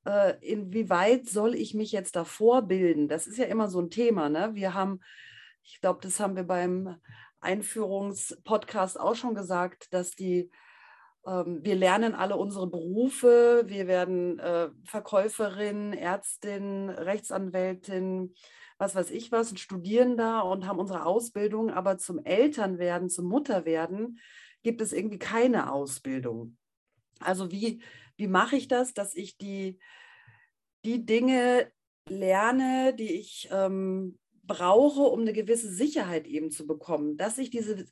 äh, 0.05 0.37
inwieweit 0.41 1.27
soll 1.27 1.55
ich 1.55 1.73
mich 1.73 1.91
jetzt 1.91 2.15
da 2.15 2.23
vorbilden? 2.23 3.07
Das 3.07 3.27
ist 3.27 3.37
ja 3.37 3.45
immer 3.45 3.67
so 3.67 3.79
ein 3.79 3.89
Thema. 3.89 4.29
Ne? 4.29 4.51
Wir 4.53 4.73
haben, 4.73 4.99
ich 5.63 5.79
glaube, 5.81 5.99
das 6.01 6.19
haben 6.19 6.35
wir 6.35 6.43
beim 6.43 6.95
Einführungspodcast 7.39 8.99
auch 8.99 9.15
schon 9.15 9.35
gesagt, 9.35 9.93
dass 9.93 10.11
die 10.11 10.51
ähm, 11.25 11.59
wir 11.63 11.75
lernen 11.75 12.15
alle 12.15 12.35
unsere 12.37 12.67
Berufe, 12.67 13.63
wir 13.67 13.87
werden 13.87 14.39
äh, 14.39 14.69
Verkäuferin, 14.85 15.93
Ärztin, 15.93 16.89
Rechtsanwältin, 16.89 18.33
was 18.77 18.95
weiß 18.95 19.11
ich 19.11 19.31
was, 19.31 19.51
und 19.51 19.59
studieren 19.59 20.17
da 20.17 20.39
und 20.39 20.67
haben 20.67 20.79
unsere 20.79 21.05
Ausbildung, 21.05 21.69
aber 21.69 21.97
zum 21.97 22.23
Elternwerden, 22.23 23.09
zum 23.09 23.25
Mutterwerden 23.25 24.19
gibt 24.63 24.81
es 24.81 24.93
irgendwie 24.93 25.19
keine 25.19 25.71
Ausbildung. 25.71 26.57
Also 27.19 27.51
wie, 27.51 27.83
wie 28.21 28.27
mache 28.27 28.55
ich 28.55 28.67
das, 28.67 28.93
dass 28.93 29.15
ich 29.15 29.39
die, 29.39 29.79
die 30.85 31.03
Dinge 31.07 31.71
lerne, 32.07 32.93
die 32.93 33.15
ich 33.15 33.49
ähm, 33.51 34.19
brauche, 34.43 35.01
um 35.01 35.21
eine 35.21 35.33
gewisse 35.33 35.71
Sicherheit 35.73 36.27
eben 36.27 36.51
zu 36.51 36.67
bekommen, 36.67 37.17
dass 37.17 37.39
ich 37.39 37.49
diese 37.49 37.87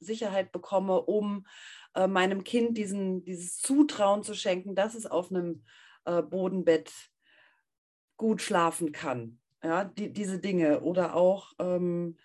Sicherheit 0.00 0.52
bekomme, 0.52 1.02
um 1.02 1.46
äh, 1.94 2.06
meinem 2.06 2.44
Kind 2.44 2.78
diesen, 2.78 3.24
dieses 3.24 3.58
Zutrauen 3.58 4.22
zu 4.22 4.34
schenken, 4.34 4.74
dass 4.74 4.94
es 4.94 5.04
auf 5.04 5.30
einem 5.30 5.64
äh, 6.06 6.22
Bodenbett 6.22 6.90
gut 8.16 8.40
schlafen 8.40 8.90
kann. 8.90 9.38
Ja, 9.62 9.84
die, 9.84 10.10
diese 10.10 10.38
Dinge. 10.38 10.80
Oder 10.80 11.14
auch 11.14 11.52
ähm, 11.58 12.16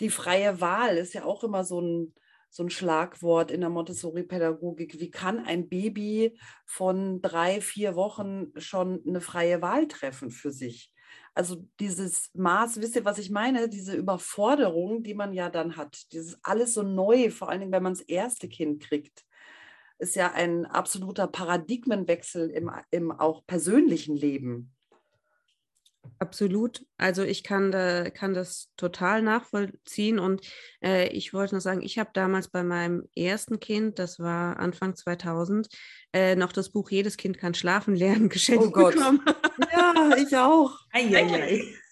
die 0.00 0.10
freie 0.10 0.62
Wahl 0.62 0.96
ist 0.96 1.12
ja 1.12 1.24
auch 1.24 1.44
immer 1.44 1.64
so 1.64 1.82
ein, 1.82 2.14
so 2.54 2.62
ein 2.62 2.70
Schlagwort 2.70 3.50
in 3.50 3.62
der 3.62 3.68
Montessori-Pädagogik. 3.68 5.00
Wie 5.00 5.10
kann 5.10 5.44
ein 5.44 5.68
Baby 5.68 6.38
von 6.64 7.20
drei, 7.20 7.60
vier 7.60 7.96
Wochen 7.96 8.52
schon 8.58 9.02
eine 9.04 9.20
freie 9.20 9.60
Wahl 9.60 9.88
treffen 9.88 10.30
für 10.30 10.52
sich? 10.52 10.92
Also 11.34 11.66
dieses 11.80 12.30
Maß, 12.34 12.80
wisst 12.80 12.94
ihr, 12.94 13.04
was 13.04 13.18
ich 13.18 13.32
meine? 13.32 13.68
Diese 13.68 13.96
Überforderung, 13.96 15.02
die 15.02 15.14
man 15.14 15.32
ja 15.32 15.50
dann 15.50 15.76
hat, 15.76 16.12
dieses 16.12 16.38
alles 16.44 16.74
so 16.74 16.84
neu, 16.84 17.32
vor 17.32 17.48
allen 17.48 17.58
Dingen, 17.58 17.72
wenn 17.72 17.82
man 17.82 17.94
das 17.94 18.02
erste 18.02 18.48
Kind 18.48 18.80
kriegt, 18.84 19.24
ist 19.98 20.14
ja 20.14 20.30
ein 20.30 20.64
absoluter 20.64 21.26
Paradigmenwechsel 21.26 22.50
im, 22.50 22.70
im 22.92 23.10
auch 23.10 23.44
persönlichen 23.48 24.14
Leben. 24.14 24.73
Absolut. 26.18 26.84
Also 26.96 27.22
ich 27.22 27.42
kann, 27.42 27.70
da, 27.70 28.10
kann 28.10 28.34
das 28.34 28.70
total 28.76 29.22
nachvollziehen. 29.22 30.18
Und 30.18 30.40
äh, 30.82 31.08
ich 31.08 31.34
wollte 31.34 31.54
noch 31.54 31.62
sagen, 31.62 31.82
ich 31.82 31.98
habe 31.98 32.10
damals 32.14 32.48
bei 32.48 32.62
meinem 32.62 33.08
ersten 33.14 33.60
Kind, 33.60 33.98
das 33.98 34.18
war 34.18 34.58
Anfang 34.58 34.96
2000, 34.96 35.68
äh, 36.12 36.36
noch 36.36 36.52
das 36.52 36.70
Buch 36.70 36.90
Jedes 36.90 37.16
Kind 37.16 37.38
kann 37.38 37.54
schlafen 37.54 37.94
lernen 37.94 38.28
geschenkt 38.30 38.64
oh 38.64 38.70
Gott. 38.70 38.94
bekommen. 38.94 39.22
Ja, 39.72 40.16
ich 40.16 40.36
auch. 40.36 40.78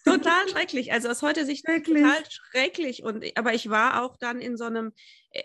Total 0.05 0.49
schrecklich. 0.49 0.93
Also 0.93 1.09
aus 1.09 1.23
heutiger 1.23 1.47
Sicht 1.47 1.65
schrecklich. 1.65 2.03
total 2.03 2.23
schrecklich. 2.29 3.03
Und, 3.05 3.25
aber 3.37 3.55
ich 3.55 3.69
war 3.71 4.03
auch 4.03 4.17
dann 4.17 4.41
in 4.41 4.57
so 4.57 4.65
einem, 4.65 4.93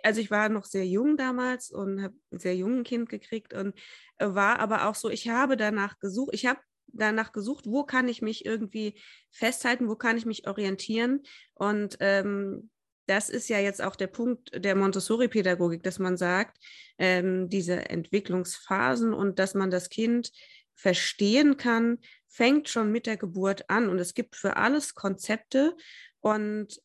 also 0.03 0.19
ich 0.19 0.31
war 0.31 0.49
noch 0.49 0.65
sehr 0.65 0.85
jung 0.85 1.17
damals 1.17 1.69
und 1.69 2.01
habe 2.01 2.15
ein 2.31 2.39
sehr 2.39 2.55
jungen 2.55 2.83
Kind 2.83 3.09
gekriegt 3.09 3.53
und 3.53 3.77
war 4.19 4.59
aber 4.59 4.87
auch 4.87 4.95
so, 4.95 5.09
ich 5.09 5.29
habe 5.29 5.57
danach 5.57 5.99
gesucht, 5.99 6.31
ich 6.33 6.45
habe 6.47 6.59
danach 6.97 7.31
gesucht, 7.31 7.65
wo 7.67 7.83
kann 7.83 8.07
ich 8.07 8.21
mich 8.21 8.45
irgendwie 8.45 8.99
festhalten, 9.31 9.87
wo 9.87 9.95
kann 9.95 10.17
ich 10.17 10.25
mich 10.25 10.47
orientieren. 10.47 11.23
Und 11.53 11.97
ähm, 11.99 12.69
das 13.07 13.29
ist 13.29 13.47
ja 13.47 13.59
jetzt 13.59 13.81
auch 13.81 13.95
der 13.95 14.07
Punkt 14.07 14.51
der 14.53 14.75
Montessori-Pädagogik, 14.75 15.81
dass 15.83 15.97
man 15.99 16.17
sagt, 16.17 16.57
ähm, 16.97 17.49
diese 17.49 17.89
Entwicklungsphasen 17.89 19.13
und 19.13 19.39
dass 19.39 19.53
man 19.53 19.71
das 19.71 19.89
Kind 19.89 20.31
verstehen 20.75 21.57
kann, 21.57 21.99
fängt 22.27 22.69
schon 22.69 22.91
mit 22.91 23.07
der 23.07 23.17
Geburt 23.17 23.69
an. 23.69 23.89
Und 23.89 23.99
es 23.99 24.13
gibt 24.13 24.35
für 24.35 24.57
alles 24.57 24.93
Konzepte 24.93 25.75
und 26.19 26.81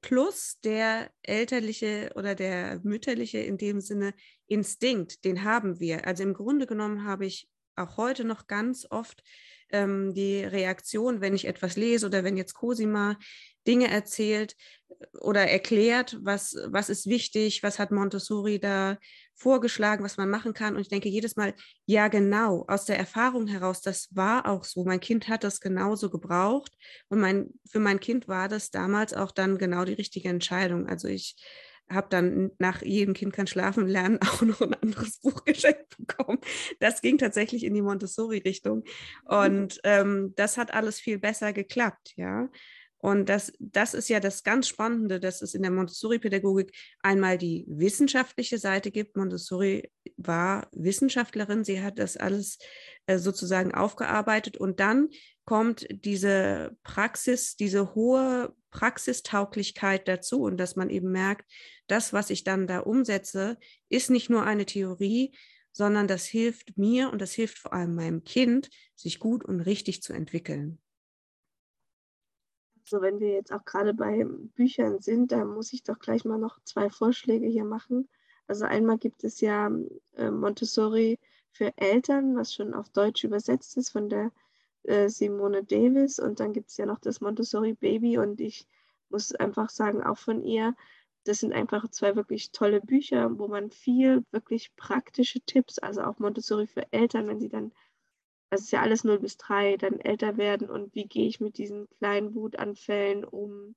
plus 0.00 0.58
der 0.62 1.10
elterliche 1.22 2.12
oder 2.14 2.34
der 2.34 2.80
mütterliche 2.82 3.38
in 3.38 3.58
dem 3.58 3.80
Sinne 3.80 4.14
Instinkt, 4.46 5.24
den 5.24 5.42
haben 5.42 5.80
wir. 5.80 6.06
Also 6.06 6.22
im 6.22 6.34
Grunde 6.34 6.66
genommen 6.66 7.04
habe 7.04 7.26
ich 7.26 7.48
auch 7.76 7.96
heute 7.96 8.24
noch 8.24 8.46
ganz 8.46 8.86
oft 8.90 9.22
ähm, 9.70 10.14
die 10.14 10.44
Reaktion, 10.44 11.20
wenn 11.20 11.34
ich 11.34 11.46
etwas 11.46 11.76
lese 11.76 12.06
oder 12.06 12.24
wenn 12.24 12.36
jetzt 12.36 12.54
Cosima 12.54 13.16
Dinge 13.66 13.90
erzählt 13.90 14.54
äh, 14.88 14.94
oder 15.18 15.48
erklärt, 15.48 16.18
was, 16.22 16.56
was 16.66 16.88
ist 16.88 17.08
wichtig, 17.08 17.62
was 17.62 17.78
hat 17.78 17.90
Montessori 17.90 18.58
da 18.58 18.98
vorgeschlagen, 19.34 20.04
was 20.04 20.16
man 20.16 20.30
machen 20.30 20.54
kann. 20.54 20.74
Und 20.74 20.80
ich 20.80 20.88
denke 20.88 21.08
jedes 21.08 21.36
Mal, 21.36 21.54
ja, 21.84 22.08
genau, 22.08 22.64
aus 22.68 22.86
der 22.86 22.98
Erfahrung 22.98 23.46
heraus, 23.46 23.82
das 23.82 24.08
war 24.12 24.48
auch 24.48 24.64
so. 24.64 24.84
Mein 24.84 25.00
Kind 25.00 25.28
hat 25.28 25.44
das 25.44 25.60
genauso 25.60 26.10
gebraucht. 26.10 26.72
Und 27.08 27.20
mein, 27.20 27.50
für 27.70 27.80
mein 27.80 28.00
Kind 28.00 28.28
war 28.28 28.48
das 28.48 28.70
damals 28.70 29.12
auch 29.12 29.32
dann 29.32 29.58
genau 29.58 29.84
die 29.84 29.92
richtige 29.92 30.28
Entscheidung. 30.28 30.88
Also 30.88 31.08
ich 31.08 31.36
habe 31.88 32.08
dann 32.10 32.50
nach 32.58 32.82
jedem 32.82 33.14
Kind 33.14 33.32
kann 33.32 33.46
schlafen 33.46 33.86
lernen 33.86 34.18
auch 34.22 34.42
noch 34.42 34.60
ein 34.60 34.74
anderes 34.74 35.20
Buch 35.20 35.44
geschenkt 35.44 35.96
bekommen. 35.98 36.38
Das 36.80 37.00
ging 37.00 37.18
tatsächlich 37.18 37.64
in 37.64 37.74
die 37.74 37.82
Montessori-Richtung. 37.82 38.84
Und 39.24 39.80
ähm, 39.84 40.32
das 40.36 40.56
hat 40.56 40.74
alles 40.74 41.00
viel 41.00 41.18
besser 41.18 41.52
geklappt, 41.52 42.14
ja. 42.16 42.48
Und 42.98 43.28
das, 43.28 43.52
das 43.58 43.94
ist 43.94 44.08
ja 44.08 44.20
das 44.20 44.42
ganz 44.42 44.68
Spannende, 44.68 45.20
dass 45.20 45.42
es 45.42 45.54
in 45.54 45.62
der 45.62 45.70
Montessori-Pädagogik 45.70 46.72
einmal 47.02 47.38
die 47.38 47.64
wissenschaftliche 47.68 48.58
Seite 48.58 48.90
gibt. 48.90 49.16
Montessori 49.16 49.90
war 50.16 50.68
Wissenschaftlerin, 50.72 51.62
sie 51.62 51.82
hat 51.82 51.98
das 51.98 52.16
alles 52.16 52.58
äh, 53.06 53.18
sozusagen 53.18 53.74
aufgearbeitet 53.74 54.56
und 54.56 54.80
dann 54.80 55.08
kommt 55.44 55.86
diese 55.90 56.76
Praxis, 56.82 57.56
diese 57.56 57.94
hohe 57.94 58.54
Praxistauglichkeit 58.70 60.08
dazu 60.08 60.42
und 60.42 60.56
dass 60.56 60.74
man 60.74 60.90
eben 60.90 61.12
merkt, 61.12 61.50
das, 61.86 62.12
was 62.12 62.30
ich 62.30 62.44
dann 62.44 62.66
da 62.66 62.80
umsetze, 62.80 63.56
ist 63.88 64.10
nicht 64.10 64.28
nur 64.28 64.42
eine 64.42 64.66
Theorie, 64.66 65.32
sondern 65.72 66.08
das 66.08 66.26
hilft 66.26 66.76
mir 66.76 67.10
und 67.12 67.20
das 67.20 67.32
hilft 67.32 67.58
vor 67.58 67.72
allem 67.72 67.94
meinem 67.94 68.24
Kind, 68.24 68.70
sich 68.94 69.18
gut 69.18 69.44
und 69.44 69.60
richtig 69.60 70.02
zu 70.02 70.12
entwickeln. 70.12 70.78
So, 72.88 73.00
wenn 73.00 73.18
wir 73.18 73.32
jetzt 73.32 73.52
auch 73.52 73.64
gerade 73.64 73.94
bei 73.94 74.24
Büchern 74.54 75.00
sind, 75.00 75.32
da 75.32 75.44
muss 75.44 75.72
ich 75.72 75.82
doch 75.82 75.98
gleich 75.98 76.24
mal 76.24 76.38
noch 76.38 76.60
zwei 76.62 76.88
Vorschläge 76.88 77.48
hier 77.48 77.64
machen. 77.64 78.08
Also 78.46 78.64
einmal 78.64 78.96
gibt 78.96 79.24
es 79.24 79.40
ja 79.40 79.68
äh, 80.14 80.30
Montessori 80.30 81.18
für 81.50 81.76
Eltern, 81.76 82.36
was 82.36 82.54
schon 82.54 82.74
auf 82.74 82.88
Deutsch 82.90 83.24
übersetzt 83.24 83.76
ist 83.76 83.90
von 83.90 84.08
der 84.08 84.30
äh, 84.84 85.08
Simone 85.08 85.64
Davis. 85.64 86.20
Und 86.20 86.38
dann 86.38 86.52
gibt 86.52 86.70
es 86.70 86.76
ja 86.76 86.86
noch 86.86 87.00
das 87.00 87.20
Montessori 87.20 87.74
Baby. 87.74 88.18
Und 88.18 88.40
ich 88.40 88.68
muss 89.08 89.34
einfach 89.34 89.70
sagen, 89.70 90.04
auch 90.04 90.18
von 90.18 90.44
ihr, 90.44 90.76
das 91.24 91.40
sind 91.40 91.52
einfach 91.52 91.88
zwei 91.90 92.14
wirklich 92.14 92.52
tolle 92.52 92.80
Bücher, 92.80 93.36
wo 93.36 93.48
man 93.48 93.72
viel 93.72 94.24
wirklich 94.30 94.76
praktische 94.76 95.40
Tipps, 95.40 95.80
also 95.80 96.02
auch 96.02 96.20
Montessori 96.20 96.68
für 96.68 96.92
Eltern, 96.92 97.26
wenn 97.26 97.40
sie 97.40 97.48
dann 97.48 97.72
das 98.56 98.64
ist 98.64 98.70
ja 98.72 98.80
alles 98.80 99.04
0 99.04 99.18
bis 99.18 99.36
3, 99.36 99.76
dann 99.76 100.00
älter 100.00 100.38
werden 100.38 100.70
und 100.70 100.94
wie 100.94 101.06
gehe 101.06 101.28
ich 101.28 101.40
mit 101.40 101.58
diesen 101.58 101.88
kleinen 101.98 102.34
Wutanfällen 102.34 103.24
um, 103.24 103.74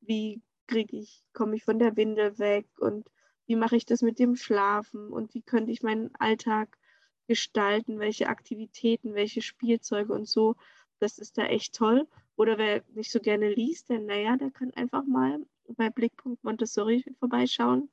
wie 0.00 0.40
kriege 0.66 0.96
ich, 0.96 1.22
komme 1.34 1.56
ich 1.56 1.64
von 1.64 1.78
der 1.78 1.96
Windel 1.96 2.38
weg 2.38 2.66
und 2.78 3.06
wie 3.46 3.56
mache 3.56 3.76
ich 3.76 3.84
das 3.84 4.00
mit 4.00 4.18
dem 4.18 4.36
Schlafen 4.36 5.12
und 5.12 5.34
wie 5.34 5.42
könnte 5.42 5.70
ich 5.70 5.82
meinen 5.82 6.14
Alltag 6.14 6.78
gestalten, 7.26 7.98
welche 7.98 8.28
Aktivitäten, 8.28 9.14
welche 9.14 9.42
Spielzeuge 9.42 10.14
und 10.14 10.26
so. 10.26 10.56
Das 10.98 11.18
ist 11.18 11.36
da 11.36 11.44
echt 11.44 11.74
toll. 11.74 12.08
Oder 12.36 12.56
wer 12.56 12.82
nicht 12.94 13.10
so 13.10 13.20
gerne 13.20 13.52
liest, 13.52 13.90
dann 13.90 14.06
naja, 14.06 14.38
der 14.38 14.50
kann 14.50 14.70
einfach 14.72 15.04
mal 15.04 15.44
bei 15.68 15.90
Blickpunkt 15.90 16.42
Montessori 16.42 17.04
vorbeischauen. 17.18 17.90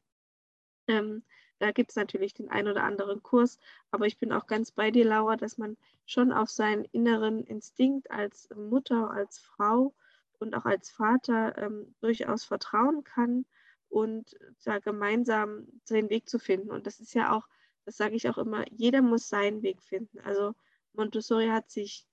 Ähm, 0.88 1.24
da 1.60 1.72
gibt 1.72 1.92
es 1.92 1.96
natürlich 1.96 2.34
den 2.34 2.50
ein 2.50 2.68
oder 2.68 2.84
anderen 2.84 3.22
Kurs, 3.22 3.60
aber 3.92 4.08
ich 4.08 4.18
bin 4.18 4.32
auch 4.32 4.48
ganz 4.48 4.72
bei 4.72 4.92
dir, 4.92 5.06
Laura, 5.06 5.36
dass 5.36 5.58
man 5.58 5.78
schon 6.06 6.32
auf 6.32 6.50
seinen 6.50 6.86
inneren 6.86 7.44
Instinkt 7.44 8.10
als 8.12 8.50
Mutter, 8.56 9.12
als 9.12 9.40
Frau 9.40 9.94
und 10.40 10.56
auch 10.56 10.66
als 10.66 10.90
Vater 10.90 11.58
ähm, 11.58 11.94
durchaus 12.00 12.46
vertrauen 12.46 13.04
kann 13.04 13.46
und 13.90 14.38
da 14.64 14.80
gemeinsam 14.80 15.68
seinen 15.84 16.10
Weg 16.10 16.30
zu 16.30 16.40
finden. 16.40 16.72
Und 16.72 16.88
das 16.88 17.00
ist 17.00 17.14
ja 17.14 17.34
auch, 17.36 17.48
das 17.86 17.98
sage 17.98 18.16
ich 18.16 18.30
auch 18.30 18.38
immer, 18.38 18.66
jeder 18.72 19.02
muss 19.02 19.28
seinen 19.28 19.62
Weg 19.62 19.82
finden. 19.82 20.20
Also 20.20 20.56
Montessori 20.94 21.48
hat 21.48 21.70
sich 21.70 22.06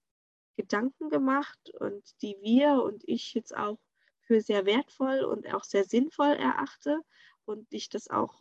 Gedanken 0.57 1.11
gemacht 1.11 1.71
und 1.79 2.03
die 2.23 2.37
wir 2.41 2.83
und 2.83 3.05
ich 3.07 3.35
jetzt 3.35 3.57
auch 3.57 3.79
für 4.21 4.41
sehr 4.41 4.67
wertvoll 4.67 5.21
und 5.21 5.53
auch 5.55 5.65
sehr 5.65 5.85
sinnvoll 5.85 6.33
erachte 6.33 7.01
und 7.45 7.73
ich 7.73 7.89
das 7.89 8.11
auch 8.11 8.41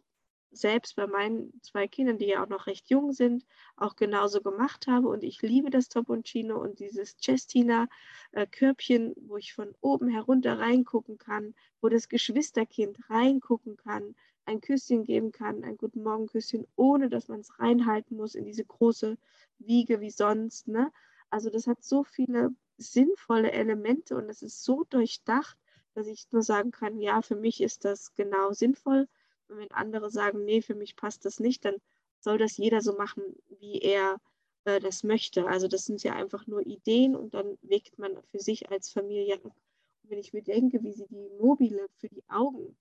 selbst 0.56 0.96
bei 0.96 1.08
meinen 1.08 1.60
zwei 1.62 1.88
Kindern, 1.88 2.18
die 2.18 2.28
ja 2.28 2.44
auch 2.44 2.50
noch 2.50 2.68
recht 2.68 2.90
jung 2.90 3.12
sind, 3.12 3.46
auch 3.76 3.96
genauso 3.96 4.42
gemacht 4.42 4.88
habe. 4.88 5.08
Und 5.08 5.24
ich 5.24 5.42
liebe 5.42 5.70
das 5.70 5.90
Toponcino 5.90 6.58
und 6.62 6.80
dieses 6.80 7.18
Cestina-Körbchen, 7.18 9.12
äh, 9.12 9.16
wo 9.28 9.38
ich 9.38 9.54
von 9.54 9.74
oben 9.82 10.08
herunter 10.08 10.60
reingucken 10.60 11.18
kann, 11.18 11.54
wo 11.82 11.90
das 11.90 12.10
Geschwisterkind 12.10 13.10
reingucken 13.10 13.78
kann, 13.78 14.16
ein 14.46 14.62
Küsschen 14.62 15.04
geben 15.04 15.32
kann, 15.32 15.64
ein 15.64 15.78
Guten 15.78 16.04
Morgen-Küsschen, 16.04 16.68
ohne 16.76 17.10
dass 17.10 17.28
man 17.28 17.40
es 17.40 17.60
reinhalten 17.60 18.16
muss 18.18 18.36
in 18.36 18.46
diese 18.46 18.64
große 18.64 19.18
Wiege 19.60 20.02
wie 20.02 20.12
sonst. 20.12 20.68
Ne? 20.68 20.92
Also 21.30 21.50
das 21.50 21.68
hat 21.68 21.84
so 21.84 22.04
viele 22.04 22.52
sinnvolle 22.78 23.52
Elemente 23.52 24.16
und 24.16 24.30
es 24.30 24.42
ist 24.42 24.64
so 24.64 24.84
durchdacht, 24.90 25.58
dass 25.94 26.08
ich 26.08 26.28
nur 26.32 26.44
sagen 26.44 26.72
kann, 26.72 27.00
ja, 27.00 27.22
für 27.22 27.36
mich 27.36 27.62
ist 27.62 27.86
das 27.86 28.14
genau 28.16 28.52
sinnvoll 28.52 29.08
und 29.50 29.58
wenn 29.58 29.72
andere 29.72 30.10
sagen, 30.10 30.46
nee, 30.46 30.62
für 30.62 30.76
mich 30.76 30.96
passt 30.96 31.26
das 31.26 31.40
nicht, 31.40 31.66
dann 31.66 31.76
soll 32.20 32.38
das 32.38 32.58
jeder 32.58 32.82
so 32.82 32.96
machen, 32.96 33.24
wie 33.60 33.80
er 33.80 34.20
äh, 34.66 34.80
das 34.80 35.04
möchte. 35.04 35.48
Also 35.48 35.68
das 35.68 35.86
sind 35.86 36.04
ja 36.04 36.14
einfach 36.14 36.48
nur 36.48 36.66
Ideen 36.66 37.16
und 37.16 37.34
dann 37.34 37.58
wägt 37.62 37.98
man 38.00 38.22
für 38.32 38.40
sich 38.40 38.70
als 38.72 38.92
Familie 38.92 39.36
ab. 39.36 39.46
Und 39.46 40.10
wenn 40.10 40.20
ich 40.20 40.34
mir 40.34 40.44
denke, 40.44 40.84
wie 40.84 40.94
sie 40.94 41.08
die 41.08 41.30
Mobile 41.40 41.88
für 41.98 42.10
die 42.10 42.24
Augen 42.28 42.76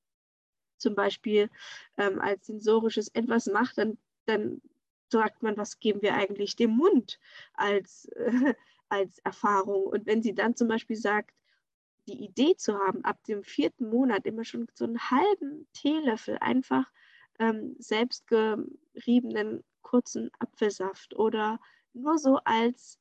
zum 0.78 0.94
Beispiel 0.94 1.50
ähm, 1.96 2.20
als 2.20 2.46
sensorisches 2.46 3.08
etwas 3.08 3.46
macht, 3.46 3.78
dann, 3.78 3.98
dann 4.26 4.60
sagt 5.10 5.42
man, 5.42 5.56
was 5.56 5.78
geben 5.78 6.02
wir 6.02 6.14
eigentlich 6.14 6.56
dem 6.56 6.70
Mund 6.70 7.18
als, 7.54 8.06
äh, 8.16 8.54
als 8.88 9.18
Erfahrung. 9.20 9.84
Und 9.84 10.06
wenn 10.06 10.22
sie 10.22 10.34
dann 10.34 10.56
zum 10.56 10.68
Beispiel 10.68 10.96
sagt, 10.96 11.34
die 12.06 12.24
Idee 12.24 12.56
zu 12.56 12.78
haben, 12.78 13.04
ab 13.04 13.22
dem 13.24 13.42
vierten 13.42 13.88
Monat 13.88 14.26
immer 14.26 14.44
schon 14.44 14.66
so 14.74 14.84
einen 14.84 14.98
halben 15.10 15.66
Teelöffel 15.72 16.38
einfach 16.40 16.90
ähm, 17.38 17.76
selbstgeriebenen 17.78 19.64
kurzen 19.82 20.30
Apfelsaft 20.38 21.14
oder 21.14 21.60
nur 21.92 22.18
so 22.18 22.38
als 22.44 22.98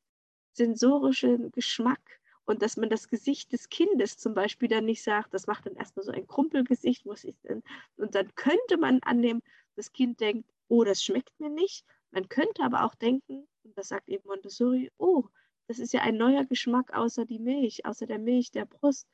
sensorischen 0.53 1.51
Geschmack 1.51 2.19
und 2.45 2.61
dass 2.61 2.77
man 2.77 2.89
das 2.89 3.07
Gesicht 3.07 3.51
des 3.53 3.69
Kindes 3.69 4.17
zum 4.17 4.33
Beispiel 4.33 4.67
dann 4.67 4.85
nicht 4.85 5.03
sagt, 5.03 5.33
das 5.33 5.47
macht 5.47 5.65
dann 5.65 5.75
erstmal 5.75 6.03
so 6.03 6.11
ein 6.11 6.27
Krumpelgesicht, 6.27 7.05
was 7.05 7.23
ist 7.23 7.43
denn? 7.45 7.63
Und 7.95 8.15
dann 8.15 8.33
könnte 8.35 8.77
man 8.77 8.99
annehmen, 9.03 9.41
das 9.75 9.93
Kind 9.93 10.19
denkt, 10.19 10.49
oh, 10.67 10.83
das 10.83 11.03
schmeckt 11.03 11.39
mir 11.39 11.49
nicht. 11.49 11.85
Man 12.11 12.29
könnte 12.29 12.63
aber 12.63 12.83
auch 12.83 12.95
denken, 12.95 13.47
und 13.63 13.77
das 13.77 13.87
sagt 13.87 14.09
eben 14.09 14.27
Montessori, 14.27 14.91
oh, 14.97 15.23
das 15.67 15.79
ist 15.79 15.93
ja 15.93 16.01
ein 16.01 16.17
neuer 16.17 16.45
Geschmack 16.45 16.93
außer 16.93 17.25
die 17.25 17.39
Milch, 17.39 17.85
außer 17.85 18.05
der 18.05 18.19
Milch 18.19 18.51
der 18.51 18.65
Brust. 18.65 19.07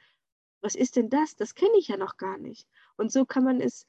Was 0.62 0.76
ist 0.76 0.96
denn 0.96 1.10
das? 1.10 1.36
Das 1.36 1.56
kenne 1.56 1.78
ich 1.78 1.88
ja 1.88 1.98
noch 1.98 2.18
gar 2.18 2.38
nicht. 2.38 2.68
Und 2.98 3.12
so 3.12 3.26
kann 3.26 3.44
man 3.44 3.62
es 3.62 3.88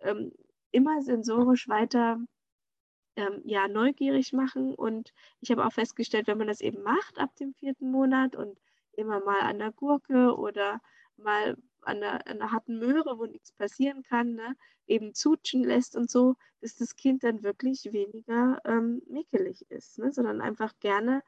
ähm, 0.00 0.32
immer 0.72 1.02
sensorisch 1.02 1.68
weiter 1.68 2.18
ähm, 3.16 3.42
ja, 3.44 3.68
neugierig 3.68 4.32
machen. 4.32 4.74
Und 4.74 5.12
ich 5.40 5.50
habe 5.50 5.64
auch 5.64 5.72
festgestellt, 5.72 6.26
wenn 6.26 6.38
man 6.38 6.48
das 6.48 6.60
eben 6.60 6.82
macht 6.82 7.18
ab 7.18 7.34
dem 7.36 7.54
vierten 7.54 7.90
Monat 7.90 8.36
und 8.36 8.58
immer 8.92 9.20
mal 9.24 9.40
an 9.40 9.58
der 9.58 9.72
Gurke 9.72 10.36
oder 10.36 10.80
mal 11.16 11.56
an 11.82 12.00
der, 12.00 12.26
an 12.26 12.38
der 12.38 12.52
harten 12.52 12.78
Möhre, 12.78 13.18
wo 13.18 13.26
nichts 13.26 13.52
passieren 13.52 14.02
kann, 14.02 14.34
ne, 14.34 14.56
eben 14.86 15.14
zutschen 15.14 15.64
lässt 15.64 15.96
und 15.96 16.10
so, 16.10 16.36
dass 16.60 16.76
das 16.76 16.96
Kind 16.96 17.24
dann 17.24 17.42
wirklich 17.42 17.92
weniger 17.92 18.60
ähm, 18.64 19.02
mickelig 19.06 19.70
ist, 19.70 19.98
ne, 19.98 20.12
sondern 20.12 20.40
einfach 20.40 20.74
gerne 20.80 21.22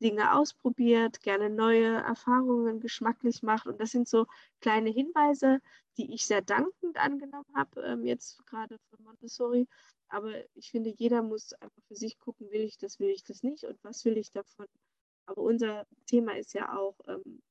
Dinge 0.00 0.34
ausprobiert, 0.34 1.20
gerne 1.22 1.50
neue 1.50 1.96
Erfahrungen 1.96 2.80
geschmacklich 2.80 3.42
macht. 3.42 3.66
Und 3.66 3.80
das 3.80 3.90
sind 3.90 4.08
so 4.08 4.26
kleine 4.60 4.90
Hinweise, 4.90 5.60
die 5.96 6.12
ich 6.12 6.26
sehr 6.26 6.42
dankend 6.42 6.96
angenommen 6.98 7.52
habe, 7.54 7.80
ähm, 7.82 8.04
jetzt 8.04 8.44
gerade 8.46 8.78
von 8.90 9.04
Montessori. 9.04 9.66
Aber 10.08 10.32
ich 10.54 10.70
finde, 10.70 10.90
jeder 10.90 11.22
muss 11.22 11.52
einfach 11.54 11.82
für 11.88 11.96
sich 11.96 12.18
gucken, 12.18 12.50
will 12.50 12.60
ich 12.60 12.78
das, 12.78 13.00
will 13.00 13.08
ich 13.08 13.24
das 13.24 13.42
nicht 13.42 13.64
und 13.64 13.78
was 13.82 14.04
will 14.04 14.16
ich 14.18 14.30
davon. 14.30 14.66
Aber 15.26 15.42
unser 15.42 15.86
Thema 16.06 16.36
ist 16.36 16.54
ja 16.54 16.76
auch 16.76 16.94
ähm, 17.08 17.42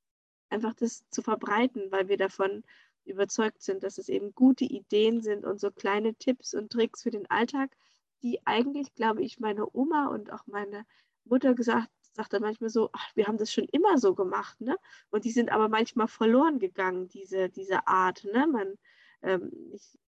einfach 0.50 0.74
das 0.74 1.04
zu 1.10 1.22
verbreiten, 1.22 1.91
weil 1.91 2.08
wir 2.08 2.18
davon 2.18 2.64
überzeugt 3.04 3.62
sind, 3.62 3.84
dass 3.84 3.98
es 3.98 4.10
eben 4.10 4.34
gute 4.34 4.66
Ideen 4.66 5.22
sind 5.22 5.46
und 5.46 5.60
so 5.60 5.72
kleine 5.72 6.16
Tipps 6.16 6.54
und 6.54 6.72
Tricks 6.72 7.04
für 7.04 7.12
den 7.12 7.30
Alltag, 7.30 7.76
die 8.24 8.46
eigentlich, 8.46 8.93
glaube 8.96 9.24
ich, 9.24 9.39
meine 9.39 9.68
Oma 9.76 10.08
und 10.08 10.32
auch 10.32 10.48
meine 10.48 10.86
Mutter 11.26 11.54
gesagt 11.54 11.89
sagt 12.16 12.34
er 12.34 12.39
manchmal 12.39 12.70
so, 12.70 12.89
ach, 12.93 13.16
wir 13.16 13.28
haben 13.28 13.38
das 13.38 13.51
schon 13.51 13.66
immer 13.66 13.97
so 13.97 14.16
gemacht, 14.16 14.59
ne? 14.61 14.78
Und 15.11 15.26
die 15.26 15.32
sind 15.32 15.51
aber 15.51 15.70
manchmal 15.70 16.07
verloren 16.07 16.59
gegangen, 16.59 17.09
diese, 17.09 17.49
diese 17.49 17.88
Art, 17.88 18.24
ne? 18.24 18.47
Man 18.47 18.76
ähm, 19.22 19.51
nicht 19.72 19.99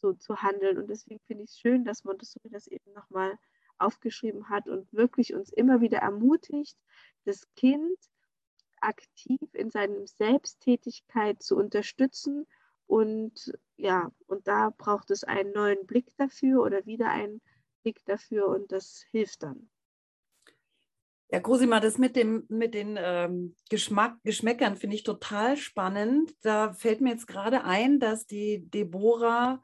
so 0.00 0.14
zu 0.14 0.42
handeln. 0.42 0.78
Und 0.78 0.88
deswegen 0.88 1.20
finde 1.26 1.44
ich 1.44 1.50
es 1.50 1.58
schön, 1.58 1.84
dass 1.84 2.04
Montessori 2.04 2.48
das 2.50 2.66
eben 2.66 2.92
nochmal 2.94 3.38
aufgeschrieben 3.78 4.48
hat 4.48 4.68
und 4.68 4.92
wirklich 4.92 5.34
uns 5.34 5.50
immer 5.50 5.80
wieder 5.80 5.98
ermutigt, 5.98 6.76
das 7.24 7.46
Kind 7.54 7.98
aktiv 8.80 9.40
in 9.52 9.70
seiner 9.70 10.06
Selbsttätigkeit 10.06 11.42
zu 11.42 11.56
unterstützen. 11.56 12.46
Und 12.86 13.52
ja, 13.76 14.10
und 14.26 14.48
da 14.48 14.70
braucht 14.76 15.10
es 15.10 15.24
einen 15.24 15.52
neuen 15.52 15.86
Blick 15.86 16.16
dafür 16.16 16.62
oder 16.62 16.86
wieder 16.86 17.10
einen 17.10 17.40
Blick 17.82 18.04
dafür 18.06 18.48
und 18.48 18.72
das 18.72 19.04
hilft 19.10 19.42
dann. 19.42 19.70
Ja, 21.32 21.38
Cosima, 21.38 21.78
das 21.78 21.96
mit, 21.96 22.16
dem, 22.16 22.44
mit 22.48 22.74
den 22.74 22.98
ähm, 23.00 23.54
Geschmack, 23.68 24.16
Geschmäckern 24.24 24.76
finde 24.76 24.96
ich 24.96 25.04
total 25.04 25.56
spannend. 25.56 26.34
Da 26.42 26.72
fällt 26.72 27.00
mir 27.00 27.10
jetzt 27.10 27.28
gerade 27.28 27.62
ein, 27.62 28.00
dass 28.00 28.26
die 28.26 28.68
Deborah 28.68 29.62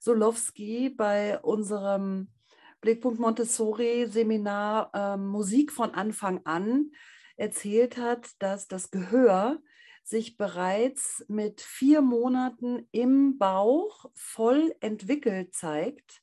Solowski 0.00 0.90
bei 0.90 1.38
unserem 1.38 2.32
Blickpunkt 2.80 3.20
Montessori 3.20 4.08
Seminar 4.08 4.90
ähm, 4.92 5.28
Musik 5.28 5.70
von 5.70 5.92
Anfang 5.92 6.40
an 6.44 6.90
erzählt 7.36 7.96
hat, 7.96 8.30
dass 8.40 8.66
das 8.66 8.90
Gehör 8.90 9.60
sich 10.02 10.36
bereits 10.36 11.24
mit 11.28 11.60
vier 11.60 12.02
Monaten 12.02 12.88
im 12.90 13.38
Bauch 13.38 14.06
voll 14.14 14.74
entwickelt 14.80 15.54
zeigt. 15.54 16.22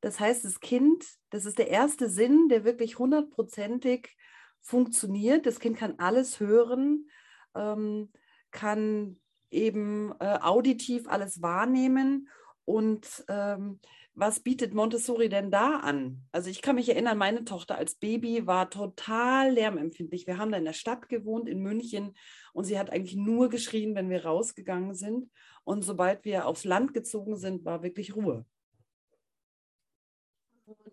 Das 0.00 0.18
heißt, 0.18 0.44
das 0.44 0.58
Kind, 0.58 1.06
das 1.30 1.46
ist 1.46 1.58
der 1.58 1.68
erste 1.68 2.10
Sinn, 2.10 2.48
der 2.48 2.64
wirklich 2.64 2.98
hundertprozentig 2.98 4.16
funktioniert. 4.64 5.46
Das 5.46 5.60
Kind 5.60 5.76
kann 5.76 5.98
alles 5.98 6.40
hören, 6.40 7.08
ähm, 7.54 8.10
kann 8.50 9.20
eben 9.50 10.12
äh, 10.18 10.38
auditiv 10.40 11.06
alles 11.06 11.42
wahrnehmen. 11.42 12.28
Und 12.64 13.24
ähm, 13.28 13.78
was 14.14 14.40
bietet 14.40 14.74
Montessori 14.74 15.28
denn 15.28 15.50
da 15.50 15.76
an? 15.76 16.22
Also 16.32 16.48
ich 16.48 16.62
kann 16.62 16.76
mich 16.76 16.88
erinnern, 16.88 17.18
meine 17.18 17.44
Tochter 17.44 17.76
als 17.76 17.96
Baby 17.96 18.46
war 18.46 18.70
total 18.70 19.52
lärmempfindlich. 19.52 20.26
Wir 20.26 20.38
haben 20.38 20.50
da 20.50 20.58
in 20.58 20.64
der 20.64 20.72
Stadt 20.72 21.08
gewohnt, 21.08 21.48
in 21.48 21.60
München, 21.60 22.16
und 22.52 22.64
sie 22.64 22.78
hat 22.78 22.90
eigentlich 22.90 23.16
nur 23.16 23.50
geschrien, 23.50 23.94
wenn 23.94 24.08
wir 24.08 24.24
rausgegangen 24.24 24.94
sind. 24.94 25.30
Und 25.64 25.82
sobald 25.82 26.24
wir 26.24 26.46
aufs 26.46 26.64
Land 26.64 26.94
gezogen 26.94 27.36
sind, 27.36 27.64
war 27.64 27.82
wirklich 27.82 28.14
Ruhe. 28.14 28.46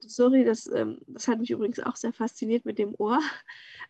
Montessori, 0.02 0.44
das, 0.44 0.66
ähm, 0.68 1.00
das 1.06 1.28
hat 1.28 1.40
mich 1.40 1.52
übrigens 1.52 1.80
auch 1.80 1.96
sehr 1.96 2.12
fasziniert 2.12 2.66
mit 2.66 2.80
dem 2.80 2.96
Ohr. 2.98 3.20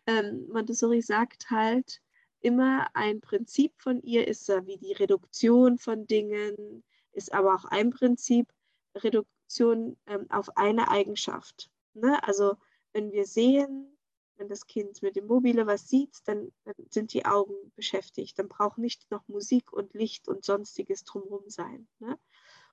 Ähm, 0.04 0.48
Montessori 0.48 1.00
sagt 1.00 1.48
halt 1.50 2.02
immer, 2.40 2.88
ein 2.92 3.20
Prinzip 3.20 3.72
von 3.78 4.02
ihr 4.02 4.26
ist 4.26 4.48
ja 4.48 4.66
wie 4.66 4.76
die 4.76 4.94
Reduktion 4.94 5.78
von 5.78 6.08
Dingen, 6.08 6.82
ist 7.12 7.32
aber 7.32 7.54
auch 7.54 7.66
ein 7.66 7.90
Prinzip, 7.90 8.48
Reduktion 8.96 9.96
ähm, 10.08 10.28
auf 10.28 10.56
eine 10.56 10.90
Eigenschaft. 10.90 11.70
Ne? 11.94 12.20
Also 12.24 12.56
wenn 12.92 13.12
wir 13.12 13.26
sehen, 13.26 13.96
wenn 14.34 14.48
das 14.48 14.66
Kind 14.66 15.02
mit 15.02 15.14
dem 15.14 15.28
Mobile 15.28 15.68
was 15.68 15.88
sieht, 15.88 16.18
dann, 16.24 16.50
dann, 16.64 16.74
sind 16.90 17.12
die 17.12 17.24
Augen 17.24 17.54
beschäftigt. 17.76 18.40
Dann 18.40 18.48
braucht 18.48 18.78
nicht 18.78 19.08
noch 19.12 19.28
Musik 19.28 19.72
und 19.72 19.94
Licht 19.94 20.26
und 20.26 20.44
sonstiges 20.44 21.04
drumherum 21.04 21.48
sein. 21.48 21.86
Ne? 22.00 22.18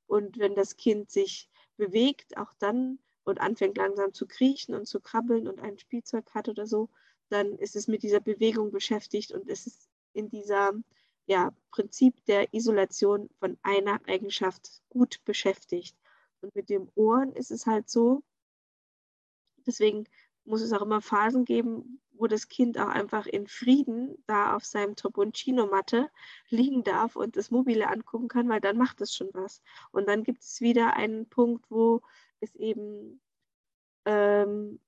Und 0.07 0.39
wenn 0.39 0.55
das 0.55 0.77
Kind 0.77 1.11
sich 1.11 1.47
bewegt, 1.77 2.37
auch 2.37 2.55
dann 2.57 2.97
und 3.23 3.39
anfängt 3.39 3.77
langsam 3.77 4.13
zu 4.13 4.27
kriechen 4.27 4.75
und 4.75 4.87
zu 4.87 4.99
krabbeln 4.99 5.47
und 5.47 5.59
ein 5.59 5.77
Spielzeug 5.77 6.33
hat 6.33 6.49
oder 6.49 6.65
so, 6.65 6.89
dann 7.29 7.57
ist 7.57 7.75
es 7.75 7.87
mit 7.87 8.03
dieser 8.03 8.19
Bewegung 8.19 8.71
beschäftigt 8.71 9.31
und 9.31 9.47
es 9.47 9.67
ist 9.67 9.89
in 10.13 10.29
dieser 10.29 10.73
ja, 11.25 11.53
Prinzip 11.71 12.25
der 12.25 12.53
Isolation 12.53 13.29
von 13.39 13.57
einer 13.61 14.01
Eigenschaft 14.07 14.81
gut 14.89 15.23
beschäftigt. 15.25 15.95
Und 16.41 16.55
mit 16.55 16.69
dem 16.69 16.89
Ohren 16.95 17.33
ist 17.33 17.51
es 17.51 17.67
halt 17.67 17.87
so, 17.87 18.23
deswegen 19.67 20.05
muss 20.43 20.61
es 20.61 20.73
auch 20.73 20.81
immer 20.81 21.01
Phasen 21.01 21.45
geben, 21.45 22.01
wo 22.13 22.25
das 22.25 22.47
Kind 22.47 22.79
auch 22.79 22.87
einfach 22.87 23.27
in 23.27 23.47
Frieden 23.47 24.21
da 24.25 24.55
auf 24.55 24.65
seinem 24.65 24.95
Toponcino-Matte 24.95 26.09
liegen 26.49 26.83
darf 26.83 27.15
und 27.15 27.35
das 27.37 27.51
Mobile 27.51 27.87
angucken 27.87 28.27
kann, 28.27 28.49
weil 28.49 28.59
dann 28.59 28.77
macht 28.77 28.99
es 29.01 29.13
schon 29.15 29.29
was. 29.33 29.61
Und 29.91 30.07
dann 30.07 30.23
gibt 30.23 30.41
es 30.41 30.59
wieder 30.61 30.95
einen 30.95 31.29
Punkt, 31.29 31.69
wo 31.69 32.01
es 32.41 32.55
eben 32.55 33.21
ähm, 34.05 34.79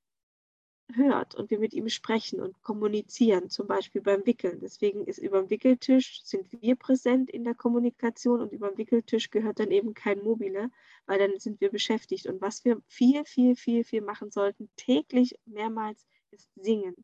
hört 0.96 1.36
und 1.36 1.50
wir 1.50 1.60
mit 1.60 1.74
ihm 1.74 1.90
sprechen 1.90 2.40
und 2.40 2.62
kommunizieren, 2.62 3.50
zum 3.50 3.68
Beispiel 3.68 4.02
beim 4.02 4.26
Wickeln. 4.26 4.60
Deswegen 4.60 5.06
ist 5.06 5.20
über 5.20 5.40
dem 5.40 5.50
Wickeltisch 5.50 6.24
sind 6.24 6.52
wir 6.52 6.76
präsent 6.76 7.30
in 7.30 7.44
der 7.44 7.56
Kommunikation 7.56 8.42
und 8.42 8.52
über 8.52 8.70
dem 8.70 8.78
Wickeltisch 8.78 9.30
gehört 9.30 9.60
dann 9.60 9.72
eben 9.72 9.94
kein 9.94 10.24
Mobile, 10.24 10.70
weil 11.06 11.20
dann 11.20 11.40
sind 11.40 11.62
wir 11.62 11.70
beschäftigt. 11.70 12.28
Und 12.28 12.42
was 12.42 12.66
wir 12.66 12.82
viel, 12.88 13.24
viel, 13.26 13.56
viel, 13.56 13.84
viel 13.84 14.02
machen 14.02 14.32
sollten, 14.32 14.70
täglich 14.76 15.36
mehrmals, 15.46 16.06
ist 16.32 16.50
singen. 16.56 16.96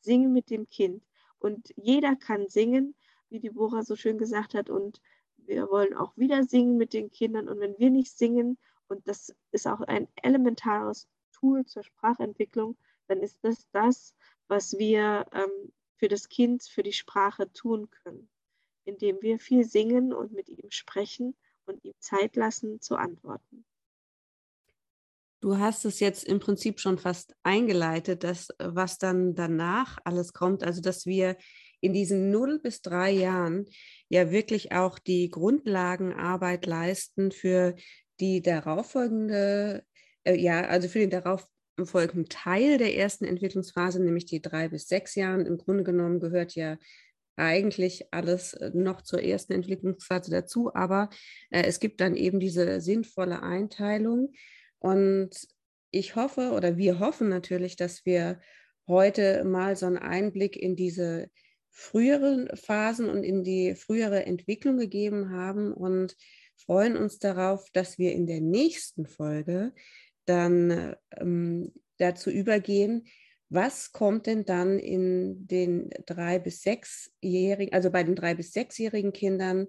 Singen 0.00 0.32
mit 0.32 0.50
dem 0.50 0.68
Kind. 0.68 1.04
Und 1.38 1.72
jeder 1.76 2.16
kann 2.16 2.48
singen, 2.48 2.94
wie 3.28 3.40
die 3.40 3.50
Bora 3.50 3.82
so 3.82 3.96
schön 3.96 4.18
gesagt 4.18 4.54
hat. 4.54 4.70
Und 4.70 5.00
wir 5.36 5.68
wollen 5.68 5.94
auch 5.94 6.16
wieder 6.16 6.44
singen 6.44 6.76
mit 6.76 6.92
den 6.92 7.10
Kindern. 7.10 7.48
Und 7.48 7.60
wenn 7.60 7.78
wir 7.78 7.90
nicht 7.90 8.16
singen, 8.16 8.58
und 8.88 9.06
das 9.06 9.34
ist 9.52 9.66
auch 9.66 9.80
ein 9.80 10.08
elementares 10.16 11.08
Tool 11.32 11.64
zur 11.66 11.82
Sprachentwicklung, 11.82 12.76
dann 13.08 13.20
ist 13.20 13.38
das 13.42 13.68
das, 13.72 14.14
was 14.48 14.78
wir 14.78 15.26
ähm, 15.32 15.72
für 15.96 16.08
das 16.08 16.28
Kind, 16.28 16.62
für 16.62 16.82
die 16.82 16.92
Sprache 16.92 17.52
tun 17.52 17.90
können, 17.90 18.28
indem 18.84 19.20
wir 19.22 19.38
viel 19.38 19.64
singen 19.64 20.12
und 20.12 20.32
mit 20.32 20.48
ihm 20.48 20.70
sprechen 20.70 21.36
und 21.66 21.84
ihm 21.84 21.94
Zeit 21.98 22.36
lassen 22.36 22.80
zu 22.80 22.96
antworten. 22.96 23.64
Du 25.40 25.58
hast 25.58 25.84
es 25.84 26.00
jetzt 26.00 26.24
im 26.24 26.40
Prinzip 26.40 26.80
schon 26.80 26.98
fast 26.98 27.34
eingeleitet, 27.42 28.24
dass 28.24 28.48
was 28.58 28.98
dann 28.98 29.34
danach 29.34 29.98
alles 30.04 30.32
kommt, 30.32 30.64
also 30.64 30.80
dass 30.80 31.06
wir 31.06 31.36
in 31.80 31.92
diesen 31.92 32.30
0 32.30 32.58
bis 32.58 32.80
3 32.82 33.10
Jahren 33.10 33.66
ja 34.08 34.30
wirklich 34.30 34.72
auch 34.72 34.98
die 34.98 35.28
Grundlagenarbeit 35.28 36.66
leisten 36.66 37.30
für 37.32 37.76
die 38.20 38.42
darauffolgende, 38.42 39.84
äh, 40.24 40.36
ja, 40.36 40.62
also 40.62 40.88
für 40.88 40.98
den 40.98 41.10
darauffolgenden 41.10 42.28
Teil 42.28 42.78
der 42.78 42.96
ersten 42.96 43.24
Entwicklungsphase, 43.24 44.02
nämlich 44.02 44.26
die 44.26 44.42
drei 44.42 44.68
bis 44.68 44.88
sechs 44.88 45.14
Jahren. 45.14 45.46
Im 45.46 45.58
Grunde 45.58 45.84
genommen 45.84 46.20
gehört 46.20 46.54
ja 46.54 46.78
eigentlich 47.36 48.12
alles 48.12 48.54
äh, 48.54 48.70
noch 48.74 49.02
zur 49.02 49.22
ersten 49.22 49.52
Entwicklungsphase 49.52 50.30
dazu, 50.30 50.74
aber 50.74 51.10
äh, 51.50 51.62
es 51.62 51.80
gibt 51.80 52.00
dann 52.00 52.16
eben 52.16 52.40
diese 52.40 52.80
sinnvolle 52.80 53.42
Einteilung. 53.42 54.32
Und 54.78 55.30
ich 55.90 56.16
hoffe 56.16 56.52
oder 56.52 56.76
wir 56.76 56.98
hoffen 56.98 57.28
natürlich, 57.28 57.76
dass 57.76 58.04
wir 58.04 58.40
heute 58.88 59.44
mal 59.44 59.76
so 59.76 59.86
einen 59.86 59.98
Einblick 59.98 60.56
in 60.56 60.76
diese 60.76 61.28
früheren 61.70 62.48
Phasen 62.56 63.08
und 63.10 63.22
in 63.22 63.44
die 63.44 63.74
frühere 63.74 64.24
Entwicklung 64.24 64.78
gegeben 64.78 65.30
haben 65.30 65.72
und 65.72 66.16
freuen 66.56 66.96
uns 66.96 67.18
darauf, 67.18 67.68
dass 67.72 67.98
wir 67.98 68.12
in 68.12 68.26
der 68.26 68.40
nächsten 68.40 69.06
Folge 69.06 69.72
dann 70.24 70.96
ähm, 71.16 71.72
dazu 71.98 72.30
übergehen, 72.30 73.06
was 73.48 73.92
kommt 73.92 74.26
denn 74.26 74.44
dann 74.44 74.78
in 74.78 75.46
den 75.46 75.90
drei 76.04 76.38
bis 76.38 76.62
sechsjährigen, 76.62 77.72
also 77.72 77.90
bei 77.90 78.02
den 78.02 78.16
drei 78.16 78.34
bis 78.34 78.52
sechsjährigen 78.52 79.12
Kindern 79.12 79.68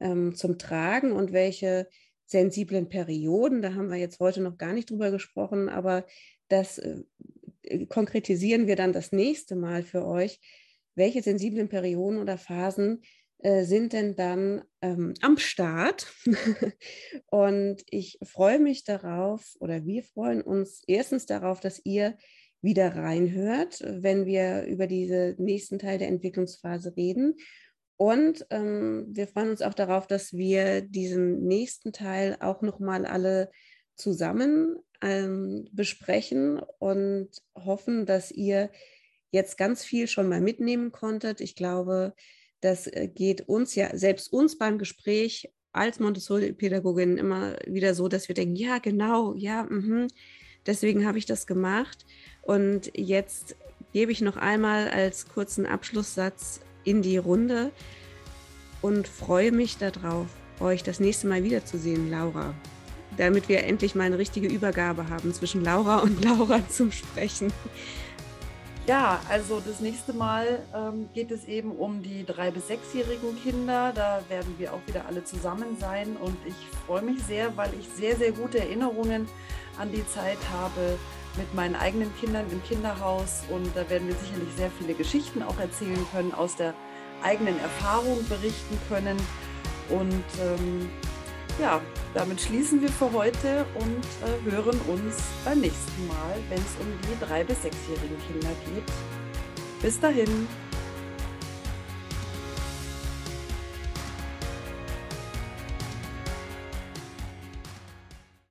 ähm, 0.00 0.34
zum 0.34 0.58
Tragen 0.58 1.12
und 1.12 1.32
welche 1.32 1.88
sensiblen 2.26 2.88
Perioden, 2.88 3.62
da 3.62 3.74
haben 3.74 3.88
wir 3.88 3.96
jetzt 3.96 4.20
heute 4.20 4.42
noch 4.42 4.58
gar 4.58 4.72
nicht 4.72 4.90
drüber 4.90 5.10
gesprochen, 5.10 5.68
aber 5.68 6.04
das 6.48 6.78
äh, 6.78 7.04
konkretisieren 7.88 8.66
wir 8.66 8.76
dann 8.76 8.92
das 8.92 9.12
nächste 9.12 9.56
Mal 9.56 9.82
für 9.82 10.04
euch, 10.04 10.40
welche 10.94 11.22
sensiblen 11.22 11.68
Perioden 11.68 12.18
oder 12.18 12.36
Phasen 12.36 13.02
sind 13.42 13.92
denn 13.92 14.16
dann 14.16 14.64
ähm, 14.80 15.14
am 15.20 15.36
Start. 15.36 16.12
und 17.26 17.82
ich 17.90 18.18
freue 18.22 18.58
mich 18.58 18.84
darauf 18.84 19.56
oder 19.60 19.84
wir 19.84 20.02
freuen 20.02 20.42
uns 20.42 20.82
erstens 20.86 21.26
darauf, 21.26 21.60
dass 21.60 21.80
ihr 21.84 22.16
wieder 22.62 22.96
reinhört, 22.96 23.80
wenn 23.86 24.26
wir 24.26 24.64
über 24.64 24.86
diesen 24.86 25.36
nächsten 25.38 25.78
Teil 25.78 25.98
der 25.98 26.08
Entwicklungsphase 26.08 26.96
reden. 26.96 27.36
Und 27.96 28.46
ähm, 28.50 29.06
wir 29.08 29.26
freuen 29.26 29.50
uns 29.50 29.62
auch 29.62 29.74
darauf, 29.74 30.06
dass 30.06 30.32
wir 30.32 30.82
diesen 30.82 31.46
nächsten 31.46 31.92
Teil 31.92 32.36
auch 32.40 32.62
nochmal 32.62 33.06
alle 33.06 33.50
zusammen 33.94 34.76
ähm, 35.00 35.68
besprechen 35.72 36.60
und 36.78 37.30
hoffen, 37.54 38.04
dass 38.04 38.30
ihr 38.30 38.70
jetzt 39.30 39.56
ganz 39.56 39.84
viel 39.84 40.08
schon 40.08 40.28
mal 40.28 40.40
mitnehmen 40.40 40.92
konntet. 40.92 41.40
Ich 41.40 41.56
glaube, 41.56 42.14
das 42.60 42.86
äh, 42.86 43.08
geht 43.08 43.48
uns 43.48 43.74
ja, 43.74 43.96
selbst 43.96 44.32
uns 44.32 44.58
beim 44.58 44.78
Gespräch 44.78 45.50
als 45.72 46.00
Montessori-Pädagogin 46.00 47.18
immer 47.18 47.56
wieder 47.66 47.94
so, 47.94 48.08
dass 48.08 48.28
wir 48.28 48.34
denken, 48.34 48.56
ja, 48.56 48.78
genau, 48.78 49.34
ja, 49.34 49.66
mh, 49.68 50.08
deswegen 50.64 51.06
habe 51.06 51.18
ich 51.18 51.26
das 51.26 51.46
gemacht. 51.46 52.06
Und 52.42 52.90
jetzt 52.94 53.56
gebe 53.92 54.12
ich 54.12 54.20
noch 54.20 54.36
einmal 54.36 54.88
als 54.88 55.28
kurzen 55.28 55.66
Abschlusssatz 55.66 56.60
in 56.84 57.02
die 57.02 57.18
Runde 57.18 57.72
und 58.82 59.08
freue 59.08 59.52
mich 59.52 59.78
darauf, 59.78 60.28
euch 60.60 60.82
das 60.82 61.00
nächste 61.00 61.26
Mal 61.26 61.44
wiederzusehen, 61.44 62.10
Laura. 62.10 62.54
Damit 63.16 63.48
wir 63.48 63.64
endlich 63.64 63.94
mal 63.94 64.04
eine 64.04 64.18
richtige 64.18 64.48
Übergabe 64.48 65.08
haben 65.08 65.32
zwischen 65.32 65.62
Laura 65.64 65.98
und 65.98 66.24
Laura 66.24 66.66
zum 66.68 66.92
Sprechen. 66.92 67.52
Ja, 68.86 69.18
also 69.28 69.60
das 69.60 69.80
nächste 69.80 70.12
Mal 70.12 70.60
ähm, 70.72 71.08
geht 71.12 71.32
es 71.32 71.46
eben 71.46 71.72
um 71.72 72.04
die 72.04 72.24
drei- 72.24 72.52
bis 72.52 72.68
sechsjährigen 72.68 73.36
Kinder. 73.42 73.92
Da 73.92 74.20
werden 74.28 74.54
wir 74.58 74.72
auch 74.72 74.80
wieder 74.86 75.06
alle 75.08 75.24
zusammen 75.24 75.76
sein. 75.80 76.16
Und 76.16 76.36
ich 76.46 76.54
freue 76.86 77.02
mich 77.02 77.20
sehr, 77.24 77.56
weil 77.56 77.70
ich 77.80 77.88
sehr, 77.88 78.14
sehr 78.14 78.30
gute 78.30 78.60
Erinnerungen 78.60 79.26
an 79.76 79.90
die 79.90 80.06
Zeit 80.06 80.38
habe 80.52 80.96
mit 81.36 81.52
meinen 81.52 81.74
eigenen 81.74 82.14
Kindern 82.20 82.46
im 82.48 82.62
Kinderhaus. 82.62 83.42
Und 83.50 83.74
da 83.74 83.90
werden 83.90 84.06
wir 84.06 84.14
sicherlich 84.14 84.54
sehr 84.56 84.70
viele 84.78 84.94
Geschichten 84.94 85.42
auch 85.42 85.58
erzählen 85.58 86.06
können, 86.12 86.32
aus 86.32 86.54
der 86.54 86.72
eigenen 87.24 87.58
Erfahrung 87.58 88.24
berichten 88.28 88.78
können. 88.88 89.16
Und 89.88 90.24
ähm, 90.40 90.88
ja, 91.60 91.80
damit 92.14 92.40
schließen 92.40 92.80
wir 92.80 92.88
für 92.88 93.12
heute 93.12 93.64
und 93.74 94.04
äh, 94.22 94.50
hören 94.50 94.80
uns 94.88 95.16
beim 95.44 95.60
nächsten 95.60 96.06
Mal, 96.06 96.36
wenn 96.48 96.58
es 96.58 96.76
um 96.80 96.86
die 97.02 97.24
drei- 97.24 97.44
bis 97.44 97.62
sechsjährigen 97.62 98.16
Kinder 98.26 98.50
geht. 98.66 98.84
Bis 99.82 100.00
dahin. 100.00 100.48